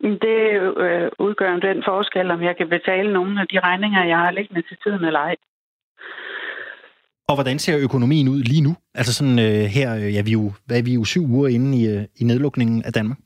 Det 0.02 0.40
øh, 0.86 1.10
udgør 1.20 1.60
den 1.60 1.84
forskel, 1.86 2.32
om 2.32 2.44
jeg 2.44 2.58
kan 2.58 2.70
betale 2.70 3.14
nogle 3.14 3.42
af 3.42 3.48
de 3.48 3.60
regninger, 3.60 4.04
jeg 4.04 4.18
har 4.18 4.32
liggende 4.32 4.62
til 4.62 4.78
tiden 4.84 5.06
eller 5.06 5.20
ej. 5.20 5.36
Og 7.30 7.36
hvordan 7.36 7.60
ser 7.60 7.84
økonomien 7.88 8.28
ud 8.28 8.42
lige 8.52 8.64
nu? 8.68 8.74
Altså 8.96 9.14
sådan 9.14 9.40
øh, 9.40 9.64
her, 9.76 9.90
øh, 9.96 10.14
ja, 10.16 10.22
vi 10.28 10.32
er 10.32 10.40
jo, 10.42 10.52
hvad 10.66 10.78
er 10.78 10.84
vi 10.84 10.94
jo 10.94 11.04
syv 11.04 11.24
uger 11.36 11.48
inde 11.48 11.70
i, 11.80 11.84
øh, 11.94 12.04
i 12.22 12.24
nedlukningen 12.24 12.84
af 12.88 12.94
Danmark? 12.94 13.22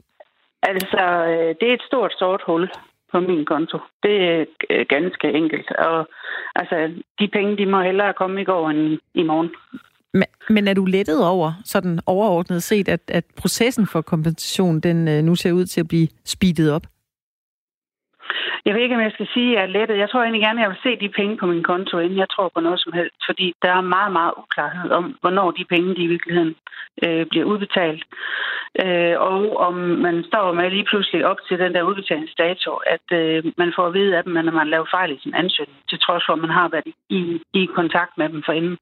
Altså, 0.71 1.03
øh, 1.31 1.55
det 1.59 1.69
er 1.69 1.73
et 1.73 1.87
stort 1.89 2.13
sort 2.19 2.41
hul 2.47 2.69
på 3.11 3.19
min 3.19 3.45
konto. 3.45 3.77
Det 4.03 4.15
er 4.29 4.45
øh, 4.69 4.85
ganske 4.89 5.27
enkelt. 5.39 5.71
Og 5.71 6.07
altså, 6.55 6.75
de 7.19 7.27
penge, 7.27 7.57
de 7.57 7.65
må 7.65 7.81
hellere 7.81 8.13
komme 8.13 8.41
i 8.41 8.45
går 8.45 8.69
end 8.69 8.99
i 9.13 9.23
morgen. 9.23 9.49
Men, 10.49 10.67
er 10.67 10.73
du 10.73 10.85
lettet 10.85 11.27
over, 11.27 11.51
sådan 11.63 11.99
overordnet 12.05 12.63
set, 12.63 12.87
at, 12.87 13.01
at 13.07 13.25
processen 13.37 13.87
for 13.87 14.01
kompensation, 14.01 14.79
den 14.79 15.07
øh, 15.07 15.23
nu 15.23 15.35
ser 15.35 15.51
ud 15.51 15.65
til 15.65 15.81
at 15.81 15.87
blive 15.87 16.07
speedet 16.25 16.71
op? 16.71 16.85
Jeg 18.65 18.73
ved 18.73 18.81
ikke, 18.81 18.95
om 18.95 19.01
jeg 19.01 19.15
skal 19.15 19.27
sige, 19.33 19.49
at 19.51 19.55
jeg 19.55 19.63
er 19.63 19.75
lettet. 19.77 19.97
Jeg 19.97 20.09
tror 20.09 20.21
egentlig 20.21 20.41
gerne, 20.41 20.59
at 20.59 20.63
jeg 20.63 20.69
vil 20.69 20.85
se 20.85 20.99
de 21.03 21.15
penge 21.19 21.37
på 21.37 21.45
min 21.45 21.63
konto, 21.63 21.97
inden 21.99 22.17
jeg 22.17 22.29
tror 22.29 22.51
på 22.53 22.59
noget 22.59 22.79
som 22.79 22.93
helst. 22.93 23.19
Fordi 23.29 23.53
der 23.61 23.71
er 23.71 23.91
meget, 23.95 24.11
meget 24.11 24.33
uklarhed 24.37 24.89
om, 24.91 25.17
hvornår 25.21 25.51
de 25.51 25.65
penge, 25.65 25.95
de 25.95 26.03
i 26.03 26.13
virkeligheden 26.13 26.55
øh, 27.05 27.25
bliver 27.31 27.45
udbetalt. 27.45 28.03
Øh, 28.83 29.15
og 29.31 29.57
om 29.67 29.73
man 30.05 30.23
står 30.29 30.53
med 30.53 30.69
lige 30.69 30.89
pludselig 30.89 31.25
op 31.25 31.37
til 31.47 31.59
den 31.59 31.73
der 31.73 31.87
udbetalingsdato, 31.89 32.71
at 32.95 33.07
øh, 33.19 33.43
man 33.57 33.73
får 33.75 33.85
at 33.87 33.93
vide 33.93 34.17
af 34.17 34.23
dem, 34.23 34.37
at 34.37 34.53
man 34.53 34.69
laver 34.73 34.87
fejl 34.95 35.11
i 35.11 35.19
sin 35.23 35.33
ansøgning, 35.33 35.79
til 35.89 35.99
trods 35.99 36.23
for, 36.25 36.33
at 36.33 36.43
man 36.45 36.57
har 36.59 36.67
været 36.69 36.91
i, 37.09 37.21
i 37.53 37.65
kontakt 37.79 38.17
med 38.17 38.29
dem 38.29 38.43
forinden. 38.45 38.77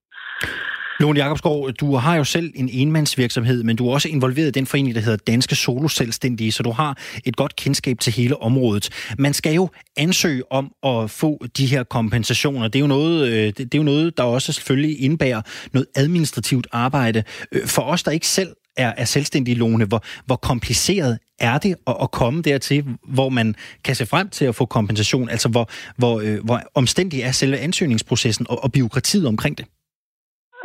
Lone 1.00 1.20
Jakobsgaard, 1.20 1.74
du 1.74 1.96
har 1.96 2.16
jo 2.16 2.24
selv 2.24 2.52
en 2.56 2.70
enmandsvirksomhed, 2.72 3.64
men 3.64 3.76
du 3.76 3.90
er 3.90 3.94
også 3.94 4.08
involveret 4.08 4.48
i 4.48 4.52
den 4.52 4.66
forening, 4.66 4.96
der 4.96 5.02
hedder 5.02 5.18
Danske 5.28 5.56
Solo 5.56 5.88
Selvstændige, 5.88 6.52
så 6.52 6.64
du 6.64 6.72
har 6.72 6.98
et 7.26 7.36
godt 7.36 7.56
kendskab 7.56 8.00
til 8.00 8.14
hele 8.14 8.42
området. 8.42 8.90
Man 9.18 9.34
skal 9.34 9.54
jo 9.54 9.70
ansøge 9.98 10.52
om 10.52 10.72
at 10.84 11.10
få 11.10 11.46
de 11.58 11.66
her 11.66 11.84
kompensationer. 11.84 12.68
Det 12.68 12.76
er 12.76 12.82
jo 12.82 12.88
noget, 12.88 13.28
øh, 13.28 13.54
det 13.58 13.74
er 13.74 13.78
jo 13.78 13.84
noget 13.84 14.18
der 14.18 14.24
også 14.24 14.54
selvfølgelig 14.54 15.02
indebærer 15.02 15.42
noget 15.74 15.88
administrativt 15.96 16.68
arbejde. 16.72 17.24
Øh, 17.52 17.68
for 17.68 17.82
os, 17.82 18.04
der 18.04 18.12
ikke 18.12 18.28
selv 18.28 18.50
er, 18.78 18.94
er 18.98 19.06
selvstændige, 19.06 19.56
Lone, 19.56 19.86
hvor, 19.86 20.04
hvor 20.26 20.36
kompliceret 20.36 21.20
er 21.40 21.58
det 21.58 21.76
at, 21.88 21.96
at 22.02 22.12
komme 22.12 22.42
dertil, 22.42 22.86
hvor 23.08 23.30
man 23.30 23.56
kan 23.84 23.96
se 23.96 24.06
frem 24.06 24.30
til 24.30 24.46
at 24.46 24.56
få 24.56 24.66
kompensation? 24.66 25.30
Altså, 25.30 25.50
hvor, 25.50 25.70
hvor, 25.98 26.20
øh, 26.20 26.44
hvor 26.44 26.62
omstændig 26.76 27.22
er 27.22 27.32
selve 27.32 27.58
ansøgningsprocessen 27.58 28.46
og, 28.50 28.64
og 28.64 28.72
byråkratiet 28.72 29.28
omkring 29.28 29.58
det? 29.58 29.66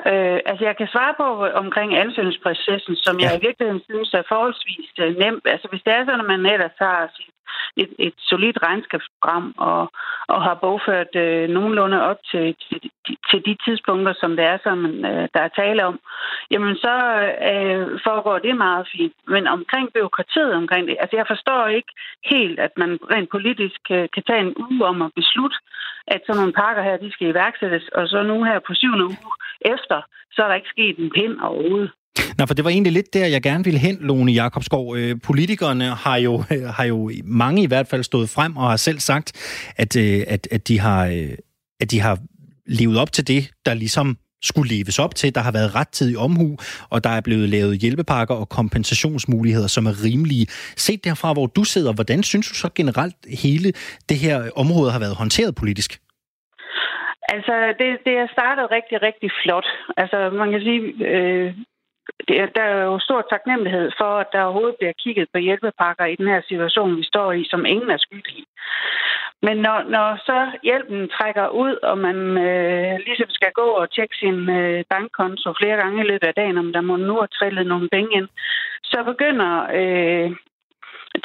Øh, 0.06 0.38
altså, 0.50 0.62
jeg 0.68 0.76
kan 0.76 0.88
svare 0.94 1.14
på 1.20 1.26
omkring 1.62 1.90
ansøgningsprocessen, 1.96 2.96
som 2.96 3.14
ja. 3.18 3.24
jeg 3.24 3.32
i 3.36 3.44
virkeligheden 3.46 3.82
synes 3.88 4.14
er 4.14 4.22
forholdsvis 4.28 4.88
uh, 5.02 5.10
nemt. 5.22 5.44
Altså, 5.52 5.66
hvis 5.68 5.82
det 5.86 5.92
er 5.92 6.04
sådan, 6.04 6.24
at 6.24 6.30
man 6.34 6.46
ellers 6.54 6.76
har 6.78 7.10
sit, 7.16 7.37
et, 7.76 7.90
et 7.98 8.14
solidt 8.18 8.58
regnskabsprogram 8.62 9.54
og, 9.56 9.92
og 10.28 10.42
har 10.42 10.54
bogført 10.54 11.12
øh, 11.16 11.48
nogenlunde 11.48 12.02
op 12.02 12.20
til, 12.30 12.56
til, 12.64 12.90
til 13.30 13.40
de 13.48 13.56
tidspunkter, 13.64 14.14
som 14.20 14.36
det 14.36 14.44
er, 14.44 14.58
som 14.62 14.78
øh, 15.10 15.28
der 15.34 15.40
er 15.44 15.56
tale 15.62 15.84
om, 15.86 16.00
jamen 16.50 16.76
så 16.76 16.94
øh, 17.50 18.00
foregår 18.06 18.38
det 18.38 18.56
meget 18.56 18.88
fint. 18.92 19.16
Men 19.26 19.46
omkring 19.46 19.92
byråkratiet 19.92 20.54
omkring 20.54 20.88
det, 20.88 20.96
altså 21.00 21.16
jeg 21.16 21.26
forstår 21.28 21.66
ikke 21.66 21.92
helt, 22.24 22.58
at 22.60 22.72
man 22.76 22.98
rent 23.12 23.30
politisk 23.30 23.80
øh, 23.90 24.08
kan 24.14 24.22
tage 24.22 24.40
en 24.40 24.54
uge 24.64 24.86
om 24.90 25.02
at 25.02 25.10
beslutte, 25.16 25.56
at 26.06 26.20
sådan 26.26 26.38
nogle 26.40 26.58
pakker 26.62 26.82
her, 26.82 26.96
de 26.96 27.12
skal 27.12 27.26
iværksættes, 27.26 27.88
og 27.88 28.08
så 28.08 28.22
nu 28.22 28.44
her 28.44 28.58
på 28.58 28.74
syvende 28.74 29.04
uge 29.04 29.34
efter, 29.60 29.98
så 30.32 30.42
er 30.42 30.48
der 30.48 30.54
ikke 30.54 30.74
sket 30.76 30.98
en 30.98 31.10
pind 31.10 31.40
overhovedet. 31.40 31.92
Nå, 32.38 32.46
for 32.46 32.54
det 32.54 32.64
var 32.64 32.70
egentlig 32.70 32.92
lidt 32.92 33.14
der, 33.14 33.26
jeg 33.26 33.42
gerne 33.42 33.64
ville 33.64 33.78
hen, 33.78 33.98
Lone 34.00 34.32
Jakobsgaard. 34.32 34.96
Øh, 34.96 35.16
politikerne 35.22 35.84
har 35.84 36.16
jo, 36.16 36.44
har 36.76 36.84
jo 36.84 37.10
mange 37.24 37.62
i 37.62 37.66
hvert 37.66 37.86
fald 37.86 38.04
stået 38.04 38.30
frem 38.30 38.56
og 38.56 38.68
har 38.70 38.76
selv 38.76 38.98
sagt, 38.98 39.32
at, 39.76 39.96
øh, 39.96 40.22
at, 40.26 40.48
at, 40.50 40.68
de, 40.68 40.80
har, 40.80 41.06
øh, 41.06 41.30
at 41.80 41.90
de 41.90 42.00
har 42.00 42.18
levet 42.66 42.98
op 42.98 43.12
til 43.12 43.28
det, 43.28 43.50
der 43.66 43.74
ligesom 43.74 44.18
skulle 44.42 44.74
leves 44.76 44.98
op 44.98 45.14
til. 45.14 45.34
Der 45.34 45.40
har 45.40 45.52
været 45.52 45.74
rettidig 45.74 46.18
omhu, 46.18 46.56
og 46.90 47.04
der 47.04 47.10
er 47.10 47.20
blevet 47.20 47.48
lavet 47.48 47.78
hjælpepakker 47.78 48.34
og 48.34 48.48
kompensationsmuligheder, 48.48 49.66
som 49.66 49.86
er 49.86 50.04
rimelige. 50.04 50.46
Set 50.76 51.04
derfra, 51.04 51.32
hvor 51.32 51.46
du 51.46 51.64
sidder, 51.64 51.92
hvordan 51.92 52.22
synes 52.22 52.48
du 52.48 52.54
så 52.54 52.68
generelt 52.74 53.16
hele 53.42 53.72
det 54.08 54.16
her 54.16 54.50
område 54.56 54.92
har 54.92 54.98
været 54.98 55.16
håndteret 55.16 55.54
politisk? 55.54 56.00
Altså, 57.34 57.54
det, 57.78 57.88
det 58.06 58.14
er 58.22 58.28
startet 58.36 58.64
rigtig, 58.70 59.02
rigtig 59.02 59.30
flot. 59.42 59.66
Altså, 59.96 60.30
man 60.30 60.50
kan 60.52 60.60
sige, 60.60 60.80
øh, 61.12 61.54
der 62.28 62.62
er 62.62 62.84
jo 62.84 62.98
stor 62.98 63.26
taknemmelighed 63.30 63.90
for, 63.98 64.12
at 64.22 64.26
der 64.32 64.42
overhovedet 64.42 64.76
bliver 64.78 64.92
kigget 65.02 65.28
på 65.32 65.38
hjælpepakker 65.38 66.04
i 66.04 66.16
den 66.16 66.28
her 66.28 66.40
situation, 66.48 66.96
vi 66.96 67.02
står 67.02 67.32
i, 67.32 67.44
som 67.50 67.66
ingen 67.66 67.90
er 67.90 67.96
skyld 67.96 68.28
i. 68.28 68.44
Men 69.42 69.56
når, 69.56 69.78
når 69.94 70.08
så 70.16 70.38
hjælpen 70.62 71.08
trækker 71.08 71.48
ud, 71.48 71.74
og 71.82 71.98
man 71.98 72.18
øh, 72.48 72.98
ligesom 73.06 73.30
skal 73.30 73.52
gå 73.52 73.68
og 73.80 73.90
tjekke 73.90 74.16
sin 74.16 74.50
øh, 74.50 74.84
bankkonto 74.90 75.54
flere 75.60 75.76
gange 75.76 76.04
i 76.04 76.08
løbet 76.08 76.26
af 76.26 76.34
dagen, 76.34 76.58
om 76.58 76.72
der 76.72 76.80
må 76.80 76.96
nu 76.96 77.14
have 77.14 77.34
trillet 77.38 77.66
nogle 77.66 77.88
penge 77.92 78.16
ind, 78.16 78.28
så 78.84 79.02
begynder 79.02 79.52
øh, 79.80 80.30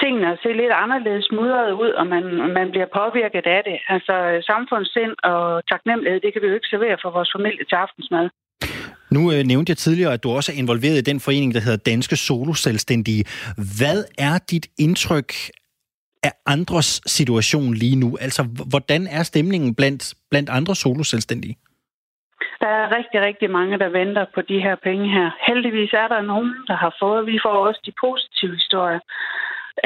tingene 0.01 0.31
at 0.31 0.39
se 0.43 0.53
lidt 0.53 0.73
anderledes 0.83 1.27
mudret 1.31 1.71
ud, 1.71 1.89
og 1.89 2.07
man, 2.07 2.23
man 2.57 2.71
bliver 2.71 2.89
påvirket 2.99 3.45
af 3.47 3.61
det. 3.63 3.77
Altså 3.87 4.13
øh, 4.13 4.43
samfundssind 4.43 5.15
og 5.23 5.65
taknemmelighed, 5.71 6.19
det 6.21 6.33
kan 6.33 6.41
vi 6.41 6.47
jo 6.47 6.53
ikke 6.53 6.73
servere 6.73 6.97
for 7.01 7.09
vores 7.09 7.31
familie 7.35 7.65
til 7.65 7.75
aftensmad. 7.75 8.29
Nu 9.15 9.21
øh, 9.33 9.43
nævnte 9.51 9.69
jeg 9.69 9.77
tidligere, 9.77 10.13
at 10.13 10.23
du 10.23 10.29
også 10.29 10.51
er 10.51 10.57
involveret 10.63 10.97
i 10.97 11.07
den 11.11 11.19
forening, 11.19 11.53
der 11.53 11.59
hedder 11.65 11.81
Danske 11.91 12.15
Soloselvstændige. 12.15 13.23
Hvad 13.77 13.99
er 14.17 14.35
dit 14.51 14.65
indtryk 14.85 15.31
af 16.23 16.33
andres 16.45 17.01
situation 17.05 17.73
lige 17.73 17.95
nu? 18.03 18.17
Altså, 18.25 18.43
hvordan 18.71 19.01
er 19.17 19.23
stemningen 19.23 19.75
blandt, 19.75 20.13
blandt 20.31 20.49
andre 20.49 20.75
soloselvstændige? 20.75 21.55
Der 22.63 22.71
er 22.81 22.95
rigtig, 22.97 23.19
rigtig 23.21 23.49
mange, 23.51 23.79
der 23.83 23.89
venter 23.89 24.25
på 24.35 24.41
de 24.41 24.59
her 24.65 24.75
penge 24.87 25.05
her. 25.17 25.27
Heldigvis 25.47 25.93
er 25.93 26.07
der 26.07 26.21
nogen, 26.21 26.53
der 26.67 26.75
har 26.83 26.95
fået. 27.01 27.25
Vi 27.25 27.39
får 27.45 27.55
også 27.67 27.81
de 27.85 27.93
positive 28.05 28.53
historier. 28.59 28.99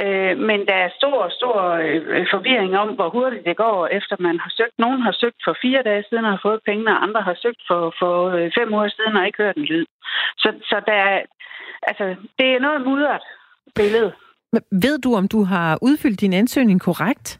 Øh, 0.04 0.38
men 0.50 0.60
der 0.70 0.78
er 0.86 0.98
stor, 1.00 1.30
stor 1.30 1.58
øh, 1.86 2.28
forvirring 2.34 2.78
om, 2.78 2.90
hvor 2.96 3.10
hurtigt 3.10 3.46
det 3.46 3.58
går, 3.58 3.88
efter 3.88 4.16
man 4.20 4.40
har 4.40 4.52
søgt. 4.58 4.76
Nogen 4.80 5.02
har 5.02 5.16
søgt 5.22 5.40
for 5.46 5.56
fire 5.62 5.82
dage 5.84 6.04
siden 6.10 6.26
og 6.26 6.32
har 6.32 6.46
fået 6.48 6.62
pengene, 6.66 6.92
og 6.92 7.04
andre 7.04 7.22
har 7.22 7.38
søgt 7.44 7.62
for, 7.68 7.94
for 8.00 8.16
øh, 8.36 8.52
fem 8.58 8.74
uger 8.74 8.90
siden 8.90 9.18
og 9.18 9.26
ikke 9.26 9.44
hørt 9.44 9.58
en 9.58 9.70
lyd. 9.72 9.86
Så, 10.38 10.50
så 10.70 10.82
der 10.86 10.98
er, 11.12 11.22
altså, 11.90 12.06
det 12.40 12.48
er 12.56 12.60
noget 12.60 12.82
mudret 12.82 13.26
billede. 13.76 14.12
Ved 14.72 14.98
du, 15.00 15.16
om 15.16 15.28
du 15.28 15.44
har 15.44 15.80
udfyldt 15.82 16.22
din 16.22 16.34
ansøgning 16.34 16.82
korrekt? 16.82 17.40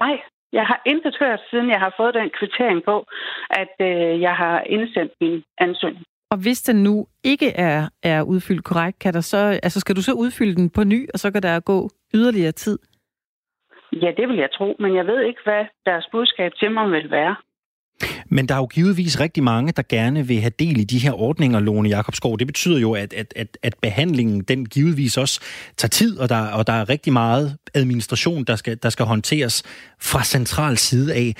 Nej, 0.00 0.16
jeg 0.52 0.66
har 0.66 0.82
intet 0.86 1.16
hørt, 1.20 1.40
siden 1.50 1.68
jeg 1.70 1.80
har 1.80 1.94
fået 1.96 2.14
den 2.14 2.30
kvittering 2.38 2.84
på, 2.84 3.06
at 3.50 3.74
øh, 3.80 4.20
jeg 4.20 4.34
har 4.34 4.60
indsendt 4.60 5.12
min 5.20 5.44
ansøgning. 5.58 6.04
Og 6.32 6.38
hvis 6.38 6.62
den 6.62 6.82
nu 6.82 7.06
ikke 7.24 7.50
er, 7.50 7.88
er 8.02 8.22
udfyldt 8.22 8.64
korrekt, 8.64 8.98
kan 8.98 9.14
der 9.14 9.20
så, 9.20 9.60
altså 9.62 9.80
skal 9.80 9.96
du 9.96 10.02
så 10.02 10.12
udfylde 10.12 10.56
den 10.56 10.70
på 10.70 10.84
ny, 10.84 11.08
og 11.14 11.18
så 11.18 11.30
kan 11.30 11.42
der 11.42 11.60
gå 11.60 11.90
yderligere 12.14 12.52
tid? 12.52 12.78
Ja, 13.92 14.10
det 14.16 14.28
vil 14.28 14.36
jeg 14.36 14.48
tro, 14.52 14.76
men 14.78 14.96
jeg 14.96 15.06
ved 15.06 15.20
ikke, 15.28 15.40
hvad 15.44 15.64
deres 15.86 16.08
budskab 16.12 16.52
til 16.60 16.70
mig 16.70 16.90
vil 16.90 17.10
være. 17.10 17.36
Men 18.26 18.48
der 18.48 18.54
er 18.54 18.58
jo 18.58 18.66
givetvis 18.66 19.20
rigtig 19.20 19.42
mange, 19.42 19.72
der 19.72 19.82
gerne 19.88 20.26
vil 20.26 20.40
have 20.40 20.52
del 20.58 20.80
i 20.80 20.84
de 20.84 20.98
her 20.98 21.12
ordninger, 21.12 21.60
Lone 21.60 21.88
Jakobskov. 21.88 22.38
Det 22.38 22.46
betyder 22.46 22.80
jo, 22.80 22.92
at, 22.92 23.12
at, 23.12 23.32
at, 23.36 23.58
at 23.62 23.74
behandlingen, 23.82 24.40
den 24.40 24.66
givetvis 24.66 25.18
også 25.18 25.40
tager 25.76 25.88
tid, 25.88 26.18
og 26.18 26.28
der, 26.28 26.52
og 26.52 26.66
der 26.66 26.72
er 26.72 26.88
rigtig 26.88 27.12
meget 27.12 27.56
administration, 27.74 28.44
der 28.44 28.56
skal, 28.56 28.78
der 28.82 28.88
skal 28.88 29.06
håndteres 29.06 29.62
fra 30.00 30.24
central 30.24 30.76
side 30.76 31.14
af. 31.14 31.34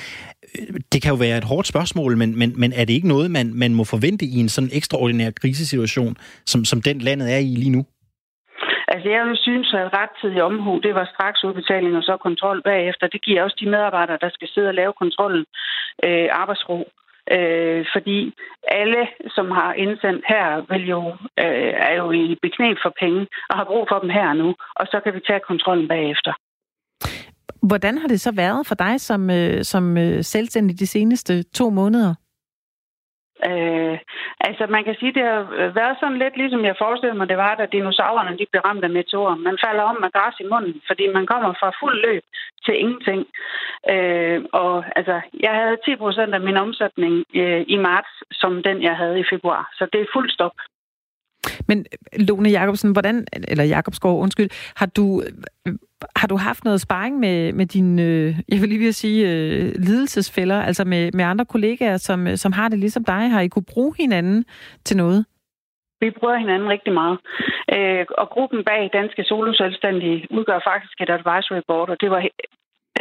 Det 0.92 1.02
kan 1.02 1.12
jo 1.12 1.18
være 1.26 1.38
et 1.38 1.44
hårdt 1.44 1.66
spørgsmål, 1.66 2.16
men, 2.16 2.38
men, 2.38 2.60
men 2.60 2.72
er 2.72 2.84
det 2.84 2.94
ikke 2.94 3.08
noget, 3.08 3.30
man, 3.30 3.54
man 3.54 3.74
må 3.74 3.84
forvente 3.84 4.24
i 4.24 4.36
en 4.40 4.48
sådan 4.48 4.70
ekstraordinær 4.72 5.30
krisesituation, 5.40 6.16
som, 6.46 6.64
som 6.64 6.82
den 6.82 6.98
landet 6.98 7.34
er 7.34 7.38
i 7.38 7.54
lige 7.62 7.76
nu? 7.76 7.84
Altså, 8.88 9.08
jeg 9.08 9.26
vil 9.26 9.36
synes, 9.36 9.74
at 9.74 9.92
rettidig 10.00 10.42
omhu, 10.42 10.78
det 10.78 10.94
var 10.94 11.10
straks 11.14 11.44
udbetaling 11.44 11.96
og 11.96 12.02
så 12.02 12.16
kontrol 12.16 12.62
bagefter. 12.62 13.06
Det 13.06 13.22
giver 13.22 13.42
også 13.42 13.56
de 13.60 13.70
medarbejdere, 13.70 14.18
der 14.20 14.30
skal 14.32 14.48
sidde 14.48 14.68
og 14.68 14.74
lave 14.74 14.92
kontrollen, 14.92 15.44
øh, 16.04 16.28
arbejdsro. 16.32 16.78
Øh, 17.30 17.86
fordi 17.94 18.18
alle, 18.68 19.02
som 19.34 19.50
har 19.50 19.72
indsendt 19.72 20.24
her, 20.28 20.46
vil 20.72 20.88
jo, 20.88 21.00
øh, 21.44 21.72
er 21.88 21.94
jo 22.00 22.10
i 22.12 22.36
beknep 22.42 22.78
for 22.82 22.92
penge 23.00 23.26
og 23.50 23.56
har 23.58 23.64
brug 23.64 23.84
for 23.88 23.98
dem 23.98 24.10
her 24.10 24.32
nu, 24.32 24.48
og 24.76 24.86
så 24.86 25.00
kan 25.04 25.14
vi 25.14 25.20
tage 25.28 25.48
kontrollen 25.50 25.88
bagefter. 25.88 26.32
Hvordan 27.68 27.98
har 27.98 28.08
det 28.08 28.20
så 28.20 28.32
været 28.32 28.66
for 28.66 28.74
dig 28.74 29.00
som, 29.00 29.30
øh, 29.30 29.64
som 29.64 29.98
øh, 29.98 30.24
selvstændig 30.24 30.78
de 30.78 30.86
seneste 30.86 31.42
to 31.42 31.70
måneder? 31.70 32.14
Øh, 33.50 33.98
altså, 34.48 34.64
man 34.76 34.84
kan 34.84 34.96
sige, 35.00 35.14
det 35.18 35.24
har 35.30 35.42
været 35.80 35.96
sådan 36.00 36.18
lidt, 36.18 36.36
ligesom 36.36 36.64
jeg 36.64 36.76
forestillede 36.84 37.18
mig, 37.18 37.28
det 37.28 37.36
var, 37.36 37.54
da 37.54 37.66
dinosaurerne 37.72 38.38
de 38.38 38.46
blev 38.50 38.62
ramt 38.68 38.84
af 38.84 38.90
meteorer. 38.90 39.34
Man 39.48 39.58
falder 39.64 39.82
om 39.82 39.96
med 40.00 40.10
græs 40.16 40.36
i 40.40 40.50
munden, 40.52 40.74
fordi 40.88 41.04
man 41.16 41.26
kommer 41.32 41.52
fra 41.60 41.70
fuld 41.80 41.96
løb 42.06 42.22
til 42.64 42.74
ingenting. 42.82 43.20
Øh, 43.92 44.38
og 44.52 44.84
altså, 44.98 45.16
jeg 45.46 45.54
havde 45.60 45.76
10 45.84 45.96
procent 45.96 46.34
af 46.34 46.40
min 46.40 46.56
omsætning 46.56 47.14
øh, 47.42 47.62
i 47.74 47.76
marts, 47.88 48.12
som 48.40 48.62
den, 48.66 48.82
jeg 48.82 48.96
havde 48.96 49.20
i 49.20 49.30
februar. 49.32 49.62
Så 49.78 49.82
det 49.92 50.00
er 50.00 50.14
fuld 50.14 50.30
stop. 50.30 50.56
Men 51.68 51.86
Lone 52.28 52.50
Jacobsen, 52.50 52.92
hvordan, 52.92 53.26
eller 53.48 53.64
Jakobsgaard, 53.64 54.18
undskyld, 54.24 54.50
har 54.76 54.86
du, 54.86 55.22
har 56.16 56.28
du 56.28 56.36
haft 56.36 56.64
noget 56.64 56.80
sparring 56.80 57.18
med, 57.18 57.52
med 57.52 57.66
dine, 57.66 58.02
øh, 58.02 58.34
jeg 58.48 58.60
vil 58.60 58.68
lige 58.68 58.78
vil 58.78 58.94
sige, 58.94 59.20
øh, 59.30 59.72
lidelsesfælder, 59.86 60.62
altså 60.62 60.84
med, 60.84 61.12
med 61.12 61.24
andre 61.24 61.44
kollegaer, 61.44 61.96
som, 61.96 62.26
øh, 62.26 62.36
som 62.36 62.52
har 62.52 62.68
det 62.68 62.78
ligesom 62.78 63.04
dig? 63.04 63.30
Har 63.30 63.40
I 63.40 63.48
kunne 63.48 63.70
bruge 63.74 63.94
hinanden 63.98 64.44
til 64.84 64.96
noget? 64.96 65.24
Vi 66.00 66.10
bruger 66.10 66.36
hinanden 66.36 66.68
rigtig 66.68 66.92
meget. 66.92 67.18
Øh, 67.74 68.06
og 68.18 68.28
gruppen 68.28 68.64
bag 68.64 68.90
Danske 68.92 69.24
Solo 69.24 69.52
Selvstændige 69.52 70.26
udgør 70.30 70.60
faktisk 70.70 71.00
et 71.00 71.10
advisory 71.10 71.62
board, 71.68 71.88
og 71.90 72.00
det 72.00 72.10
var 72.10 72.20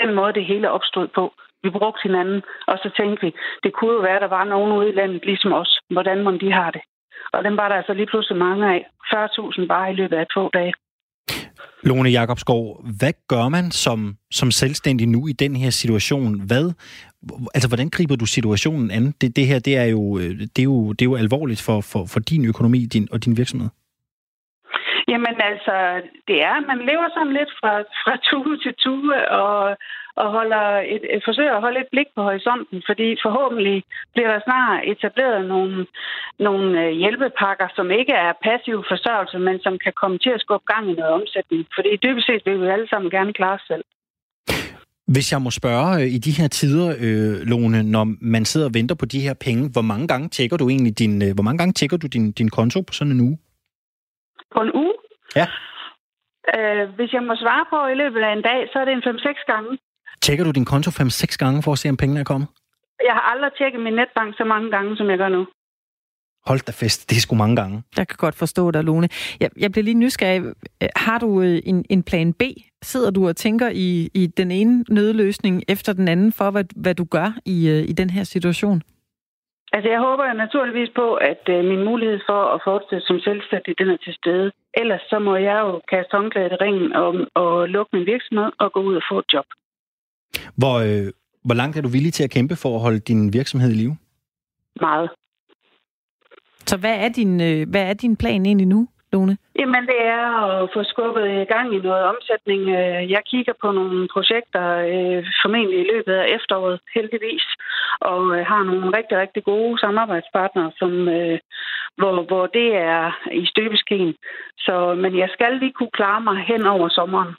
den 0.01 0.13
måde, 0.13 0.33
det 0.33 0.45
hele 0.45 0.71
opstod 0.71 1.07
på. 1.07 1.33
Vi 1.63 1.69
brugte 1.69 2.03
hinanden, 2.03 2.41
og 2.67 2.77
så 2.77 2.89
tænkte 2.97 3.21
vi, 3.25 3.33
det 3.63 3.73
kunne 3.73 3.93
jo 3.93 3.99
være, 3.99 4.15
at 4.15 4.21
der 4.21 4.37
var 4.37 4.43
nogen 4.43 4.71
ude 4.77 4.89
i 4.89 4.97
landet, 4.99 5.25
ligesom 5.25 5.53
os. 5.53 5.79
Hvordan 5.89 6.23
man 6.23 6.39
de 6.39 6.51
har 6.51 6.71
det? 6.71 6.81
Og 7.33 7.43
dem 7.43 7.57
var 7.57 7.67
der 7.69 7.75
altså 7.75 7.93
lige 7.93 8.11
pludselig 8.11 8.37
mange 8.37 8.63
af. 8.75 8.81
40.000 9.13 9.67
bare 9.67 9.91
i 9.91 9.95
løbet 9.95 10.17
af 10.17 10.27
to 10.27 10.49
dage. 10.53 10.73
Lone 11.83 12.09
Jakobskov, 12.09 12.85
hvad 12.99 13.13
gør 13.27 13.49
man 13.49 13.71
som, 13.71 14.15
som 14.31 14.51
selvstændig 14.51 15.07
nu 15.07 15.27
i 15.27 15.31
den 15.31 15.55
her 15.55 15.69
situation? 15.69 16.41
Hvad, 16.47 16.73
altså, 17.53 17.67
hvordan 17.69 17.89
griber 17.89 18.15
du 18.15 18.25
situationen 18.25 18.91
an? 18.91 19.13
Det, 19.21 19.35
det 19.35 19.47
her, 19.47 19.59
det 19.59 19.77
er 19.77 19.85
jo, 19.85 20.19
det 20.55 20.59
er 20.59 20.63
jo, 20.63 20.91
det 20.91 21.01
er 21.01 21.09
jo 21.11 21.15
alvorligt 21.15 21.61
for, 21.61 21.81
for, 21.81 22.05
for 22.13 22.19
din 22.19 22.45
økonomi 22.45 22.85
din, 22.85 23.07
og 23.11 23.25
din 23.25 23.37
virksomhed. 23.37 23.69
Jamen 25.11 25.35
altså, 25.51 25.75
det 26.27 26.37
er, 26.49 26.55
man 26.71 26.79
lever 26.89 27.07
sådan 27.15 27.33
lidt 27.39 27.51
fra, 27.59 27.73
fra 28.03 28.15
tue 28.27 28.57
til 28.63 28.73
tue, 28.83 29.31
og 29.41 29.77
og 30.15 30.27
holder 30.37 30.65
et, 30.95 31.03
et, 31.15 31.21
forsøger 31.25 31.53
at 31.55 31.61
holde 31.65 31.79
et 31.79 31.91
blik 31.91 32.09
på 32.15 32.21
horisonten, 32.21 32.83
fordi 32.89 33.07
forhåbentlig 33.25 33.83
bliver 34.13 34.29
der 34.33 34.39
snart 34.47 34.83
etableret 34.91 35.47
nogle, 35.53 35.85
nogle 36.39 36.67
øh, 36.83 36.91
hjælpepakker, 37.01 37.67
som 37.75 37.91
ikke 37.91 38.13
er 38.13 38.31
passiv 38.47 38.77
forsørgelse, 38.91 39.39
men 39.39 39.59
som 39.65 39.73
kan 39.85 39.93
komme 40.01 40.17
til 40.17 40.31
at 40.35 40.41
skubbe 40.41 40.65
gang 40.73 40.91
i 40.91 40.93
noget 40.99 41.13
omsætning. 41.19 41.61
Fordi 41.75 41.89
dybest 42.03 42.27
set 42.27 42.41
vil 42.45 42.61
vi 42.61 42.67
alle 42.67 42.89
sammen 42.89 43.11
gerne 43.11 43.33
klare 43.33 43.57
os 43.59 43.67
selv. 43.67 43.83
Hvis 45.13 45.31
jeg 45.31 45.41
må 45.41 45.51
spørge 45.51 45.95
øh, 46.01 46.07
i 46.17 46.19
de 46.27 46.31
her 46.39 46.47
tider, 46.47 46.87
øh, 47.05 47.33
Lone, 47.51 47.83
når 47.83 48.05
man 48.21 48.45
sidder 48.45 48.67
og 48.67 48.73
venter 48.73 48.95
på 48.95 49.05
de 49.05 49.19
her 49.19 49.33
penge, 49.45 49.69
hvor 49.73 49.81
mange 49.91 50.07
gange 50.07 50.29
tjekker 50.29 50.57
du 50.57 50.69
egentlig 50.69 50.99
din, 50.99 51.21
øh, 51.25 51.33
hvor 51.35 51.43
mange 51.43 51.57
gange 51.57 51.73
tjekker 51.73 51.97
du 51.97 52.07
din, 52.07 52.31
din 52.31 52.49
konto 52.49 52.81
på 52.81 52.93
sådan 52.93 53.13
en 53.13 53.21
uge? 53.27 53.37
På 54.55 54.61
en 54.61 54.71
uge? 54.73 54.93
Ja. 55.35 55.47
Øh, 56.55 56.89
hvis 56.97 57.13
jeg 57.13 57.23
må 57.23 57.33
svare 57.43 57.65
på 57.73 57.79
i 57.93 57.95
løbet 58.01 58.21
af 58.27 58.31
en 58.33 58.43
dag, 58.49 58.59
så 58.71 58.75
er 58.79 58.85
det 58.85 58.93
en 58.93 59.07
5-6 59.09 59.53
gange. 59.53 59.71
Tjekker 60.21 60.45
du 60.45 60.51
din 60.51 60.65
konto 60.65 60.89
5-6 60.89 61.35
gange 61.43 61.63
for 61.63 61.71
at 61.71 61.79
se, 61.79 61.89
om 61.89 61.97
pengene 61.97 62.19
er 62.19 62.23
kommet? 62.23 62.47
Jeg 63.07 63.13
har 63.13 63.25
aldrig 63.31 63.51
tjekket 63.57 63.81
min 63.81 63.93
netbank 63.93 64.37
så 64.37 64.43
mange 64.43 64.71
gange, 64.71 64.97
som 64.97 65.09
jeg 65.09 65.17
gør 65.17 65.29
nu. 65.29 65.45
Hold 66.45 66.59
da 66.59 66.71
fest, 66.71 67.09
det 67.09 67.15
er 67.17 67.21
sgu 67.21 67.35
mange 67.35 67.55
gange. 67.55 67.83
Jeg 67.97 68.07
kan 68.07 68.17
godt 68.17 68.35
forstå 68.35 68.71
dig, 68.71 68.83
Lone. 68.83 69.09
Jeg, 69.39 69.49
jeg 69.57 69.71
bliver 69.71 69.83
lige 69.83 70.03
nysgerrig. 70.03 70.41
Har 70.95 71.19
du 71.19 71.41
øh, 71.41 71.59
en, 71.65 71.85
en 71.89 72.03
plan 72.03 72.33
B? 72.33 72.41
Sidder 72.83 73.11
du 73.11 73.27
og 73.27 73.35
tænker 73.35 73.69
i, 73.69 74.09
i 74.13 74.27
den 74.27 74.51
ene 74.51 74.85
nødløsning 74.89 75.63
efter 75.69 75.93
den 75.93 76.07
anden 76.07 76.31
for, 76.31 76.51
hvad, 76.51 76.65
hvad 76.75 76.95
du 76.95 77.03
gør 77.03 77.29
i, 77.45 77.69
øh, 77.69 77.89
i 77.89 77.93
den 77.93 78.09
her 78.09 78.23
situation? 78.23 78.81
Altså, 79.73 79.89
jeg 79.89 79.99
håber 79.99 80.33
naturligvis 80.33 80.91
på, 80.95 81.13
at 81.13 81.41
uh, 81.49 81.65
min 81.71 81.83
mulighed 81.83 82.19
for 82.29 82.41
at 82.53 82.61
fortsætte 82.63 83.05
som 83.07 83.19
selvstændig, 83.19 83.79
den 83.79 83.89
er 83.89 83.97
til 83.97 84.13
stede. 84.13 84.51
Ellers 84.73 85.01
så 85.09 85.19
må 85.19 85.35
jeg 85.35 85.59
jo 85.59 85.81
kaste 85.91 86.17
håndklædet 86.17 86.51
i 86.51 86.61
ringen 86.63 86.93
og, 86.93 87.11
og 87.33 87.69
lukke 87.69 87.95
min 87.95 88.05
virksomhed 88.05 88.51
og 88.59 88.71
gå 88.71 88.81
ud 88.81 88.95
og 88.95 89.03
få 89.11 89.19
et 89.19 89.33
job. 89.33 89.45
Hvor, 90.57 90.75
øh, 90.79 91.07
hvor 91.45 91.55
langt 91.55 91.77
er 91.77 91.81
du 91.81 91.89
villig 91.89 92.13
til 92.13 92.23
at 92.23 92.31
kæmpe 92.31 92.55
for 92.55 92.75
at 92.75 92.81
holde 92.81 92.99
din 92.99 93.33
virksomhed 93.33 93.71
i 93.71 93.73
live? 93.73 93.97
Meget. 94.81 95.09
Så 96.65 96.77
hvad 96.77 96.95
er 97.05 97.09
din, 97.09 97.41
øh, 97.41 97.69
hvad 97.71 97.83
er 97.89 97.93
din 97.93 98.15
plan 98.15 98.45
egentlig 98.45 98.67
nu, 98.67 98.87
Lone? 99.13 99.37
Jamen, 99.59 99.83
det 99.91 100.01
er 100.17 100.27
at 100.61 100.69
få 100.73 100.83
skubbet 100.83 101.25
i 101.41 101.45
gang 101.53 101.75
i 101.75 101.79
noget 101.79 102.03
omsætning. 102.13 102.61
Øh, 102.61 103.11
jeg 103.11 103.21
kigger 103.31 103.53
på 103.61 103.71
nogle 103.71 104.07
projekter, 104.13 104.65
øh, 104.91 105.25
formentlig 105.43 105.79
i 105.79 105.89
løbet 105.93 106.13
af 106.13 106.25
efteråret, 106.37 106.79
heldigvis, 106.95 107.45
og 108.01 108.21
øh, 108.35 108.45
har 108.45 108.63
nogle 108.63 108.97
rigtig, 108.97 109.17
rigtig 109.17 109.43
gode 109.43 109.79
samarbejdspartnere, 109.79 110.71
som, 110.79 110.91
hvor, 111.97 112.23
hvor 112.29 112.45
det 112.47 112.75
er 112.75 113.03
i 113.31 113.45
støbeskeen. 113.45 114.15
Så, 114.57 114.95
men 115.03 115.17
jeg 115.17 115.29
skal 115.33 115.53
lige 115.57 115.73
kunne 115.77 115.95
klare 115.99 116.21
mig 116.21 116.37
hen 116.51 116.65
over 116.65 116.89
sommeren, 116.89 117.31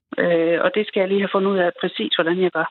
og 0.65 0.71
det 0.75 0.85
skal 0.87 1.01
jeg 1.01 1.09
lige 1.09 1.21
have 1.25 1.35
fundet 1.35 1.51
ud 1.51 1.59
af 1.59 1.71
præcis, 1.81 2.13
hvordan 2.15 2.43
jeg 2.43 2.51
gør. 2.51 2.69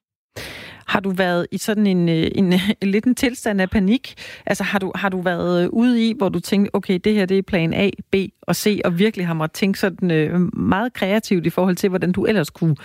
Har 0.85 0.99
du 0.99 1.09
været 1.09 1.47
i 1.51 1.57
sådan 1.57 1.87
en, 1.87 2.09
øh, 2.09 2.27
en, 2.35 2.53
en, 2.53 2.59
en 2.81 2.87
lidt 2.87 3.05
en 3.05 3.15
tilstand 3.15 3.61
af 3.61 3.69
panik? 3.69 4.13
Altså 4.45 4.63
har 4.63 4.79
du, 4.79 4.91
har 4.95 5.09
du 5.09 5.21
været 5.21 5.63
øh, 5.63 5.69
ude 5.69 6.07
i, 6.07 6.13
hvor 6.17 6.29
du 6.29 6.39
tænkte, 6.39 6.75
okay, 6.75 6.99
det 7.03 7.13
her 7.13 7.25
det 7.25 7.37
er 7.37 7.41
plan 7.41 7.73
A, 7.73 7.89
B 8.11 8.15
og 8.41 8.55
C, 8.55 8.81
og 8.85 8.99
virkelig 8.99 9.27
har 9.27 9.33
måttet 9.33 9.55
tænke 9.55 9.79
sådan 9.79 10.11
øh, 10.11 10.57
meget 10.57 10.93
kreativt 10.93 11.45
i 11.45 11.49
forhold 11.49 11.75
til, 11.75 11.89
hvordan 11.89 12.11
du 12.11 12.25
ellers 12.25 12.49
kunne, 12.49 12.75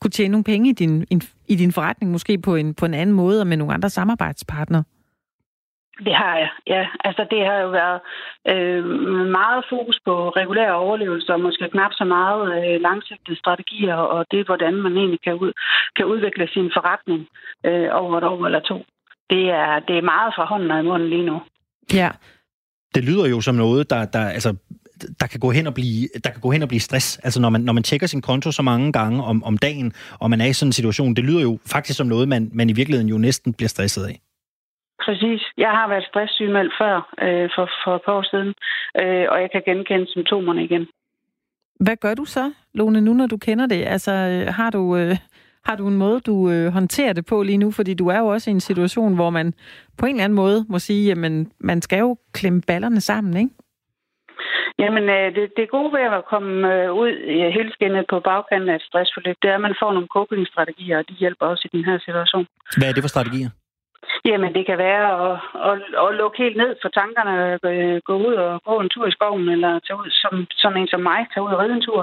kunne 0.00 0.10
tjene 0.10 0.32
nogle 0.32 0.44
penge 0.44 0.70
i 0.70 0.72
din, 0.72 1.04
i 1.48 1.54
din 1.54 1.72
forretning, 1.72 2.12
måske 2.12 2.38
på 2.38 2.56
en, 2.56 2.74
på 2.74 2.86
en 2.86 2.94
anden 2.94 3.16
måde 3.16 3.40
og 3.40 3.46
med 3.46 3.56
nogle 3.56 3.74
andre 3.74 3.90
samarbejdspartnere? 3.90 4.84
Det 6.06 6.14
har 6.14 6.36
jeg, 6.42 6.50
ja. 6.66 6.86
Altså 7.04 7.26
det 7.30 7.46
har 7.46 7.58
jo 7.64 7.68
været 7.80 8.00
øh, 8.52 8.84
meget 9.38 9.64
fokus 9.72 9.98
på 10.04 10.14
regulær 10.28 10.70
overlevelse 10.70 11.32
og 11.32 11.40
måske 11.40 11.68
knap 11.72 11.92
så 11.92 12.04
meget 12.04 12.42
øh, 12.56 12.80
langsigtede 12.80 13.38
strategier 13.38 13.94
og 13.94 14.26
det, 14.30 14.46
hvordan 14.46 14.74
man 14.74 14.96
egentlig 14.96 15.20
kan, 15.24 15.34
ud, 15.34 15.52
kan 15.96 16.06
udvikle 16.06 16.48
sin 16.54 16.70
forretning 16.76 17.20
øh, 17.66 17.88
over 17.92 18.18
et 18.18 18.24
år 18.24 18.46
eller 18.46 18.60
to. 18.60 18.78
Det 19.30 19.50
er, 19.50 19.80
det 19.88 19.98
er 19.98 20.10
meget 20.14 20.32
fra 20.36 20.44
hånden 20.44 20.70
og 20.70 20.80
i 20.80 20.82
munden 20.82 21.08
lige 21.08 21.26
nu. 21.26 21.42
Ja. 21.94 22.10
det 22.94 23.04
lyder 23.04 23.26
jo 23.26 23.40
som 23.40 23.54
noget, 23.54 23.90
der, 23.90 24.04
der, 24.04 24.24
altså, 24.28 24.54
der 25.20 25.26
kan 25.26 25.40
gå 25.40 25.50
hen 25.50 25.66
og 25.66 25.74
blive, 25.74 26.08
der 26.24 26.30
kan 26.30 26.40
gå 26.40 26.50
hen 26.50 26.62
og 26.62 26.68
blive 26.68 26.80
stress. 26.80 27.18
Altså 27.18 27.40
når 27.40 27.50
man, 27.50 27.60
når 27.60 27.72
man 27.72 27.82
tjekker 27.82 28.06
sin 28.06 28.22
konto 28.22 28.52
så 28.52 28.62
mange 28.62 28.92
gange 28.92 29.24
om, 29.24 29.44
om 29.44 29.58
dagen, 29.58 29.92
og 30.18 30.30
man 30.30 30.40
er 30.40 30.46
i 30.46 30.52
sådan 30.52 30.68
en 30.68 30.72
situation, 30.72 31.14
det 31.14 31.24
lyder 31.24 31.42
jo 31.42 31.58
faktisk 31.66 31.96
som 31.96 32.06
noget, 32.06 32.28
man, 32.28 32.50
man 32.52 32.70
i 32.70 32.72
virkeligheden 32.72 33.08
jo 33.08 33.18
næsten 33.18 33.52
bliver 33.54 33.68
stresset 33.68 34.04
af. 34.04 34.20
Præcis. 35.04 35.42
Jeg 35.56 35.70
har 35.70 35.88
været 35.88 36.04
stresssygemeldt 36.10 36.74
før 36.80 36.94
øh, 37.24 37.50
for, 37.54 37.66
for 37.84 37.96
et 37.96 38.02
par 38.04 38.12
år 38.12 38.26
siden, 38.32 38.54
øh, 39.00 39.26
og 39.32 39.40
jeg 39.42 39.50
kan 39.52 39.62
genkende 39.68 40.06
symptomerne 40.10 40.64
igen. 40.64 40.86
Hvad 41.80 41.96
gør 41.96 42.14
du 42.14 42.24
så, 42.24 42.52
Lone, 42.74 43.00
nu 43.00 43.12
når 43.12 43.26
du 43.26 43.36
kender 43.36 43.66
det? 43.66 43.84
Altså, 43.86 44.12
øh, 44.12 44.54
har 44.54 44.70
du, 44.70 44.96
øh, 44.96 45.16
har 45.64 45.76
du 45.76 45.88
en 45.88 45.96
måde, 45.96 46.20
du 46.20 46.50
øh, 46.50 46.72
håndterer 46.72 47.12
det 47.12 47.26
på 47.26 47.42
lige 47.42 47.58
nu? 47.58 47.70
Fordi 47.70 47.94
du 47.94 48.08
er 48.08 48.18
jo 48.18 48.26
også 48.26 48.50
i 48.50 48.52
en 48.52 48.60
situation, 48.60 49.14
hvor 49.14 49.30
man 49.30 49.54
på 49.98 50.06
en 50.06 50.14
eller 50.14 50.24
anden 50.24 50.36
måde 50.36 50.64
må 50.68 50.78
sige, 50.78 51.08
jamen, 51.08 51.52
man 51.60 51.82
skal 51.82 51.98
jo 51.98 52.16
klemme 52.32 52.62
ballerne 52.66 53.00
sammen, 53.00 53.36
ikke? 53.36 53.50
Jamen, 54.78 55.04
øh, 55.08 55.34
det, 55.34 55.44
det 55.56 55.70
gode 55.70 55.92
ved 55.92 56.00
at 56.00 56.24
komme 56.24 56.52
øh, 56.74 56.92
ud 56.92 57.12
helt 57.58 57.72
skinnet 57.72 58.04
på 58.10 58.20
bagkanten 58.20 58.68
af 58.68 58.74
et 58.74 58.82
stressforløb, 58.82 59.36
det 59.42 59.50
er, 59.50 59.54
at 59.54 59.60
man 59.60 59.76
får 59.82 59.92
nogle 59.92 60.08
coping-strategier, 60.16 60.98
og 60.98 61.04
de 61.08 61.14
hjælper 61.14 61.46
også 61.46 61.68
i 61.72 61.76
den 61.76 61.84
her 61.84 61.98
situation. 61.98 62.46
Hvad 62.78 62.88
er 62.88 62.92
det 62.92 63.02
for 63.02 63.08
strategier? 63.08 63.50
Jamen, 64.24 64.54
det 64.54 64.64
kan 64.66 64.78
være 64.78 65.04
at, 65.24 65.34
at, 65.68 65.76
at 66.04 66.14
lukke 66.20 66.38
helt 66.42 66.56
ned 66.56 66.72
for 66.82 66.88
tankerne, 66.88 67.34
øh, 67.70 68.00
gå 68.08 68.14
ud 68.28 68.34
og 68.34 68.62
gå 68.68 68.80
en 68.80 68.88
tur 68.88 69.06
i 69.06 69.16
skoven, 69.16 69.48
eller 69.48 69.72
tage 69.86 69.98
ud 70.02 70.10
som, 70.22 70.34
som 70.62 70.76
en 70.76 70.88
som 70.88 71.00
mig, 71.00 71.20
tage 71.32 71.44
ud 71.44 71.52
og 71.54 71.60
ride 71.60 71.74
en 71.78 71.86
tur. 71.88 72.02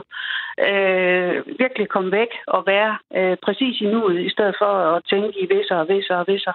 Øh, 0.68 1.34
virkelig 1.64 1.88
komme 1.90 2.12
væk 2.12 2.32
og 2.48 2.62
være 2.74 2.94
øh, 3.18 3.38
præcis 3.46 3.82
i 3.82 3.86
nuet, 3.94 4.20
i 4.28 4.30
stedet 4.36 4.56
for 4.62 4.72
at 4.94 5.02
tænke 5.12 5.34
i 5.44 5.46
visser 5.54 5.76
og 5.76 5.88
visser 5.94 6.16
og 6.16 6.26
visser. 6.28 6.54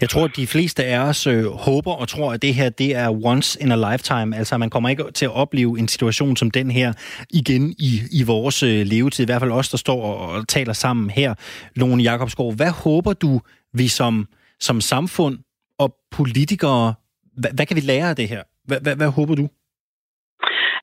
Jeg 0.00 0.08
tror, 0.08 0.24
at 0.24 0.36
de 0.36 0.46
fleste 0.46 0.84
af 0.84 0.98
os 1.08 1.26
øh, 1.26 1.44
håber 1.44 1.92
og 1.92 2.08
tror, 2.08 2.32
at 2.32 2.42
det 2.42 2.54
her 2.54 2.68
det 2.70 2.96
er 2.96 3.08
once 3.24 3.62
in 3.62 3.72
a 3.72 3.90
lifetime. 3.90 4.36
Altså, 4.36 4.58
man 4.58 4.70
kommer 4.70 4.88
ikke 4.88 5.12
til 5.12 5.24
at 5.24 5.34
opleve 5.34 5.78
en 5.78 5.88
situation 5.88 6.36
som 6.36 6.50
den 6.50 6.70
her 6.70 6.92
igen 7.30 7.74
i, 7.78 7.90
i 8.20 8.22
vores 8.26 8.62
øh, 8.62 8.86
levetid. 8.86 9.24
I 9.24 9.28
hvert 9.28 9.40
fald 9.40 9.52
os, 9.52 9.68
der 9.68 9.78
står 9.78 10.02
og, 10.02 10.28
og 10.32 10.48
taler 10.48 10.72
sammen 10.72 11.10
her. 11.10 11.34
Lone 11.76 12.02
Jakobsgaard, 12.02 12.56
hvad 12.56 12.84
håber 12.84 13.12
du, 13.12 13.40
vi 13.74 13.88
som 13.88 14.26
som 14.60 14.80
samfund 14.80 15.38
og 15.78 15.88
politikere, 16.16 16.94
hvad, 17.40 17.50
hvad 17.56 17.66
kan 17.66 17.76
vi 17.76 17.80
lære 17.80 18.10
af 18.10 18.16
det 18.16 18.28
her? 18.28 18.42
Hvad, 18.64 18.80
hvad, 18.84 18.96
hvad 18.96 19.10
håber 19.18 19.34
du? 19.34 19.48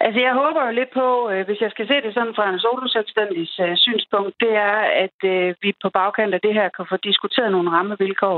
Altså, 0.06 0.20
jeg 0.28 0.34
håber 0.42 0.62
jo 0.68 0.72
lidt 0.80 0.92
på, 1.02 1.08
øh, 1.32 1.46
hvis 1.46 1.62
jeg 1.62 1.72
skal 1.72 1.88
se 1.88 1.96
det 2.06 2.14
sådan 2.14 2.36
fra 2.36 2.50
en 2.50 2.60
soloselvstændig 2.60 3.48
øh, 3.64 3.78
synspunkt, 3.86 4.36
det 4.44 4.54
er, 4.70 4.78
at 5.06 5.18
øh, 5.34 5.56
vi 5.62 5.70
på 5.84 5.90
bagkant 5.90 6.34
af 6.34 6.42
det 6.42 6.54
her 6.54 6.70
kan 6.78 6.86
få 6.90 6.98
diskuteret 7.10 7.52
nogle 7.52 7.70
rammevilkår, 7.70 8.38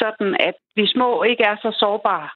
sådan 0.00 0.36
at 0.48 0.56
vi 0.76 0.84
små 0.86 1.22
ikke 1.22 1.44
er 1.44 1.56
så 1.56 1.70
sårbare 1.82 2.28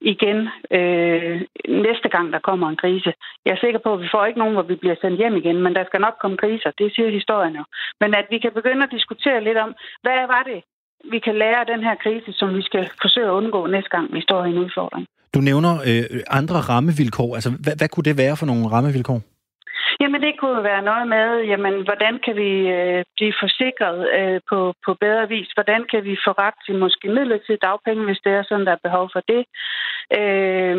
igen 0.00 0.38
øh, 0.78 1.40
næste 1.68 2.08
gang, 2.14 2.32
der 2.32 2.38
kommer 2.48 2.66
en 2.68 2.82
krise. 2.82 3.12
Jeg 3.44 3.52
er 3.52 3.62
sikker 3.64 3.80
på, 3.84 3.92
at 3.94 4.00
vi 4.00 4.08
får 4.14 4.24
ikke 4.26 4.38
nogen, 4.38 4.54
hvor 4.54 4.62
vi 4.70 4.74
bliver 4.74 4.96
sendt 5.00 5.18
hjem 5.18 5.36
igen, 5.36 5.62
men 5.62 5.74
der 5.74 5.84
skal 5.84 6.00
nok 6.00 6.16
komme 6.20 6.36
kriser. 6.36 6.70
Det 6.78 6.94
siger 6.94 7.10
historien 7.10 7.54
jo. 7.60 7.64
Men 8.00 8.14
at 8.14 8.26
vi 8.30 8.38
kan 8.38 8.52
begynde 8.52 8.82
at 8.84 8.94
diskutere 8.96 9.44
lidt 9.44 9.58
om, 9.58 9.74
hvad 10.02 10.26
var 10.34 10.42
det, 10.50 10.60
vi 11.12 11.18
kan 11.18 11.34
lære 11.34 11.60
af 11.60 11.66
den 11.66 11.82
her 11.82 11.94
krise, 12.04 12.32
som 12.32 12.48
vi 12.54 12.62
skal 12.62 12.90
forsøge 13.02 13.26
at 13.26 13.30
undgå 13.40 13.66
næste 13.66 13.90
gang, 13.90 14.14
vi 14.16 14.20
står 14.20 14.44
i 14.44 14.50
en 14.50 14.58
udfordring. 14.58 15.06
Du 15.34 15.40
nævner 15.40 15.72
øh, 15.88 16.20
andre 16.30 16.54
rammevilkår. 16.70 17.34
Altså, 17.34 17.50
hvad, 17.50 17.76
hvad 17.76 17.88
kunne 17.88 18.04
det 18.04 18.18
være 18.18 18.36
for 18.36 18.46
nogle 18.46 18.68
rammevilkår? 18.68 19.20
Jamen, 20.00 20.22
det 20.22 20.38
kunne 20.38 20.62
være 20.64 20.82
noget 20.82 21.08
med, 21.08 21.28
jamen, 21.50 21.74
hvordan 21.84 22.18
kan 22.24 22.36
vi 22.36 22.50
øh, 22.76 23.04
blive 23.16 23.34
forsikret 23.42 23.98
øh, 24.18 24.40
på, 24.50 24.74
på 24.86 24.94
bedre 24.94 25.28
vis? 25.28 25.48
Hvordan 25.54 25.84
kan 25.90 26.04
vi 26.04 26.16
få 26.26 26.30
ret 26.30 26.54
til 26.66 26.74
måske 26.78 27.08
midlertidig 27.08 27.62
dagpenge, 27.62 28.04
hvis 28.04 28.20
det 28.24 28.32
er 28.32 28.42
sådan, 28.42 28.66
der 28.66 28.72
er 28.72 28.86
behov 28.86 29.10
for 29.12 29.22
det? 29.32 29.42
Øh, 30.18 30.76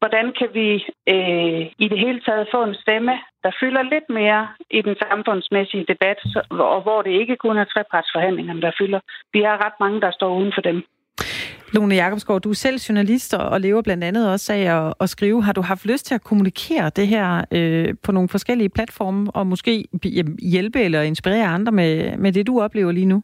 hvordan 0.00 0.26
kan 0.38 0.48
vi 0.58 0.68
øh, 1.14 1.60
i 1.84 1.86
det 1.92 1.98
hele 1.98 2.20
taget 2.20 2.48
få 2.54 2.62
en 2.64 2.74
stemme, 2.74 3.14
der 3.44 3.50
fylder 3.60 3.82
lidt 3.82 4.08
mere 4.08 4.48
i 4.70 4.82
den 4.82 4.96
samfundsmæssige 5.02 5.84
debat, 5.92 6.18
og 6.50 6.82
hvor 6.82 7.02
det 7.02 7.10
ikke 7.10 7.36
kun 7.36 7.58
er 7.58 7.64
trepartsforhandlingerne, 7.64 8.62
der 8.62 8.72
fylder. 8.78 9.00
Vi 9.32 9.42
er 9.42 9.64
ret 9.64 9.78
mange, 9.80 10.00
der 10.00 10.10
står 10.10 10.36
uden 10.38 10.52
for 10.54 10.60
dem. 10.60 10.84
Lone 11.74 11.94
Jakobsgaard, 11.94 12.40
du 12.40 12.50
er 12.50 12.54
selv 12.54 12.76
journalist 12.88 13.34
og 13.34 13.60
lever 13.60 13.82
blandt 13.82 14.04
andet 14.04 14.32
også 14.32 14.52
af 14.52 14.64
at, 14.78 14.94
at 15.00 15.08
skrive. 15.08 15.42
Har 15.42 15.52
du 15.52 15.60
haft 15.60 15.86
lyst 15.86 16.06
til 16.06 16.14
at 16.14 16.24
kommunikere 16.24 16.90
det 16.96 17.06
her 17.08 17.44
øh, 17.52 17.94
på 18.04 18.12
nogle 18.12 18.28
forskellige 18.28 18.68
platforme, 18.68 19.30
og 19.34 19.46
måske 19.46 19.84
øh, 20.04 20.24
hjælpe 20.42 20.80
eller 20.80 21.02
inspirere 21.02 21.46
andre 21.46 21.72
med, 21.72 22.16
med 22.16 22.32
det, 22.32 22.46
du 22.46 22.60
oplever 22.60 22.92
lige 22.92 23.06
nu? 23.06 23.22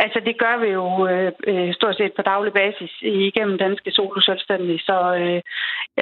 Altså, 0.00 0.20
det 0.28 0.38
gør 0.38 0.56
vi 0.64 0.68
jo 0.78 0.86
øh, 1.12 1.32
øh 1.46 1.74
stort 1.74 1.96
set 1.96 2.12
på 2.16 2.22
daglig 2.22 2.52
basis 2.52 2.92
igennem 3.02 3.58
Danske 3.58 3.90
Solo-Selvstændige, 3.90 4.82
så 4.88 4.98
øh, 5.20 5.40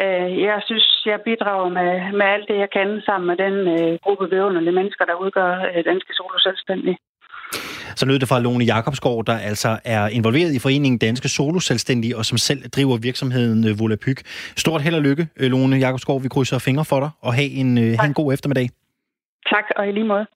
øh, 0.02 0.42
jeg 0.48 0.58
synes, 0.68 0.86
jeg 1.06 1.20
bidrager 1.20 1.68
med, 1.68 1.92
med 2.18 2.26
alt 2.34 2.48
det, 2.48 2.58
jeg 2.64 2.70
kan 2.70 3.02
sammen 3.06 3.26
med 3.30 3.36
den 3.44 3.56
øh, 3.74 3.98
gruppe 4.04 4.30
vidunderlige 4.30 4.78
mennesker, 4.78 5.04
der 5.04 5.22
udgør 5.24 5.52
øh, 5.68 5.84
Danske 5.84 6.12
Solo-Selvstændige. 6.18 6.98
Så 7.96 8.06
lød 8.06 8.18
det 8.18 8.28
fra 8.28 8.40
Lone 8.40 8.64
Jakobsgaard, 8.64 9.24
der 9.26 9.38
altså 9.38 9.78
er 9.84 10.08
involveret 10.08 10.54
i 10.54 10.58
foreningen 10.58 10.98
Danske 10.98 11.28
Solo-Selvstændige, 11.28 12.16
og 12.16 12.24
som 12.24 12.38
selv 12.38 12.68
driver 12.70 12.96
virksomheden 12.96 13.66
øh, 13.66 13.78
Volapyk. 13.78 14.22
Stort 14.56 14.82
held 14.82 14.94
og 14.94 15.02
lykke, 15.02 15.28
øh, 15.36 15.50
Lone 15.50 15.76
Jakobsgaard. 15.76 16.22
Vi 16.22 16.28
krydser 16.28 16.58
fingre 16.58 16.84
for 16.84 17.00
dig, 17.00 17.10
og 17.20 17.34
have 17.34 17.50
en, 17.50 17.76
have 17.76 18.06
en 18.06 18.14
god 18.14 18.32
eftermiddag. 18.32 18.70
Tak, 19.50 19.64
og 19.76 19.88
i 19.88 19.92
lige 19.92 20.04
måde. 20.04 20.26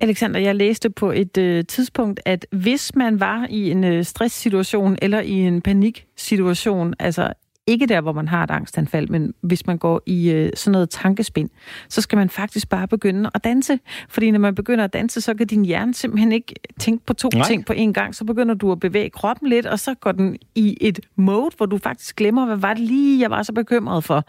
Alexander, 0.00 0.40
jeg 0.40 0.54
læste 0.54 0.90
på 0.90 1.10
et 1.10 1.38
øh, 1.38 1.64
tidspunkt, 1.64 2.20
at 2.24 2.46
hvis 2.52 2.94
man 2.94 3.20
var 3.20 3.46
i 3.50 3.70
en 3.70 3.84
øh, 3.84 4.04
stresssituation 4.04 4.96
eller 5.02 5.20
i 5.20 5.32
en 5.32 5.62
paniksituation, 5.62 6.94
altså 6.98 7.32
ikke 7.66 7.86
der, 7.86 8.00
hvor 8.00 8.12
man 8.12 8.28
har 8.28 8.44
et 8.44 8.50
angstanfald, 8.50 9.08
men 9.08 9.34
hvis 9.40 9.66
man 9.66 9.78
går 9.78 10.02
i 10.06 10.30
øh, 10.30 10.50
sådan 10.54 10.72
noget 10.72 10.90
tankespind, 10.90 11.50
så 11.88 12.00
skal 12.00 12.16
man 12.16 12.30
faktisk 12.30 12.68
bare 12.68 12.88
begynde 12.88 13.30
at 13.34 13.44
danse. 13.44 13.78
Fordi 14.08 14.30
når 14.30 14.38
man 14.38 14.54
begynder 14.54 14.84
at 14.84 14.92
danse, 14.92 15.20
så 15.20 15.34
kan 15.34 15.46
din 15.46 15.64
hjerne 15.64 15.94
simpelthen 15.94 16.32
ikke 16.32 16.54
tænke 16.78 17.06
på 17.06 17.12
to 17.12 17.28
Nej. 17.34 17.46
ting 17.46 17.66
på 17.66 17.72
én 17.72 17.92
gang. 17.92 18.14
Så 18.14 18.24
begynder 18.24 18.54
du 18.54 18.72
at 18.72 18.80
bevæge 18.80 19.10
kroppen 19.10 19.48
lidt, 19.48 19.66
og 19.66 19.78
så 19.78 19.94
går 19.94 20.12
den 20.12 20.36
i 20.54 20.78
et 20.80 21.00
mode, 21.16 21.50
hvor 21.56 21.66
du 21.66 21.78
faktisk 21.78 22.16
glemmer, 22.16 22.46
hvad 22.46 22.56
var 22.56 22.74
det 22.74 22.82
lige, 22.82 23.20
jeg 23.20 23.30
var 23.30 23.42
så 23.42 23.52
bekymret 23.52 24.04
for. 24.04 24.24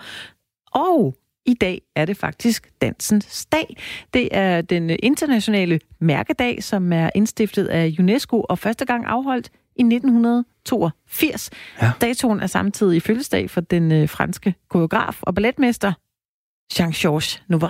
Og 0.71 1.15
i 1.45 1.53
dag 1.53 1.81
er 1.95 2.05
det 2.05 2.17
faktisk 2.17 2.71
dansens 2.81 3.45
dag. 3.45 3.77
Det 4.13 4.29
er 4.31 4.61
den 4.61 4.89
internationale 4.89 5.79
mærkedag, 5.99 6.63
som 6.63 6.93
er 6.93 7.09
indstiftet 7.15 7.67
af 7.67 7.95
UNESCO 7.99 8.41
og 8.41 8.59
første 8.59 8.86
gang 8.86 9.05
afholdt 9.05 9.51
i 9.76 9.82
1982. 9.82 11.49
Ja. 11.82 11.91
Datoen 12.01 12.39
er 12.39 12.47
samtidig 12.47 13.01
fødselsdag 13.01 13.49
for 13.49 13.61
den 13.61 13.91
øh, 13.91 14.09
franske 14.09 14.55
koreograf 14.69 15.17
og 15.21 15.36
balletmester 15.36 15.93
Jean-Georges 16.74 17.43
Nouveau. 17.47 17.69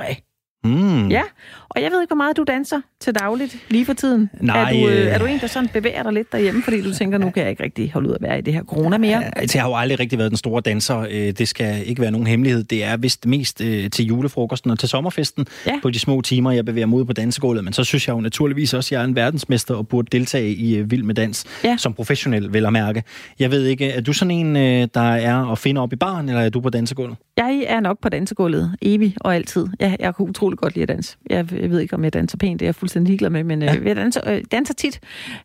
Mm. 0.64 1.08
Ja, 1.08 1.22
og 1.70 1.82
jeg 1.82 1.92
ved 1.92 2.02
ikke, 2.02 2.10
hvor 2.10 2.24
meget 2.24 2.38
du 2.38 2.44
danser 2.44 2.82
til 3.00 3.16
dagligt 3.16 3.58
lige 3.70 3.86
for 3.86 3.94
tiden. 3.94 4.30
Nej, 4.42 4.72
er, 4.72 4.74
du, 4.74 4.90
øh, 4.90 5.08
er 5.08 5.18
du 5.18 5.26
en, 5.26 5.40
der 5.40 5.48
sådan 5.48 5.70
bevæger 5.74 6.04
dig 6.04 6.14
lidt 6.14 6.32
derhjemme, 6.32 6.64
fordi 6.64 6.82
du 6.82 6.94
tænker, 6.94 7.18
nu 7.18 7.30
kan 7.30 7.42
jeg 7.44 7.50
ikke 7.50 7.64
rigtig 7.64 7.92
holde 7.94 8.10
ud 8.10 8.14
at 8.14 8.22
være 8.22 8.40
i 8.40 8.42
det 8.42 8.54
her 8.54 8.64
corona 8.64 8.98
mere? 8.98 9.24
Jeg 9.54 9.62
har 9.62 9.70
jo 9.70 9.76
aldrig 9.76 10.00
rigtig 10.00 10.20
været 10.20 10.32
den 10.32 10.38
store 10.38 10.62
danser. 10.62 11.00
Øh, 11.12 11.32
det 11.32 11.48
skal 11.48 11.88
ikke 11.88 12.02
være 12.02 12.12
nogen 12.12 12.28
hemmelighed. 12.28 12.64
Det 12.64 12.84
er 12.84 12.98
vist 12.98 13.26
mest 13.26 13.62
øh, 13.62 13.90
til 13.90 14.06
julefrokosten 14.06 14.72
og 14.72 14.80
til 14.80 14.90
sommerfesten 14.90 15.46
ja. 15.66 15.80
på 15.82 15.90
de 15.90 16.00
små 16.00 16.22
timer, 16.22 16.52
jeg 16.52 16.66
bevæger 16.66 16.88
mig 16.88 17.00
ud 17.00 17.06
på 17.06 17.14
dansegulvet. 17.14 17.64
Men 17.64 17.74
så 17.74 17.84
synes 17.84 18.08
jeg 18.08 18.16
jo 18.16 18.22
naturligvis 18.22 18.74
også, 18.74 18.88
at 18.88 18.92
jeg 18.92 19.02
er 19.02 19.06
en 19.06 19.16
verdensmester 19.16 19.76
og 19.76 19.88
burde 19.88 20.08
deltage 20.18 20.50
i 20.50 20.76
øh, 20.76 20.92
Vild 20.92 21.04
med 21.04 21.16
Dans 21.16 21.46
ja. 21.64 21.78
som 21.78 21.94
professionel, 21.94 22.54
vel 22.54 22.66
at 22.66 22.74
mærke. 22.74 23.04
Jeg 23.40 23.52
ved 23.52 23.66
ikke, 23.66 23.90
er 23.90 24.02
du 24.02 24.14
sådan 24.14 24.32
en, 24.32 24.56
der 24.94 25.14
er 25.16 25.52
at 25.52 25.58
finde 25.58 25.82
op 25.82 25.94
i 25.94 25.96
baren, 25.96 26.30
eller 26.30 26.42
er 26.42 26.50
du 26.50 26.60
på 26.60 26.70
dansegulvet? 26.70 27.18
Jeg 27.38 27.64
er 27.68 27.80
nok 27.80 28.00
på 28.02 28.10
dansegulvet, 28.10 28.76
evig 28.82 29.16
og 29.20 29.36
altid. 29.36 29.68
Jeg, 29.80 29.98
jeg 30.00 30.16
kunne 30.16 30.30
utrolig 30.30 30.53
godt 30.58 30.74
lide 30.74 30.84
at 30.84 30.90
danse. 30.90 31.18
Jeg, 31.30 31.52
jeg 31.52 31.70
ved 31.70 31.80
ikke, 31.80 31.96
om 31.96 32.04
jeg 32.04 32.14
danser 32.14 32.38
pænt, 32.38 32.60
det 32.60 32.66
er 32.66 32.68
jeg 32.68 32.76
fuldstændig 32.76 33.08
ligeglad 33.10 33.30
med, 33.30 33.44
men 33.44 33.62
ja. 33.62 33.76
øh, 33.76 33.86
jeg 33.86 33.96
danser, 33.96 34.22
øh, 34.32 34.44
danser 34.52 34.74
tit. 34.74 35.00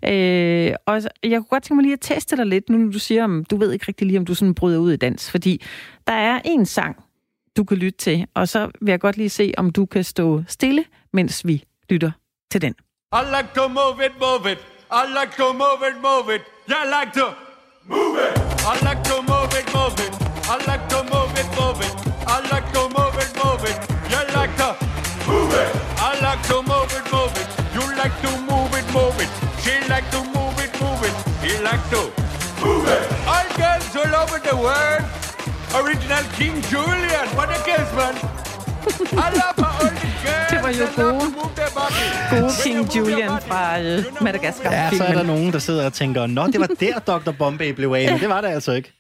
Øh, 0.05 0.73
og 0.87 1.03
jeg 1.23 1.39
kunne 1.39 1.49
godt 1.51 1.63
tænke 1.63 1.75
mig 1.75 1.83
lige 1.83 1.93
at 1.93 2.01
teste 2.01 2.37
dig 2.37 2.47
lidt, 2.47 2.71
nu 2.71 2.79
når 2.79 2.93
du 2.93 2.99
siger, 2.99 3.25
om 3.25 3.45
du 3.45 3.57
ved 3.57 3.73
ikke 3.73 3.85
rigtig 3.89 4.07
lige, 4.07 4.19
om 4.19 4.25
du 4.25 4.35
sådan 4.35 4.55
bryder 4.55 4.79
ud 4.79 4.93
i 4.93 4.97
dans. 4.97 5.31
Fordi 5.31 5.63
der 6.07 6.13
er 6.13 6.41
en 6.45 6.67
sang, 6.67 6.97
du 7.57 7.65
kan 7.65 7.77
lytte 7.77 7.99
til, 7.99 8.27
og 8.35 8.49
så 8.49 8.71
vil 8.81 8.91
jeg 8.91 9.01
godt 9.01 9.17
lige 9.17 9.31
se, 9.31 9.53
om 9.57 9.71
du 9.71 9.87
kan 9.87 10.05
stå 10.05 10.43
stille, 10.49 10.85
mens 11.13 11.47
vi 11.47 11.65
lytter 11.91 12.11
til 12.51 12.63
den. 12.63 12.75
I 13.13 13.23
like 13.37 13.49
to 13.55 13.69
move 13.69 14.07
it, 14.07 14.13
move 14.21 14.53
it. 14.53 14.59
I 14.91 15.03
like 15.19 15.33
to 15.37 15.53
move 15.53 15.81
it, 15.89 15.97
move 16.09 16.35
it. 16.35 16.43
Yeah, 16.71 16.85
I 16.85 16.87
like 16.97 17.13
to 17.21 17.27
move 17.93 18.17
it. 18.27 18.35
I 18.71 18.75
like 18.89 19.03
to 19.11 19.17
move 19.33 19.53
it, 19.61 19.67
move 19.77 19.97
it. 20.07 20.13
I 20.53 20.57
like 20.71 20.85
to 20.93 20.99
move 21.13 21.33
it, 21.41 21.49
move 21.61 21.81
it. 21.87 21.95
I 22.35 22.37
like 22.53 22.69
to 22.77 22.78
To 31.93 32.01
move 32.65 32.85
it. 32.97 33.03
All 33.35 33.49
girls 33.63 33.87
all 34.01 34.13
over 34.23 34.39
the 34.49 34.57
world. 34.67 35.05
Original 35.81 36.25
King 36.39 36.57
Julian. 36.73 37.27
What 37.39 37.49
a 37.57 37.59
guess, 37.69 37.89
man. 38.01 38.15
det 40.51 40.59
var 40.63 40.71
jo 40.71 40.87
gode, 40.97 41.21
gode 42.31 42.53
King 42.65 42.97
Julian 42.97 43.29
fra 43.29 43.81
øh, 43.81 44.05
Madagaskar. 44.21 44.73
Ja, 44.73 44.91
så 44.93 45.05
er 45.05 45.13
der 45.13 45.23
nogen, 45.23 45.53
der 45.53 45.59
sidder 45.59 45.87
og 45.87 45.93
tænker, 45.93 46.27
nå, 46.27 46.47
det 46.47 46.61
var 46.61 46.67
der, 46.67 46.99
Dr. 46.99 47.31
Bombay 47.33 47.71
blev 47.73 47.93
af, 47.93 48.13
men 48.13 48.21
det 48.21 48.29
var 48.29 48.41
det 48.41 48.49
altså 48.49 48.73
ikke. 48.73 48.93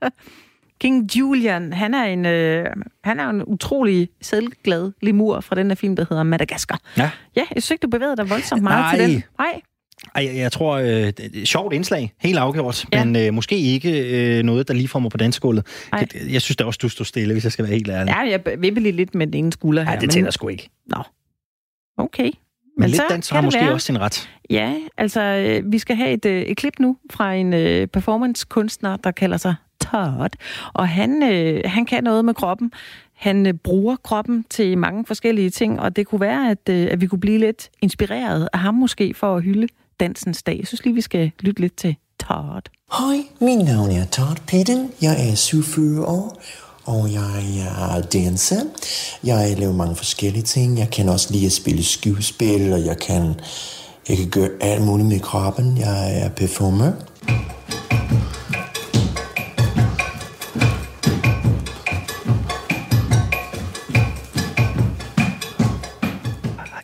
King 0.80 1.16
Julian, 1.16 1.72
han 1.72 1.94
er 1.94 2.04
en, 2.04 2.26
øh, 2.26 2.66
han 3.04 3.20
er 3.20 3.30
en 3.30 3.44
utrolig 3.44 4.08
selvglad 4.22 4.92
lemur 5.02 5.40
fra 5.40 5.56
den 5.56 5.68
her 5.70 5.74
film, 5.74 5.96
der 5.96 6.04
hedder 6.08 6.22
Madagaskar. 6.22 6.80
Ja. 6.96 7.10
Ja, 7.36 7.42
jeg 7.54 7.62
synes 7.62 7.70
ikke, 7.70 7.82
du 7.82 7.88
bevægede 7.88 8.16
dig 8.16 8.30
voldsomt 8.30 8.62
meget 8.62 8.80
Nej. 8.80 8.96
til 9.06 9.14
den. 9.14 9.24
Nej. 9.38 9.60
Ej, 10.14 10.24
jeg, 10.26 10.36
jeg 10.36 10.52
tror, 10.52 10.74
øh, 10.76 10.86
det 10.86 11.20
er 11.20 11.28
et 11.34 11.48
sjovt 11.48 11.74
indslag, 11.74 12.12
helt 12.18 12.38
afgjort, 12.38 12.84
Ja. 12.92 12.98
ja. 12.98 13.04
men 13.04 13.16
øh, 13.16 13.34
måske 13.34 13.56
ikke 13.58 14.00
øh, 14.38 14.42
noget, 14.42 14.68
der 14.68 14.74
lige 14.74 14.88
får 14.88 14.98
mig 14.98 15.10
på 15.10 15.16
dansegulvet. 15.16 15.66
Det, 16.00 16.32
jeg 16.32 16.42
synes 16.42 16.56
da 16.56 16.64
også, 16.64 16.78
du 16.82 16.88
står 16.88 17.04
stille, 17.04 17.32
hvis 17.34 17.44
jeg 17.44 17.52
skal 17.52 17.62
være 17.64 17.72
helt 17.74 17.88
ærlig. 17.88 18.10
Ja, 18.10 18.18
jeg 18.18 18.40
vippede 18.58 18.82
lige 18.82 18.92
lidt 18.96 19.14
med 19.14 19.26
den 19.26 19.34
ene 19.34 19.52
skulder 19.52 19.82
her. 19.82 19.88
Ej, 19.90 19.94
det 19.94 20.02
men- 20.02 20.10
tænder 20.10 20.30
sgu 20.30 20.48
ikke. 20.48 20.68
Nå. 20.86 21.02
Okay. 21.98 22.22
Men, 22.24 22.32
men 22.78 22.90
lidt 22.90 22.96
så 22.96 23.04
dans 23.10 23.28
har 23.30 23.40
måske 23.40 23.60
være. 23.60 23.72
også 23.72 23.86
sin 23.86 24.00
ret. 24.00 24.28
Ja, 24.50 24.74
altså, 24.96 25.20
øh, 25.22 25.72
vi 25.72 25.78
skal 25.78 25.96
have 25.96 26.10
et, 26.12 26.26
øh, 26.26 26.42
et 26.42 26.56
klip 26.56 26.74
nu 26.78 26.96
fra 27.12 27.34
en 27.34 27.52
øh, 27.54 27.86
performancekunstner, 27.86 28.96
der 28.96 29.10
kalder 29.10 29.36
sig 29.36 29.54
Todd. 29.80 30.30
Og 30.72 30.88
han, 30.88 31.22
øh, 31.22 31.60
han 31.64 31.84
kan 31.86 32.04
noget 32.04 32.24
med 32.24 32.34
kroppen. 32.34 32.72
Han 33.16 33.46
øh, 33.46 33.54
bruger 33.54 33.96
kroppen 33.96 34.44
til 34.50 34.78
mange 34.78 35.06
forskellige 35.06 35.50
ting, 35.50 35.80
og 35.80 35.96
det 35.96 36.06
kunne 36.06 36.20
være, 36.20 36.50
at, 36.50 36.68
øh, 36.70 36.88
at 36.90 37.00
vi 37.00 37.06
kunne 37.06 37.20
blive 37.20 37.38
lidt 37.38 37.70
inspireret 37.82 38.48
af 38.52 38.58
ham 38.58 38.74
måske 38.74 39.14
for 39.14 39.36
at 39.36 39.42
hylde 39.42 39.68
dansens 40.00 40.42
dag. 40.42 40.58
Jeg 40.58 40.66
synes 40.66 40.84
lige, 40.84 40.94
vi 40.94 41.00
skal 41.00 41.30
lytte 41.40 41.60
lidt 41.60 41.76
til 41.76 41.96
Todd. 42.20 42.62
Hej, 42.98 43.16
min 43.40 43.58
navn 43.58 43.90
er 43.90 44.04
Todd 44.04 44.36
Pitten. 44.46 44.90
Jeg 45.02 45.30
er 45.30 45.34
47 45.34 46.06
år, 46.06 46.42
og 46.84 47.12
jeg 47.12 47.60
er 47.96 48.02
danser. 48.02 48.60
Jeg 49.24 49.54
laver 49.58 49.72
mange 49.72 49.96
forskellige 49.96 50.42
ting. 50.42 50.78
Jeg 50.78 50.90
kan 50.90 51.08
også 51.08 51.32
lide 51.32 51.46
at 51.46 51.52
spille 51.52 51.84
skuespil, 51.84 52.72
og 52.72 52.84
jeg 52.84 52.98
kan, 52.98 53.34
jeg 54.08 54.16
kan 54.16 54.30
gøre 54.30 54.48
alt 54.60 54.82
muligt 54.82 55.08
med 55.08 55.20
kroppen. 55.20 55.78
Jeg 55.78 56.22
er 56.22 56.28
performer. 56.28 56.92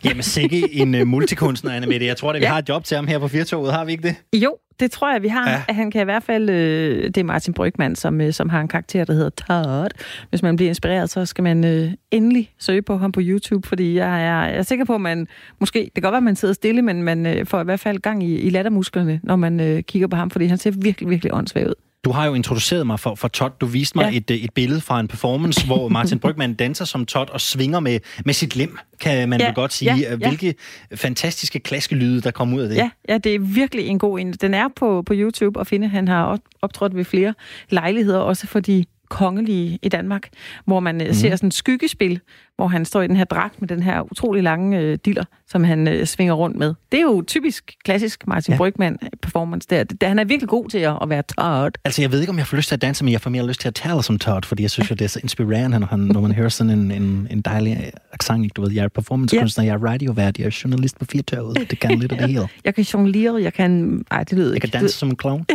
Jamen 0.07 0.23
sikke 0.23 0.73
en 0.73 0.95
uh, 0.95 1.07
multikunstner, 1.07 1.71
Anna 1.71 1.87
Mette. 1.87 2.05
Jeg 2.05 2.17
tror 2.17 2.33
da, 2.33 2.39
vi 2.39 2.43
Ja. 2.45 2.49
har 2.51 2.57
et 2.59 2.69
job 2.69 2.83
til 2.83 2.95
ham 2.95 3.07
her 3.07 3.19
på 3.19 3.27
Firtoget, 3.27 3.73
har 3.73 3.85
vi 3.85 3.91
ikke 3.91 4.03
det? 4.07 4.15
Jo, 4.43 4.55
det 4.79 4.91
tror 4.91 5.11
jeg, 5.11 5.21
vi 5.23 5.27
har. 5.27 5.49
Ja. 5.49 5.61
Ja. 5.67 5.73
Han 5.73 5.91
kan 5.91 6.01
i 6.01 6.03
hvert 6.03 6.23
fald... 6.23 6.49
Øh, 6.49 7.03
det 7.05 7.17
er 7.17 7.23
Martin 7.23 7.53
Brygman, 7.53 7.95
som, 7.95 8.21
øh, 8.21 8.33
som 8.33 8.49
har 8.49 8.61
en 8.61 8.67
karakter, 8.67 9.05
der 9.05 9.13
hedder 9.13 9.29
Todd. 9.29 9.89
Hvis 10.29 10.41
man 10.43 10.55
bliver 10.55 10.69
inspireret, 10.69 11.09
så 11.09 11.25
skal 11.25 11.43
man 11.43 11.65
øh, 11.65 11.91
endelig 12.11 12.51
søge 12.59 12.81
på 12.81 12.97
ham 12.97 13.11
på 13.11 13.19
YouTube, 13.23 13.67
fordi 13.67 13.95
jeg 13.95 14.07
er, 14.23 14.45
jeg 14.45 14.55
er 14.57 14.61
sikker 14.63 14.85
på, 14.85 14.95
at 14.95 15.01
man... 15.01 15.27
Måske, 15.59 15.79
det 15.79 15.93
kan 15.93 16.01
godt 16.03 16.11
være, 16.11 16.17
at 16.17 16.23
man 16.23 16.35
sidder 16.35 16.53
stille, 16.53 16.81
men 16.81 17.03
man 17.03 17.25
øh, 17.25 17.45
får 17.45 17.61
i 17.61 17.63
hvert 17.63 17.79
fald 17.79 17.99
gang 17.99 18.23
i, 18.23 18.39
i 18.39 18.49
lattermusklerne, 18.49 19.19
når 19.23 19.35
man 19.35 19.59
øh, 19.59 19.83
kigger 19.83 20.07
på 20.07 20.15
ham, 20.15 20.29
fordi 20.31 20.45
han 20.45 20.57
ser 20.57 20.71
virkelig, 20.71 21.09
virkelig 21.09 21.33
åndssvag 21.33 21.67
ud. 21.67 21.73
Du 22.05 22.11
har 22.11 22.25
jo 22.25 22.33
introduceret 22.33 22.87
mig 22.87 22.99
for, 22.99 23.15
for 23.15 23.27
Todd. 23.27 23.51
Du 23.61 23.65
viste 23.65 23.97
mig 23.97 24.03
Ja. 24.03 24.09
ja. 24.09 24.17
et, 24.17 24.31
øh, 24.31 24.37
et 24.37 24.53
billede 24.53 24.81
fra 24.81 24.99
en 24.99 25.07
performance, 25.07 25.65
hvor 25.65 25.87
Martin 25.97 26.19
Brygman 26.19 26.53
danser 26.53 26.85
som 26.85 27.05
Todd 27.05 27.29
og 27.29 27.41
svinger 27.41 27.79
med, 27.79 27.99
med 28.25 28.33
sit 28.33 28.55
lem, 28.55 28.77
kan 28.99 29.29
man 29.29 29.39
Ja, 29.39 29.45
vel 29.45 29.55
godt 29.55 29.73
sige. 29.73 29.95
ja, 29.95 30.09
ja. 30.09 30.15
Hvilke 30.15 30.55
fantastiske 30.95 31.59
klaskelyde, 31.59 32.21
der 32.21 32.31
kom 32.31 32.53
ud 32.53 32.61
af 32.61 32.69
det. 32.69 32.75
Ja, 32.75 32.89
ja, 33.09 33.17
det 33.17 33.35
er 33.35 33.39
virkelig 33.39 33.85
en 33.87 33.99
god 33.99 34.19
en. 34.19 34.33
Den 34.33 34.53
er 34.53 34.67
på, 34.75 35.01
på 35.05 35.13
YouTube 35.15 35.59
at 35.59 35.67
finde. 35.67 35.87
Han 35.87 36.07
har 36.07 36.23
op- 36.25 36.39
optrådt 36.61 36.95
ved 36.95 37.05
flere 37.05 37.33
lejligheder, 37.69 38.19
også 38.19 38.47
for 38.47 38.59
de 38.59 38.85
kongelige 39.09 39.79
i 39.81 39.89
Danmark, 39.89 40.29
hvor 40.65 40.79
man 40.79 40.95
mm. 40.95 41.13
ser 41.13 41.35
sådan 41.35 41.47
et 41.47 41.53
skyggespil, 41.53 42.19
hvor 42.55 42.67
han 42.67 42.85
står 42.85 43.01
i 43.01 43.07
den 43.07 43.15
her 43.15 43.23
dragt 43.23 43.61
med 43.61 43.67
den 43.69 43.83
her 43.83 44.11
utrolig 44.11 44.43
lange 44.43 44.79
øh, 44.79 44.97
diller, 45.05 45.23
som 45.47 45.63
han 45.63 45.87
øh, 45.87 46.05
svinger 46.05 46.33
rundt 46.33 46.57
med. 46.57 46.73
Det 46.91 46.97
er 46.97 47.01
jo 47.01 47.23
typisk 47.27 47.75
klassisk 47.85 48.27
Martin 48.27 48.51
ja. 48.51 48.55
Ja. 48.55 48.57
Brygman 48.57 48.97
performance 49.21 49.67
der. 49.69 49.83
Det, 49.83 50.03
han 50.03 50.19
er 50.19 50.23
virkelig 50.23 50.49
god 50.49 50.69
til 50.69 50.77
at, 50.77 50.97
at 51.01 51.09
være 51.09 51.21
Todd. 51.21 51.71
Altså, 51.85 52.01
jeg 52.01 52.11
ved 52.11 52.19
ikke, 52.19 52.29
om 52.29 52.37
jeg 52.37 52.47
får 52.47 52.57
lyst 52.57 52.67
til 52.67 52.75
at 52.75 52.81
danse, 52.81 53.03
men 53.03 53.13
jeg 53.13 53.21
får 53.21 53.29
mere 53.29 53.47
lyst 53.47 53.61
til 53.61 53.67
at 53.67 53.75
tale 53.75 54.03
som 54.03 54.19
Todd, 54.19 54.45
fordi 54.45 54.63
jeg 54.63 54.71
synes 54.71 54.89
jo, 54.89 54.95
det 54.95 55.05
er 55.05 55.09
så 55.09 55.19
inspirerende, 55.23 55.79
når, 55.79 55.87
han, 55.87 55.99
når 55.99 56.21
man 56.21 56.31
hører 56.31 56.49
sådan 56.49 56.79
en, 56.79 56.91
en, 56.91 57.27
en 57.31 57.41
dejlig 57.41 57.91
accent. 58.13 58.43
ikke? 58.43 58.53
Du 58.53 58.61
ved, 58.61 58.71
jeg 58.71 58.83
er 58.83 58.87
performancekunstner, 58.87 59.65
jeg 59.65 59.73
er 59.73 59.85
radiovært, 59.85 60.37
jeg 60.37 60.45
er 60.45 60.61
journalist 60.63 60.99
på 60.99 61.05
Firtoget. 61.05 61.69
Det 61.69 61.79
kan 61.79 61.99
lidt 61.99 62.11
af 62.11 62.17
det 62.17 62.27
hele. 62.31 62.47
Jeg 62.65 62.75
kan 62.75 62.83
jonglere, 62.83 63.41
jeg 63.41 63.53
kan... 63.53 64.03
Ej, 64.11 64.23
det 64.23 64.37
lyder 64.37 64.47
Jeg 64.47 64.55
ikke. 64.55 64.67
kan 64.67 64.81
danse 64.81 64.97
som 64.97 65.09
en 65.09 65.17
clown. 65.21 65.45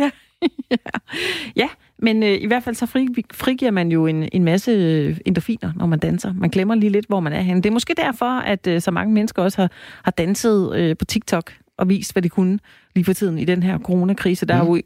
Ja, 1.55 1.67
men 1.99 2.23
øh, 2.23 2.41
i 2.41 2.45
hvert 2.45 2.63
fald 2.63 2.75
så 2.75 2.85
fri, 2.85 3.07
frigiver 3.33 3.71
man 3.71 3.91
jo 3.91 4.07
en, 4.07 4.29
en 4.31 4.43
masse 4.43 4.71
øh, 4.71 5.17
endorfiner, 5.25 5.73
når 5.75 5.85
man 5.85 5.99
danser. 5.99 6.33
Man 6.33 6.49
glemmer 6.49 6.75
lige 6.75 6.89
lidt, 6.89 7.05
hvor 7.07 7.19
man 7.19 7.33
er 7.33 7.41
henne. 7.41 7.61
Det 7.61 7.69
er 7.69 7.73
måske 7.73 7.93
derfor, 7.97 8.39
at 8.39 8.67
øh, 8.67 8.81
så 8.81 8.91
mange 8.91 9.13
mennesker 9.13 9.43
også 9.43 9.61
har, 9.61 9.71
har 10.03 10.11
danset 10.11 10.75
øh, 10.75 10.97
på 10.97 11.05
TikTok 11.05 11.53
og 11.77 11.89
vist, 11.89 12.13
hvad 12.13 12.23
de 12.23 12.29
kunne 12.29 12.59
lige 12.95 13.05
for 13.05 13.13
tiden 13.13 13.37
i 13.37 13.45
den 13.45 13.63
her 13.63 13.79
coronakrise. 13.79 14.45
Der 14.45 14.63
mm. 14.63 14.69
er 14.69 14.75
jo 14.75 14.81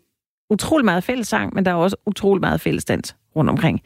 utrolig 0.49 0.85
meget 0.85 1.03
fællessang, 1.03 1.55
men 1.55 1.65
der 1.65 1.71
er 1.71 1.75
også 1.75 1.95
utrolig 2.05 2.41
meget 2.41 2.61
fællesdans 2.61 3.15
rundt 3.35 3.49
omkring. 3.49 3.81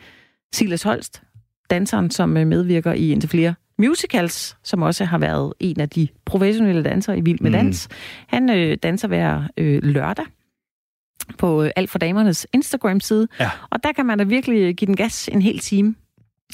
Silas 0.53 0.83
Holst, 0.83 1.21
danseren, 1.69 2.11
som 2.11 2.37
øh, 2.37 2.47
medvirker 2.47 2.93
i 2.93 3.11
indtil 3.11 3.29
flere 3.29 3.53
musicals, 3.77 4.57
som 4.63 4.81
også 4.81 5.05
har 5.05 5.17
været 5.17 5.53
en 5.59 5.79
af 5.79 5.89
de 5.89 6.07
professionelle 6.25 6.83
dansere 6.83 7.17
i 7.17 7.21
Vild 7.21 7.39
med 7.41 7.49
Mm. 7.49 7.57
Dans. 7.57 7.87
Han 8.27 8.49
øh, 8.49 8.77
danser 8.83 9.07
hver 9.07 9.43
øh, 9.57 9.83
lørdag 9.83 10.25
på 11.37 11.63
øh, 11.63 11.71
Alt 11.75 11.89
for 11.89 11.99
Damernes 11.99 12.47
Instagram-side. 12.53 13.27
Ja. 13.39 13.49
Og 13.69 13.83
der 13.83 13.91
kan 13.91 14.05
man 14.05 14.17
da 14.17 14.23
virkelig 14.23 14.75
give 14.75 14.85
den 14.85 14.95
gas 14.95 15.27
en 15.31 15.41
hel 15.41 15.59
time. 15.59 15.95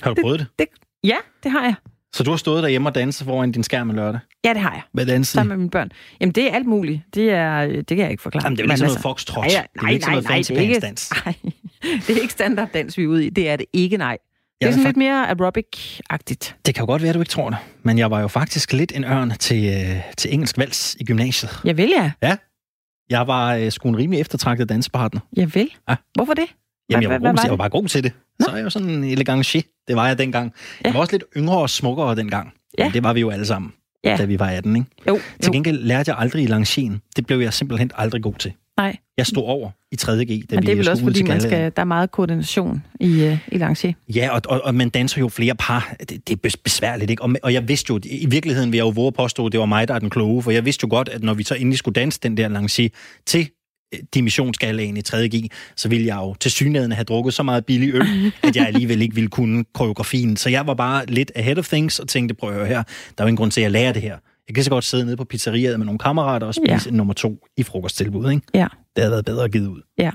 Har 0.04 0.14
du 0.14 0.22
prøvet 0.22 0.40
det? 0.40 0.48
Det, 0.60 0.68
ja, 1.04 1.16
det 1.44 1.52
har 1.52 1.64
jeg. 1.64 1.74
Så 2.14 2.24
du 2.24 2.30
har 2.30 2.38
stået 2.38 2.64
derhjemme 2.64 2.90
og 2.90 2.96
danset 2.96 3.26
foran 3.28 3.52
din 3.52 3.64
skærm 3.64 3.90
en 3.90 3.96
lørdag? 3.96 4.20
Ja, 4.46 4.54
det 4.54 4.62
har 4.62 4.72
jeg. 4.74 4.82
Hvad 4.94 5.06
dansede 5.06 5.34
Sammen 5.34 5.50
med 5.50 5.58
mine 5.58 5.70
børn. 5.70 5.90
Jamen, 6.22 6.34
det 6.34 6.52
er 6.52 6.56
alt 6.56 6.66
muligt. 6.66 7.02
Det, 7.14 7.30
er, 7.30 7.58
øh, 7.58 7.74
det 7.76 7.88
kan 7.88 7.98
jeg 8.00 8.12
ikke 8.12 8.24
forklare. 8.24 8.44
Jamen, 8.46 8.58
det 8.58 8.64
er 8.64 8.68
jo 8.68 8.72
ikke 8.72 8.78
sådan 8.78 8.86
altså- 8.90 8.98
noget 9.08 9.16
foxtrot. 9.16 9.44
Nej, 9.44 9.48
Det 9.50 9.58
er 9.80 9.82
nej, 9.84 9.92
ikke 9.92 10.06
sådan 10.06 10.12
nej, 10.14 10.22
noget 10.22 10.30
nej, 10.30 10.38
det 10.38 10.58
er 10.58 10.62
ikke, 10.62 10.80
nej, 11.26 12.00
det 12.08 12.18
er 12.18 12.22
ikke 12.22 12.34
standarddans, 12.34 12.98
vi 12.98 13.04
er 13.04 13.08
ude 13.08 13.26
i. 13.26 13.30
Det 13.30 13.50
er 13.50 13.56
det 13.56 13.66
ikke, 13.74 13.98
nej. 13.98 14.18
Det 14.18 14.62
Jeg 14.62 14.68
er 14.68 14.70
er 14.70 14.72
sådan 14.72 14.84
fakt- 14.84 14.88
lidt 14.88 14.98
mere 14.98 15.30
aerobic-agtigt. 15.32 16.56
Det 16.66 16.76
kan 16.76 16.82
jo 16.82 16.86
godt 16.86 17.02
være, 17.04 17.14
du 17.14 17.20
ikke 17.20 17.30
tror 17.30 17.50
det, 17.50 17.58
men 17.84 17.98
jeg 17.98 18.12
var 18.12 18.22
jo 18.22 18.28
faktisk 18.28 18.74
lidt 18.74 18.92
en 18.96 19.04
ørn 19.04 19.32
til, 19.40 19.66
øh, 19.66 20.02
til 20.18 20.34
engelsk 20.34 20.58
vals 20.58 20.96
i 21.00 21.04
gymnasiet. 21.06 21.52
Jeg 21.64 21.78
vil, 21.78 21.94
ja. 22.24 22.36
Jeg 23.10 23.28
var 23.28 23.56
øh, 23.56 23.72
sgu 23.72 23.90
en 23.90 23.98
rimelig 23.98 24.20
eftertragtet 24.22 24.70
danspartner. 24.70 25.22
Jeg 25.38 25.56
vil. 25.56 25.70
Ja. 25.90 25.96
Hvorfor 26.16 26.34
det? 26.34 26.46
Jamen, 26.90 27.04
jeg 27.04 27.10
var, 27.12 27.18
hvad 27.18 27.30
god, 27.30 27.36
var 27.36 27.42
til, 27.42 27.48
jeg 27.48 27.52
var 27.52 27.56
det? 27.56 27.72
bare 27.72 27.82
god 27.82 27.88
til 27.88 28.04
det. 28.04 28.12
Så 28.40 28.52
er 28.52 28.56
jeg 28.56 28.64
jo 28.64 28.70
sådan 28.70 28.90
en 28.90 29.04
elegancier. 29.04 29.62
Det 29.88 29.96
var 29.96 30.08
jeg 30.08 30.18
dengang. 30.18 30.54
Ja. 30.82 30.88
Jeg 30.88 30.94
var 30.94 31.00
også 31.00 31.12
lidt 31.14 31.24
yngre 31.38 31.58
og 31.58 31.70
smukkere 31.70 32.16
dengang. 32.16 32.54
Ja. 32.78 32.84
Men 32.86 32.94
det 32.94 33.04
var 33.04 33.14
vi 33.14 33.20
jo 33.20 33.30
alle 33.30 33.46
sammen, 33.46 33.74
Ja. 34.04 34.16
da 34.18 34.26
vi 34.26 34.40
var 34.40 34.48
18, 34.50 34.76
ikke? 34.76 34.88
Jo, 35.08 35.20
Til 35.42 35.48
jo. 35.48 35.52
gengæld 35.54 35.84
lærte 35.84 36.12
jeg 36.12 36.18
aldrig 36.20 36.44
elangien. 36.44 37.02
Det 37.16 37.26
blev 37.28 37.40
jeg 37.40 37.54
simpelthen 37.54 37.92
aldrig 37.96 38.24
god 38.24 38.34
til. 38.34 38.54
Nej, 38.78 38.98
Jeg 39.18 39.26
stod 39.28 39.44
over 39.44 39.72
i 39.92 39.96
3.G, 40.02 40.08
da 40.50 40.56
men 40.56 40.62
vi 40.64 40.66
det 40.66 40.72
er 40.72 40.76
vel 40.76 40.90
også, 40.90 41.04
fordi 41.04 41.24
man 41.24 41.42
skal, 41.42 41.72
der 41.76 41.82
er 41.82 41.84
meget 41.84 42.12
koordination 42.12 42.84
i, 43.00 43.24
uh, 43.24 43.38
i 43.48 43.58
Lancier. 43.58 43.94
Ja, 44.16 44.30
og, 44.32 44.42
og, 44.46 44.62
og 44.64 44.76
man 44.76 44.90
danser 44.90 45.22
jo 45.22 45.30
flere 45.30 45.56
par. 45.56 45.96
Det, 46.00 46.28
det 46.28 46.34
er 46.44 46.50
bes- 46.50 46.62
besværligt, 46.64 47.12
ikke? 47.12 47.24
Og, 47.24 47.36
og 47.44 47.54
jeg 47.54 47.68
vidste 47.68 47.86
jo, 47.90 48.00
i 48.06 48.26
virkeligheden 48.26 48.72
vil 48.72 48.78
jeg 48.78 48.84
jo 48.84 48.90
våge 48.90 49.08
at 49.08 49.14
påstå, 49.14 49.46
at 49.46 49.52
det 49.52 49.60
var 49.60 49.66
mig, 49.66 49.88
der 49.88 49.94
er 49.94 50.00
den 50.00 50.10
kloge, 50.10 50.44
for 50.44 50.52
jeg 50.52 50.66
vidste 50.66 50.84
jo 50.84 50.90
godt, 50.90 51.10
at 51.10 51.24
når 51.24 51.34
vi 51.34 51.44
så 51.44 51.56
endelig 51.56 51.78
skulle 51.78 51.94
danse 51.94 52.20
den 52.24 52.38
der 52.38 52.48
lancier 52.48 52.90
til 53.26 53.50
øh, 53.94 54.00
dimensionsgalaen 54.14 54.98
i 54.98 55.02
3.G, 55.10 55.50
så 55.76 55.90
ville 55.90 56.06
jeg 56.06 56.16
jo 56.16 56.34
til 56.34 56.52
synligheden 56.52 56.92
have 56.92 57.04
drukket 57.04 57.34
så 57.34 57.44
meget 57.44 57.66
billig 57.66 57.94
øl, 57.94 58.32
at 58.44 58.56
jeg 58.56 58.68
alligevel 58.68 59.02
ikke 59.02 59.16
ville 59.16 59.30
kunne 59.30 59.64
koreografien. 59.74 60.38
Så 60.38 60.50
jeg 60.50 60.68
var 60.68 60.74
bare 60.74 61.06
lidt 61.06 61.32
ahead 61.36 61.58
of 61.58 61.68
things 61.68 62.00
og 62.00 62.08
tænkte, 62.08 62.36
prøv 62.36 62.50
at 62.50 62.56
høre 62.56 62.68
her, 62.68 62.84
der 62.84 62.84
er 63.18 63.24
jo 63.24 63.28
ingen 63.28 63.38
grund 63.38 63.52
til, 63.52 63.62
at 63.62 63.64
jeg 63.64 63.72
lærer 63.72 63.94
det 63.94 64.02
her. 64.02 64.18
Jeg 64.48 64.56
kan 64.56 64.64
så 64.64 64.70
godt 64.70 64.84
sidde 64.84 65.06
nede 65.06 65.18
på 65.18 65.24
pizzeriet 65.26 65.80
med 65.80 65.86
nogle 65.86 66.00
kammerater 66.00 66.48
og 66.48 66.54
spise 66.54 66.72
Ja. 66.86 66.90
en 66.92 66.98
nummer 66.98 67.14
to 67.14 67.48
i 67.58 67.64
frokosttilbud, 67.64 68.32
ikke? 68.32 68.42
Ja. 68.54 68.68
Det 68.96 69.04
havde 69.04 69.12
været 69.12 69.26
bedre 69.26 69.44
at 69.44 69.52
give 69.52 69.70
ud. 69.70 69.82
Ja, 69.98 70.12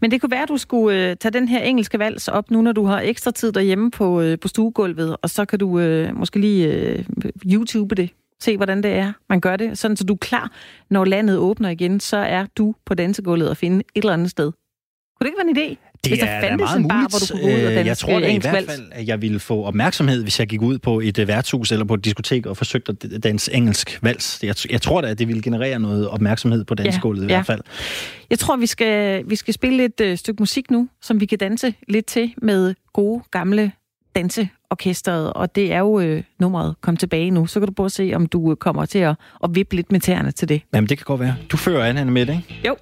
men 0.00 0.10
det 0.10 0.20
kunne 0.20 0.30
være, 0.30 0.42
at 0.42 0.48
du 0.48 0.56
skulle 0.56 1.10
øh, 1.10 1.16
tage 1.16 1.32
den 1.32 1.48
her 1.48 1.60
engelske 1.60 1.98
vals 1.98 2.28
op 2.28 2.50
nu, 2.50 2.62
når 2.62 2.72
du 2.72 2.84
har 2.84 3.00
ekstra 3.00 3.30
tid 3.30 3.52
derhjemme 3.52 3.90
på, 3.90 4.20
øh, 4.20 4.38
på 4.38 4.48
stuegulvet, 4.48 5.16
og 5.22 5.30
så 5.30 5.44
kan 5.44 5.58
du 5.58 5.78
øh, 5.78 6.16
måske 6.16 6.38
lige 6.40 6.72
øh, 6.74 7.04
YouTube 7.52 7.94
det. 7.94 8.10
Se, 8.42 8.56
hvordan 8.56 8.82
det 8.82 8.90
er, 8.92 9.12
man 9.28 9.40
gør 9.40 9.56
det, 9.56 9.78
sådan 9.78 9.96
så 9.96 10.04
du 10.04 10.12
er 10.14 10.18
klar, 10.18 10.52
når 10.90 11.04
landet 11.04 11.38
åbner 11.38 11.68
igen, 11.68 12.00
så 12.00 12.16
er 12.16 12.46
du 12.58 12.74
på 12.86 12.94
dansegulvet 12.94 13.50
og 13.50 13.56
finde 13.56 13.76
et 13.78 13.84
eller 14.02 14.12
andet 14.12 14.30
sted. 14.30 14.52
Kunne 14.52 15.24
det 15.24 15.26
ikke 15.26 15.38
være 15.56 15.64
en 15.64 15.72
idé? 15.76 15.87
Det 16.04 16.10
Hvis 16.12 16.18
der 16.18 16.26
er 16.26 16.40
fandtes 16.40 16.58
meget 16.60 16.78
en 16.78 16.88
bar, 16.88 16.96
muligt. 16.96 17.10
hvor 17.12 17.18
du 17.18 17.42
kunne 17.42 17.52
gå 17.52 17.58
ud 17.58 17.64
og 17.64 17.70
Øh, 17.70 17.74
danse 17.76 17.88
Jeg 17.88 17.98
tror 17.98 18.20
da 18.20 18.26
i 18.26 18.38
hvert 18.38 18.64
fald, 18.64 18.82
at 18.92 19.08
jeg 19.08 19.22
ville 19.22 19.40
få 19.40 19.64
opmærksomhed, 19.64 20.22
hvis 20.22 20.40
jeg 20.40 20.46
gik 20.48 20.62
ud 20.62 20.78
på 20.78 21.00
et 21.00 21.18
øh, 21.18 21.28
værtshus 21.28 21.72
eller 21.72 21.84
på 21.84 21.94
et 21.94 22.04
diskotek 22.04 22.46
og 22.46 22.56
forsøgte 22.56 22.96
at 23.14 23.22
danse 23.22 23.54
engelsk 23.54 23.98
vals. 24.02 24.38
Jeg, 24.42 24.54
jeg 24.70 24.82
tror 24.82 25.00
da, 25.00 25.08
at 25.08 25.18
det 25.18 25.28
ville 25.28 25.42
generere 25.42 25.78
noget 25.78 26.08
opmærksomhed 26.08 26.64
på 26.64 26.74
dansegulvet 26.74 27.22
i 27.22 27.26
ja. 27.26 27.34
hvert 27.36 27.46
fald. 27.46 27.60
Jeg 28.30 28.38
tror, 28.38 28.56
vi 28.56 28.66
skal, 28.66 29.24
vi 29.30 29.36
skal 29.36 29.54
spille 29.54 29.84
et 29.84 30.00
øh, 30.00 30.18
stykke 30.18 30.42
musik 30.42 30.70
nu, 30.70 30.88
som 31.02 31.20
vi 31.20 31.26
kan 31.26 31.38
danse 31.38 31.74
lidt 31.88 32.06
til 32.06 32.34
med 32.42 32.74
gode, 32.92 33.22
gamle 33.30 33.72
danseorkestret, 34.16 35.32
og 35.32 35.54
det 35.54 35.72
er 35.72 35.78
jo 35.78 36.00
øh, 36.00 36.22
nummeret 36.38 36.74
Kom 36.80 36.96
tilbage 36.96 37.30
nu. 37.30 37.46
Så 37.46 37.60
kan 37.60 37.66
du 37.66 37.72
prøve 37.72 37.84
at 37.84 37.92
se, 37.92 38.12
om 38.14 38.26
du 38.26 38.50
øh, 38.50 38.56
kommer 38.56 38.84
til 38.86 38.98
at, 38.98 39.16
at 39.44 39.50
vippe 39.54 39.76
lidt 39.76 39.92
med 39.92 40.00
tæerne 40.00 40.30
til 40.30 40.48
det. 40.48 40.62
Jamen, 40.74 40.88
det 40.88 40.98
kan 40.98 41.04
godt 41.04 41.20
være. 41.20 41.34
Du 41.52 41.56
fører 41.56 41.84
an, 41.84 41.96
Anne 41.96 42.12
Mette, 42.12 42.32
ikke? 42.32 42.68
Jo. 42.68 42.76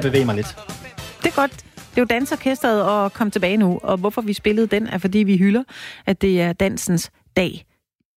Til 0.00 0.08
at 0.08 0.12
bevæge 0.12 0.24
mig 0.24 0.34
lidt. 0.34 0.56
Det 1.22 1.26
er 1.26 1.36
godt. 1.36 1.52
Det 1.74 1.98
er 1.98 2.00
jo 2.00 2.04
dansorkestret 2.04 2.82
og 2.82 3.12
kom 3.12 3.30
tilbage 3.30 3.56
nu, 3.56 3.80
og 3.82 3.96
hvorfor 3.98 4.22
vi 4.22 4.32
spillede 4.32 4.66
den, 4.66 4.86
er 4.86 4.98
fordi 4.98 5.18
vi 5.18 5.36
hylder, 5.36 5.64
at 6.06 6.22
det 6.22 6.40
er 6.40 6.52
dansens 6.52 7.10
dag. 7.36 7.66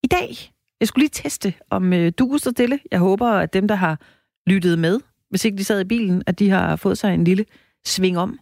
I 0.02 0.06
dag, 0.06 0.52
jeg 0.80 0.88
skulle 0.88 1.02
lige 1.02 1.22
teste, 1.22 1.54
om 1.70 1.92
øh, 1.92 2.12
du 2.18 2.28
kunne 2.28 2.38
stå 2.38 2.50
stille. 2.50 2.78
Jeg 2.90 2.98
håber, 2.98 3.28
at 3.28 3.52
dem, 3.52 3.68
der 3.68 3.74
har 3.74 4.00
lyttet 4.46 4.78
med, 4.78 5.00
hvis 5.30 5.44
ikke 5.44 5.58
de 5.58 5.64
sad 5.64 5.80
i 5.80 5.84
bilen, 5.84 6.22
at 6.26 6.38
de 6.38 6.50
har 6.50 6.76
fået 6.76 6.98
sig 6.98 7.14
en 7.14 7.24
lille 7.24 7.44
sving 7.86 8.18
om. 8.18 8.38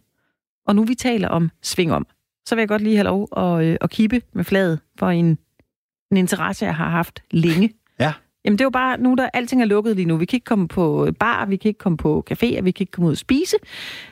Og 0.67 0.75
nu 0.75 0.83
vi 0.83 0.95
taler 0.95 1.27
om 1.27 1.49
sving 1.63 1.93
om, 1.93 2.07
så 2.47 2.55
vil 2.55 2.61
jeg 2.61 2.69
godt 2.69 2.81
lige 2.81 2.95
have 2.95 3.05
lov 3.05 3.27
at, 3.37 3.65
øh, 3.65 3.77
at 3.81 3.89
kippe 3.89 4.21
med 4.33 4.43
flaget 4.43 4.79
for 4.99 5.09
en, 5.09 5.37
en 6.11 6.17
interesse, 6.17 6.65
jeg 6.65 6.75
har 6.75 6.89
haft 6.89 7.23
længe. 7.31 7.73
Ja. 8.47 8.49
Jamen 8.49 8.57
det 8.57 8.61
er 8.61 8.65
jo 8.65 8.69
bare, 8.69 8.97
nu 8.97 9.15
der 9.17 9.29
alting 9.33 9.61
er 9.61 9.65
lukket 9.65 9.95
lige 9.95 10.05
nu. 10.05 10.17
Vi 10.17 10.25
kan 10.25 10.37
ikke 10.37 10.45
komme 10.45 10.67
på 10.67 11.09
bar, 11.19 11.45
vi 11.45 11.55
kan 11.55 11.69
ikke 11.69 11.77
komme 11.77 11.97
på 11.97 12.23
caféer, 12.31 12.61
vi 12.61 12.71
kan 12.71 12.83
ikke 12.83 12.91
komme 12.91 13.07
ud 13.07 13.11
og 13.11 13.17
spise. 13.17 13.55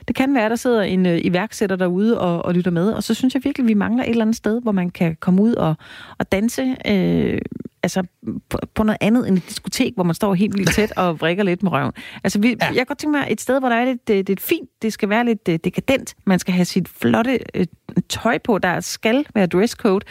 Det 0.08 0.16
kan 0.16 0.34
være, 0.34 0.48
der 0.48 0.56
sidder 0.56 0.82
en 0.82 1.06
øh, 1.06 1.18
iværksætter 1.22 1.76
derude 1.76 2.20
og, 2.20 2.44
og 2.44 2.54
lytter 2.54 2.70
med, 2.70 2.92
og 2.92 3.02
så 3.02 3.14
synes 3.14 3.34
jeg 3.34 3.44
virkelig, 3.44 3.68
vi 3.68 3.74
mangler 3.74 4.04
et 4.04 4.10
eller 4.10 4.24
andet 4.24 4.36
sted, 4.36 4.62
hvor 4.62 4.72
man 4.72 4.90
kan 4.90 5.16
komme 5.20 5.42
ud 5.42 5.54
og, 5.54 5.74
og 6.18 6.32
danse. 6.32 6.76
Øh, 6.86 7.38
altså 7.82 8.02
på, 8.48 8.58
på 8.74 8.82
noget 8.82 8.98
andet 9.00 9.28
end 9.28 9.36
et 9.36 9.48
diskotek, 9.48 9.94
hvor 9.94 10.04
man 10.04 10.14
står 10.14 10.34
helt 10.34 10.58
vildt 10.58 10.74
tæt 10.74 10.92
og 10.96 11.20
vrikker 11.20 11.44
lidt 11.44 11.62
med 11.62 11.72
røven. 11.72 11.92
Altså, 12.24 12.38
vi, 12.38 12.48
ja. 12.48 12.66
jeg 12.66 12.76
kan 12.76 12.86
godt 12.86 12.98
tænke 12.98 13.18
mig 13.18 13.26
et 13.30 13.40
sted, 13.40 13.58
hvor 13.58 13.68
der 13.68 13.76
er 13.76 13.84
lidt, 13.84 14.08
det, 14.08 14.26
det 14.26 14.38
er 14.38 14.42
fint, 14.42 14.70
det 14.82 14.92
skal 14.92 15.08
være 15.08 15.24
lidt 15.24 15.48
øh, 15.48 15.58
dekadent, 15.64 16.14
man 16.24 16.38
skal 16.38 16.54
have 16.54 16.64
sit 16.64 16.88
flotte 16.88 17.38
øh, 17.54 17.66
tøj 18.08 18.38
på, 18.38 18.58
der 18.58 18.80
skal 18.80 19.26
være 19.34 19.46
dresscode, 19.46 20.04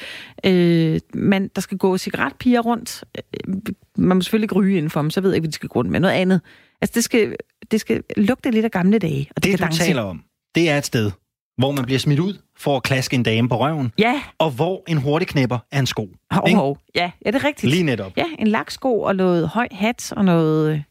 øh, 0.45 0.99
men 1.13 1.47
der 1.47 1.61
skal 1.61 1.77
gå 1.77 1.97
cigaretpiger 1.97 2.61
rundt, 2.61 3.03
øh, 3.17 3.55
man 3.97 4.17
må 4.17 4.21
selvfølgelig 4.21 4.45
ikke 4.45 4.55
ryge 4.55 4.77
indenfor 4.77 5.01
dem, 5.01 5.09
så 5.09 5.21
ved 5.21 5.29
jeg 5.29 5.35
ikke, 5.35 5.43
hvad 5.43 5.51
de 5.51 5.55
skal 5.55 5.69
gå 5.69 5.79
rundt 5.79 5.91
med. 5.91 5.99
Noget 5.99 6.13
andet. 6.13 6.41
Altså, 6.81 6.91
det 6.95 7.03
skal, 7.03 7.35
det 7.71 7.81
skal 7.81 8.03
lugte 8.17 8.51
lidt 8.51 8.65
af 8.65 8.71
gamle 8.71 8.99
dage. 8.99 9.27
Og 9.35 9.43
det, 9.43 9.43
Det, 9.43 9.49
kan 9.51 9.57
du 9.59 9.63
danse. 9.63 9.83
taler 9.83 10.01
om, 10.01 10.23
det 10.55 10.69
er 10.69 10.77
et 10.77 10.85
sted, 10.85 11.11
hvor 11.57 11.71
man 11.71 11.85
bliver 11.85 11.99
smidt 11.99 12.19
ud 12.19 12.37
for 12.57 12.75
at 12.77 12.83
klaske 12.83 13.15
en 13.15 13.23
dame 13.23 13.49
på 13.49 13.59
røven, 13.59 13.91
Ja, 13.97 14.21
og 14.37 14.51
hvor 14.51 14.83
en 14.87 14.97
hurtig 14.97 15.27
knæpper 15.27 15.57
er 15.71 15.79
en 15.79 15.85
sko. 15.85 16.09
hov, 16.31 16.47
Ikke? 16.47 16.59
hov. 16.59 16.77
Ja, 16.95 17.11
ja, 17.25 17.31
det 17.31 17.35
er 17.35 17.43
rigtigt. 17.47 17.71
Lige 17.71 17.83
netop. 17.83 18.11
Ja, 18.17 18.25
en 18.39 18.47
laksko 18.47 19.01
og 19.01 19.15
noget 19.15 19.47
høj 19.49 19.67
hat 19.71 20.11
og 20.11 20.25
noget, 20.25 20.83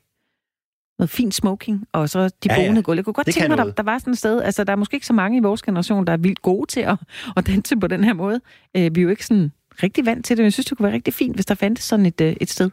noget 0.98 1.10
fin 1.10 1.32
smoking, 1.32 1.86
og 1.92 2.08
så 2.10 2.28
de 2.28 2.32
Ja, 2.46 2.60
ja, 2.60 2.72
ja. 2.72 2.80
gulv. 2.80 2.96
Jeg 2.98 3.04
kunne 3.04 3.14
godt 3.14 3.26
Det 3.26 3.34
tænke 3.34 3.48
mig, 3.48 3.58
der, 3.58 3.70
der 3.72 3.82
var 3.82 3.98
sådan 3.98 4.12
et 4.12 4.18
sted, 4.18 4.42
altså 4.42 4.64
der 4.64 4.72
er 4.72 4.76
måske 4.76 4.94
ikke 4.94 5.06
så 5.06 5.12
mange 5.12 5.38
i 5.38 5.40
vores 5.40 5.62
generation, 5.62 6.06
der 6.06 6.12
er 6.12 6.16
vildt 6.16 6.42
gode 6.42 6.66
til 6.70 6.80
at, 6.80 6.96
at 7.36 7.46
danse 7.46 7.76
på 7.76 7.86
den 7.86 8.04
her 8.04 8.12
måde. 8.12 8.40
Øh, 8.76 8.94
vi 8.94 9.00
er 9.00 9.02
jo 9.02 9.08
ikke 9.08 9.26
sådan 9.26 9.52
rigtig 9.82 10.06
vant 10.06 10.24
til 10.24 10.36
det, 10.36 10.42
men 10.42 10.44
jeg 10.44 10.52
synes, 10.52 10.66
det 10.66 10.78
kunne 10.78 10.84
være 10.84 10.94
rigtig 10.94 11.14
fint, 11.14 11.34
hvis 11.34 11.46
der 11.46 11.54
fandtes 11.54 11.84
sådan 11.84 12.06
et, 12.06 12.20
øh, 12.20 12.36
et 12.40 12.50
sted. 12.50 12.70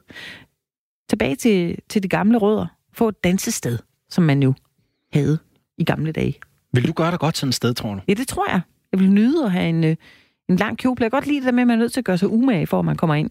Tilbage 1.09 1.35
til, 1.35 1.77
til 1.89 2.03
de 2.03 2.07
gamle 2.07 2.37
rødder. 2.37 2.67
Få 2.93 3.07
et 3.07 3.23
dansested, 3.23 3.77
som 4.09 4.23
man 4.23 4.43
jo 4.43 4.53
havde 5.13 5.39
i 5.77 5.83
gamle 5.83 6.11
dage. 6.11 6.39
Vil 6.73 6.87
du 6.87 6.93
gøre 6.93 7.11
dig 7.11 7.19
godt 7.19 7.37
sådan 7.37 7.49
et 7.49 7.55
sted, 7.55 7.73
tror 7.73 7.93
du? 7.93 8.01
Ja, 8.07 8.13
det 8.13 8.27
tror 8.27 8.51
jeg. 8.51 8.61
Jeg 8.91 8.99
vil 8.99 9.11
nyde 9.11 9.45
at 9.45 9.51
have 9.51 9.69
en, 9.69 9.83
øh, 9.83 9.95
en 10.49 10.55
lang 10.55 10.77
kjole. 10.77 10.95
Jeg 10.99 11.11
kan 11.11 11.17
godt 11.17 11.27
lide 11.27 11.37
det 11.37 11.45
der 11.45 11.51
med, 11.51 11.61
at 11.63 11.67
man 11.67 11.77
er 11.77 11.79
nødt 11.79 11.93
til 11.93 12.01
at 12.01 12.05
gøre 12.05 12.17
sig 12.17 12.29
umage, 12.29 12.67
for 12.67 12.79
at 12.79 12.85
man 12.85 12.95
kommer 12.95 13.15
ind. 13.15 13.29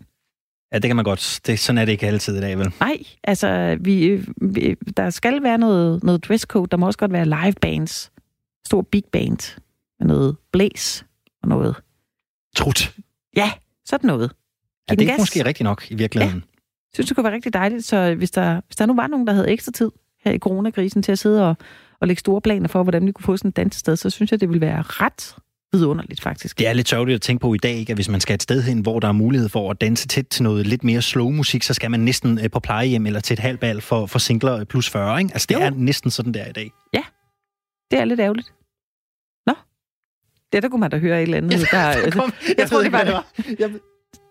Ja, 0.72 0.78
det 0.78 0.88
kan 0.88 0.96
man 0.96 1.04
godt. 1.04 1.40
Det, 1.46 1.58
sådan 1.58 1.78
er 1.78 1.84
det 1.84 1.92
ikke 1.92 2.06
altid 2.06 2.36
i 2.36 2.40
dag, 2.40 2.58
vel? 2.58 2.72
Nej, 2.80 3.02
altså, 3.24 3.78
vi, 3.80 4.04
øh, 4.04 4.26
vi, 4.42 4.74
der 4.96 5.10
skal 5.10 5.42
være 5.42 5.58
noget, 5.58 6.04
noget 6.04 6.24
dresscode. 6.24 6.68
Der 6.70 6.76
må 6.76 6.86
også 6.86 6.98
godt 6.98 7.12
være 7.12 7.24
live 7.24 7.54
bands. 7.60 8.12
Stor 8.66 8.82
big 8.82 9.04
band. 9.12 9.58
Med 10.00 10.08
noget 10.08 10.36
blæs 10.52 11.04
og 11.42 11.48
noget. 11.48 11.76
Trut. 12.56 12.94
Ja, 13.36 13.52
sådan 13.86 14.06
noget. 14.06 14.22
Ja, 14.22 14.94
Giv 14.94 14.96
det 14.96 14.98
den 14.98 15.08
er 15.08 15.12
gas. 15.12 15.18
måske 15.18 15.44
rigtigt 15.44 15.64
nok 15.64 15.90
i 15.90 15.94
virkeligheden. 15.94 16.36
Jeg 16.38 16.94
synes, 16.94 17.08
det 17.08 17.16
kunne 17.16 17.24
være 17.24 17.34
rigtig 17.34 17.52
dejligt. 17.54 17.84
Så 17.84 18.14
hvis 18.14 18.30
der, 18.30 18.60
hvis 18.66 18.76
der 18.76 18.86
nu 18.86 18.94
var 18.94 19.06
nogen, 19.06 19.26
der 19.26 19.32
havde 19.32 19.48
ekstra 19.50 19.72
tid 19.72 19.90
her 20.24 20.32
i 20.32 20.38
coronakrisen 20.38 21.02
til 21.02 21.12
at 21.12 21.18
sidde 21.18 21.48
og, 21.48 21.54
og 22.00 22.06
lægge 22.06 22.20
store 22.20 22.40
planer 22.40 22.68
for, 22.68 22.82
hvordan 22.82 23.06
vi 23.06 23.12
kunne 23.12 23.24
få 23.24 23.36
sådan 23.36 23.48
et 23.48 23.56
dansested, 23.56 23.96
så 23.96 24.10
synes 24.10 24.30
jeg, 24.30 24.40
det 24.40 24.48
ville 24.48 24.60
være 24.60 24.82
ret 24.82 25.34
vidunderligt, 25.72 26.20
faktisk. 26.20 26.58
Det 26.58 26.68
er 26.68 26.72
lidt 26.72 26.88
sørgeligt 26.88 27.14
at 27.14 27.22
tænke 27.22 27.40
på 27.40 27.54
i 27.54 27.58
dag, 27.58 27.74
ikke? 27.74 27.90
at 27.90 27.96
hvis 27.96 28.08
man 28.08 28.20
skal 28.20 28.34
et 28.34 28.42
sted 28.42 28.62
hen, 28.62 28.80
hvor 28.80 29.00
der 29.00 29.08
er 29.08 29.12
mulighed 29.12 29.48
for 29.48 29.70
at 29.70 29.80
danse 29.80 30.08
tæt 30.08 30.26
til 30.26 30.42
noget 30.42 30.66
lidt 30.66 30.84
mere 30.84 31.02
slow 31.02 31.30
musik, 31.30 31.62
så 31.62 31.74
skal 31.74 31.90
man 31.90 32.00
næsten 32.00 32.38
øh, 32.44 32.50
på 32.50 32.60
plejehjem 32.60 33.06
eller 33.06 33.20
til 33.20 33.34
et 33.34 33.38
halvbal 33.38 33.80
for, 33.80 34.06
for 34.06 34.18
singler 34.18 34.64
plus 34.64 34.90
40. 34.90 35.18
Ikke? 35.20 35.30
Altså, 35.34 35.46
det 35.48 35.54
Jo. 35.54 35.60
er 35.60 35.70
næsten 35.70 36.10
sådan 36.10 36.34
der 36.34 36.46
i 36.46 36.52
dag. 36.52 36.70
Det 37.90 37.98
er 38.00 38.04
lidt 38.04 38.20
ærgerligt. 38.20 38.52
Det 40.52 40.62
der 40.62 40.68
kunne 40.68 40.80
man 40.80 40.90
da 40.90 40.98
høre 40.98 41.18
et 41.18 41.22
eller 41.22 41.36
andet. 41.36 41.66
der, 41.70 41.78
altså, 41.78 42.10
Kom, 42.10 42.32
jeg, 42.48 42.54
jeg 42.58 42.68
troede, 42.68 42.84
det 42.84 42.92
var 42.92 43.04
det. 43.04 43.58
Jeg, 43.58 43.70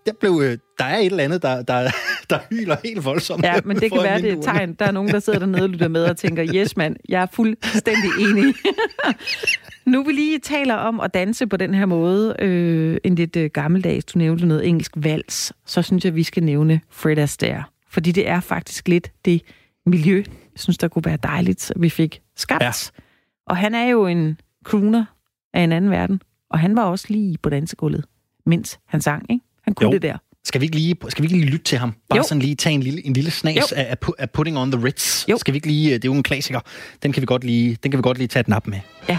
jeg 0.05 0.17
blev, 0.19 0.41
øh, 0.43 0.57
der 0.77 0.85
er 0.85 0.97
et 0.97 1.05
eller 1.05 1.23
andet, 1.23 1.41
der, 1.41 1.61
der, 1.61 1.91
der 2.29 2.39
hyler 2.49 2.75
helt 2.83 3.05
voldsomt. 3.05 3.43
Ja, 3.43 3.55
men 3.65 3.79
det 3.79 3.91
kan 3.91 4.03
være, 4.03 4.21
det 4.21 4.33
er 4.33 4.37
et 4.37 4.43
tegn. 4.43 4.73
Der 4.73 4.85
er 4.85 4.91
nogen, 4.91 5.11
der 5.11 5.19
sidder 5.19 5.39
dernede 5.39 5.63
og 5.63 5.69
lytter 5.69 5.87
med 5.87 6.03
og 6.03 6.17
tænker, 6.17 6.45
yes 6.55 6.77
mand, 6.77 6.95
jeg 7.09 7.21
er 7.21 7.27
fuldstændig 7.33 8.09
enig. 8.19 8.53
nu 9.85 10.03
vi 10.03 10.11
lige 10.11 10.39
taler 10.39 10.75
om 10.75 10.99
at 10.99 11.13
danse 11.13 11.47
på 11.47 11.57
den 11.57 11.73
her 11.73 11.85
måde, 11.85 12.35
øh, 12.39 12.97
en 13.03 13.15
lidt 13.15 13.35
øh, 13.35 13.49
gammeldags, 13.53 14.05
du 14.05 14.19
nævnte 14.19 14.45
noget 14.45 14.67
engelsk 14.67 14.91
vals, 14.95 15.53
så 15.65 15.81
synes 15.81 16.05
jeg, 16.05 16.15
vi 16.15 16.23
skal 16.23 16.43
nævne 16.43 16.81
Fred 16.89 17.17
Astaire. 17.17 17.63
Fordi 17.89 18.11
det 18.11 18.27
er 18.27 18.39
faktisk 18.39 18.87
lidt 18.87 19.11
det 19.25 19.41
miljø, 19.85 20.17
jeg 20.27 20.59
synes, 20.59 20.77
der 20.77 20.87
kunne 20.87 21.05
være 21.05 21.17
dejligt, 21.23 21.71
at 21.75 21.81
vi 21.81 21.89
fik 21.89 22.21
skabt. 22.35 22.63
Ja. 22.63 22.71
Og 23.47 23.57
han 23.57 23.75
er 23.75 23.87
jo 23.87 24.07
en 24.07 24.39
crooner 24.65 25.05
af 25.53 25.61
en 25.61 25.71
anden 25.71 25.91
verden, 25.91 26.21
og 26.51 26.59
han 26.59 26.75
var 26.75 26.83
også 26.83 27.05
lige 27.09 27.37
på 27.43 27.49
dansegulvet, 27.49 28.05
mens 28.45 28.79
han 28.85 29.01
sang, 29.01 29.25
ikke? 29.29 29.45
Han 29.63 29.73
kunne 29.73 29.87
Jo. 29.87 29.91
det 29.93 30.01
der. 30.01 30.17
Skal 30.43 30.61
vi 30.61 30.65
ikke 30.65 30.75
lige, 30.75 30.95
skal 31.09 31.21
vi 31.23 31.25
ikke 31.25 31.37
lige 31.37 31.51
lytte 31.51 31.63
til 31.63 31.77
ham? 31.77 31.93
Bare 32.09 32.17
Jo. 32.17 32.23
sådan 32.23 32.41
lige 32.41 32.55
tage 32.55 32.73
en 32.73 32.83
lille, 32.83 33.05
en 33.05 33.13
lille 33.13 33.31
snas 33.31 33.71
af, 33.71 33.95
af 34.19 34.29
Putting 34.29 34.57
on 34.57 34.71
the 34.71 34.83
Ritz. 34.85 35.27
Jo. 35.29 35.37
Skal 35.37 35.53
vi 35.53 35.57
ikke 35.57 35.67
lige, 35.67 35.87
øh, 35.89 35.93
det 35.93 36.05
er 36.05 36.09
jo 36.09 36.13
en 36.13 36.23
klassiker. 36.23 36.59
Den 37.03 37.11
kan 37.11 37.21
vi 37.21 37.25
godt 37.25 37.43
lige, 37.43 37.77
den 37.83 37.91
kan 37.91 37.97
vi 37.97 38.01
godt 38.01 38.17
lige 38.17 38.27
tage 38.27 38.41
et 38.41 38.47
nap 38.47 38.67
med. 38.67 38.79
Ja. 39.09 39.17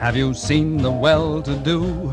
Have 0.00 0.16
you 0.16 0.34
seen 0.34 0.78
the 0.78 0.90
well-to-do 0.90 2.12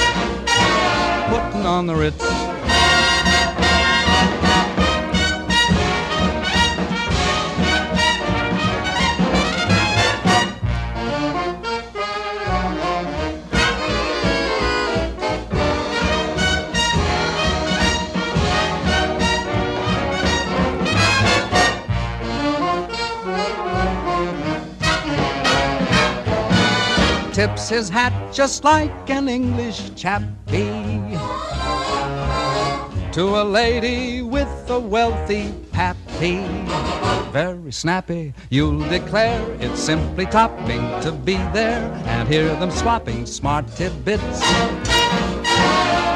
Putting 1.31 1.65
on 1.65 1.87
the 1.87 1.95
Ritz. 1.95 2.50
Tips 27.41 27.69
his 27.69 27.89
hat 27.89 28.13
just 28.31 28.63
like 28.63 29.09
an 29.09 29.27
English 29.27 29.95
chappie. 29.95 31.17
To 33.13 33.41
a 33.41 33.43
lady 33.43 34.21
with 34.21 34.69
a 34.69 34.79
wealthy 34.79 35.51
pappy. 35.71 36.45
Very 37.31 37.71
snappy, 37.71 38.35
you'll 38.51 38.87
declare 38.89 39.41
it's 39.59 39.79
simply 39.79 40.27
topping 40.27 40.83
to 41.01 41.11
be 41.11 41.37
there 41.51 41.91
and 42.05 42.29
hear 42.29 42.45
them 42.57 42.69
swapping 42.69 43.25
smart 43.25 43.65
tidbits. 43.75 44.90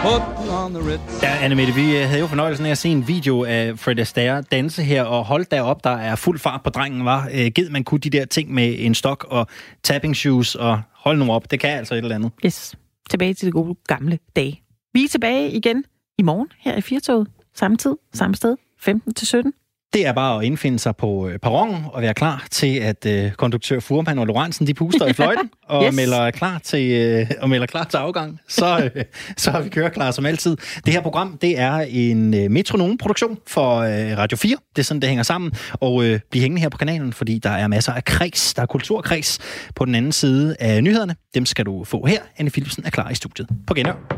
Putting 0.06 0.52
on 0.52 0.74
the 0.74 0.92
Ritz. 0.92 1.24
Ja, 1.24 1.38
Annemette, 1.44 1.74
vi 1.74 1.98
øh, 1.98 2.08
havde 2.08 2.20
jo 2.20 2.28
fornøjelsen 2.28 2.66
af 2.66 2.72
at 2.72 2.78
se 2.78 2.90
en 2.90 3.08
video 3.08 3.44
af 3.44 3.80
Fred 3.80 4.00
Astaire 4.00 4.42
danse 4.42 4.84
her, 4.84 5.04
og 5.04 5.26
hold 5.26 5.46
da 5.46 5.62
op, 5.62 5.84
der 5.84 5.90
er 5.90 6.16
fuld 6.16 6.40
fart 6.40 6.64
på 6.64 6.70
drengen, 6.70 7.06
var. 7.06 7.30
Øh, 7.34 7.52
Gid 7.52 7.70
man 7.70 7.84
kunne 7.84 8.00
de 8.00 8.10
der 8.10 8.26
ting 8.26 8.54
med 8.54 8.76
en 8.78 8.96
stok 8.96 9.26
og 9.30 9.48
tapping 9.84 10.16
shoes, 10.16 10.56
og 10.56 10.82
hold 10.94 11.18
nu 11.18 11.32
op, 11.32 11.52
det 11.52 11.60
kan 11.60 11.70
altså 11.70 11.94
et 11.94 11.98
eller 11.98 12.16
andet. 12.16 12.32
Yes. 12.46 12.76
Tilbage 13.10 13.34
til 13.34 13.46
det 13.46 13.54
gode 13.54 13.76
gamle 13.88 14.20
dage. 14.36 14.62
Vi 14.94 15.04
er 15.04 15.08
tilbage 15.08 15.52
igen 15.52 15.84
i 16.18 16.24
morgen 16.24 16.48
her 16.60 16.76
i 16.76 16.82
Firtoget. 16.82 17.28
Samme 17.56 17.78
tid, 17.78 17.96
samme 18.14 18.36
sted, 18.36 18.58
15 18.80 19.14
til 19.14 19.28
17. 19.28 19.54
Det 19.96 20.06
er 20.06 20.12
bare 20.14 20.38
at 20.40 20.44
indfinde 20.44 20.80
sig 20.80 20.96
på 20.96 21.28
øh, 21.28 21.40
perronen 21.40 21.84
og 21.94 22.02
være 22.02 22.14
klar 22.14 22.46
til, 22.52 22.76
at 22.78 23.06
øh, 23.06 23.32
konduktør 23.32 23.80
Furman 23.80 24.20
og 24.20 24.28
Lorentzen, 24.28 24.68
de 24.68 24.74
puster 24.74 25.06
i 25.08 25.14
fløjten 25.20 25.50
og 25.68 25.86
Yes. 25.86 25.96
melder, 25.96 26.32
klar 26.32 26.60
til, 26.64 26.92
øh, 26.92 27.32
og 27.42 27.50
melder 27.50 27.68
klar 27.68 27.84
til 27.84 27.98
afgang. 27.98 28.40
Så, 28.48 28.92
øh, 28.96 29.04
så 29.38 29.52
har 29.52 29.62
vi 29.62 29.70
køreklar 29.70 30.12
som 30.12 30.26
altid. 30.26 30.58
Det 30.86 30.94
her 30.94 31.02
program, 31.02 31.38
det 31.42 31.60
er 31.60 31.74
en 31.90 32.34
øh, 32.34 32.52
metronom-produktion 32.52 33.38
for 33.48 33.78
øh, 33.80 34.18
Radio 34.18 34.38
4. 34.38 34.58
Det 34.76 34.82
er 34.82 34.84
sådan, 34.84 35.02
det 35.02 35.10
hænger 35.10 35.24
sammen. 35.24 35.52
Og 35.74 36.04
øh, 36.06 36.20
bliv 36.32 36.42
hængende 36.42 36.62
her 36.62 36.70
på 36.70 36.78
kanalen, 36.78 37.14
fordi 37.14 37.40
der 37.40 37.50
er 37.50 37.68
masser 37.68 37.94
af 37.94 38.06
kreds. 38.06 38.54
Der 38.54 38.62
er 38.62 38.66
kulturkreds 38.66 39.40
på 39.76 39.86
den 39.86 39.96
anden 39.96 40.12
side 40.12 40.56
af 40.60 40.84
nyhederne. 40.84 41.16
Dem 41.36 41.46
skal 41.46 41.66
du 41.66 41.84
få 41.84 42.06
her. 42.06 42.20
Anne 42.38 42.50
Philipsen 42.52 42.86
er 42.86 42.90
klar 42.90 43.10
i 43.10 43.16
studiet. 43.16 43.48
På 43.68 43.74
genhør. 43.74 44.16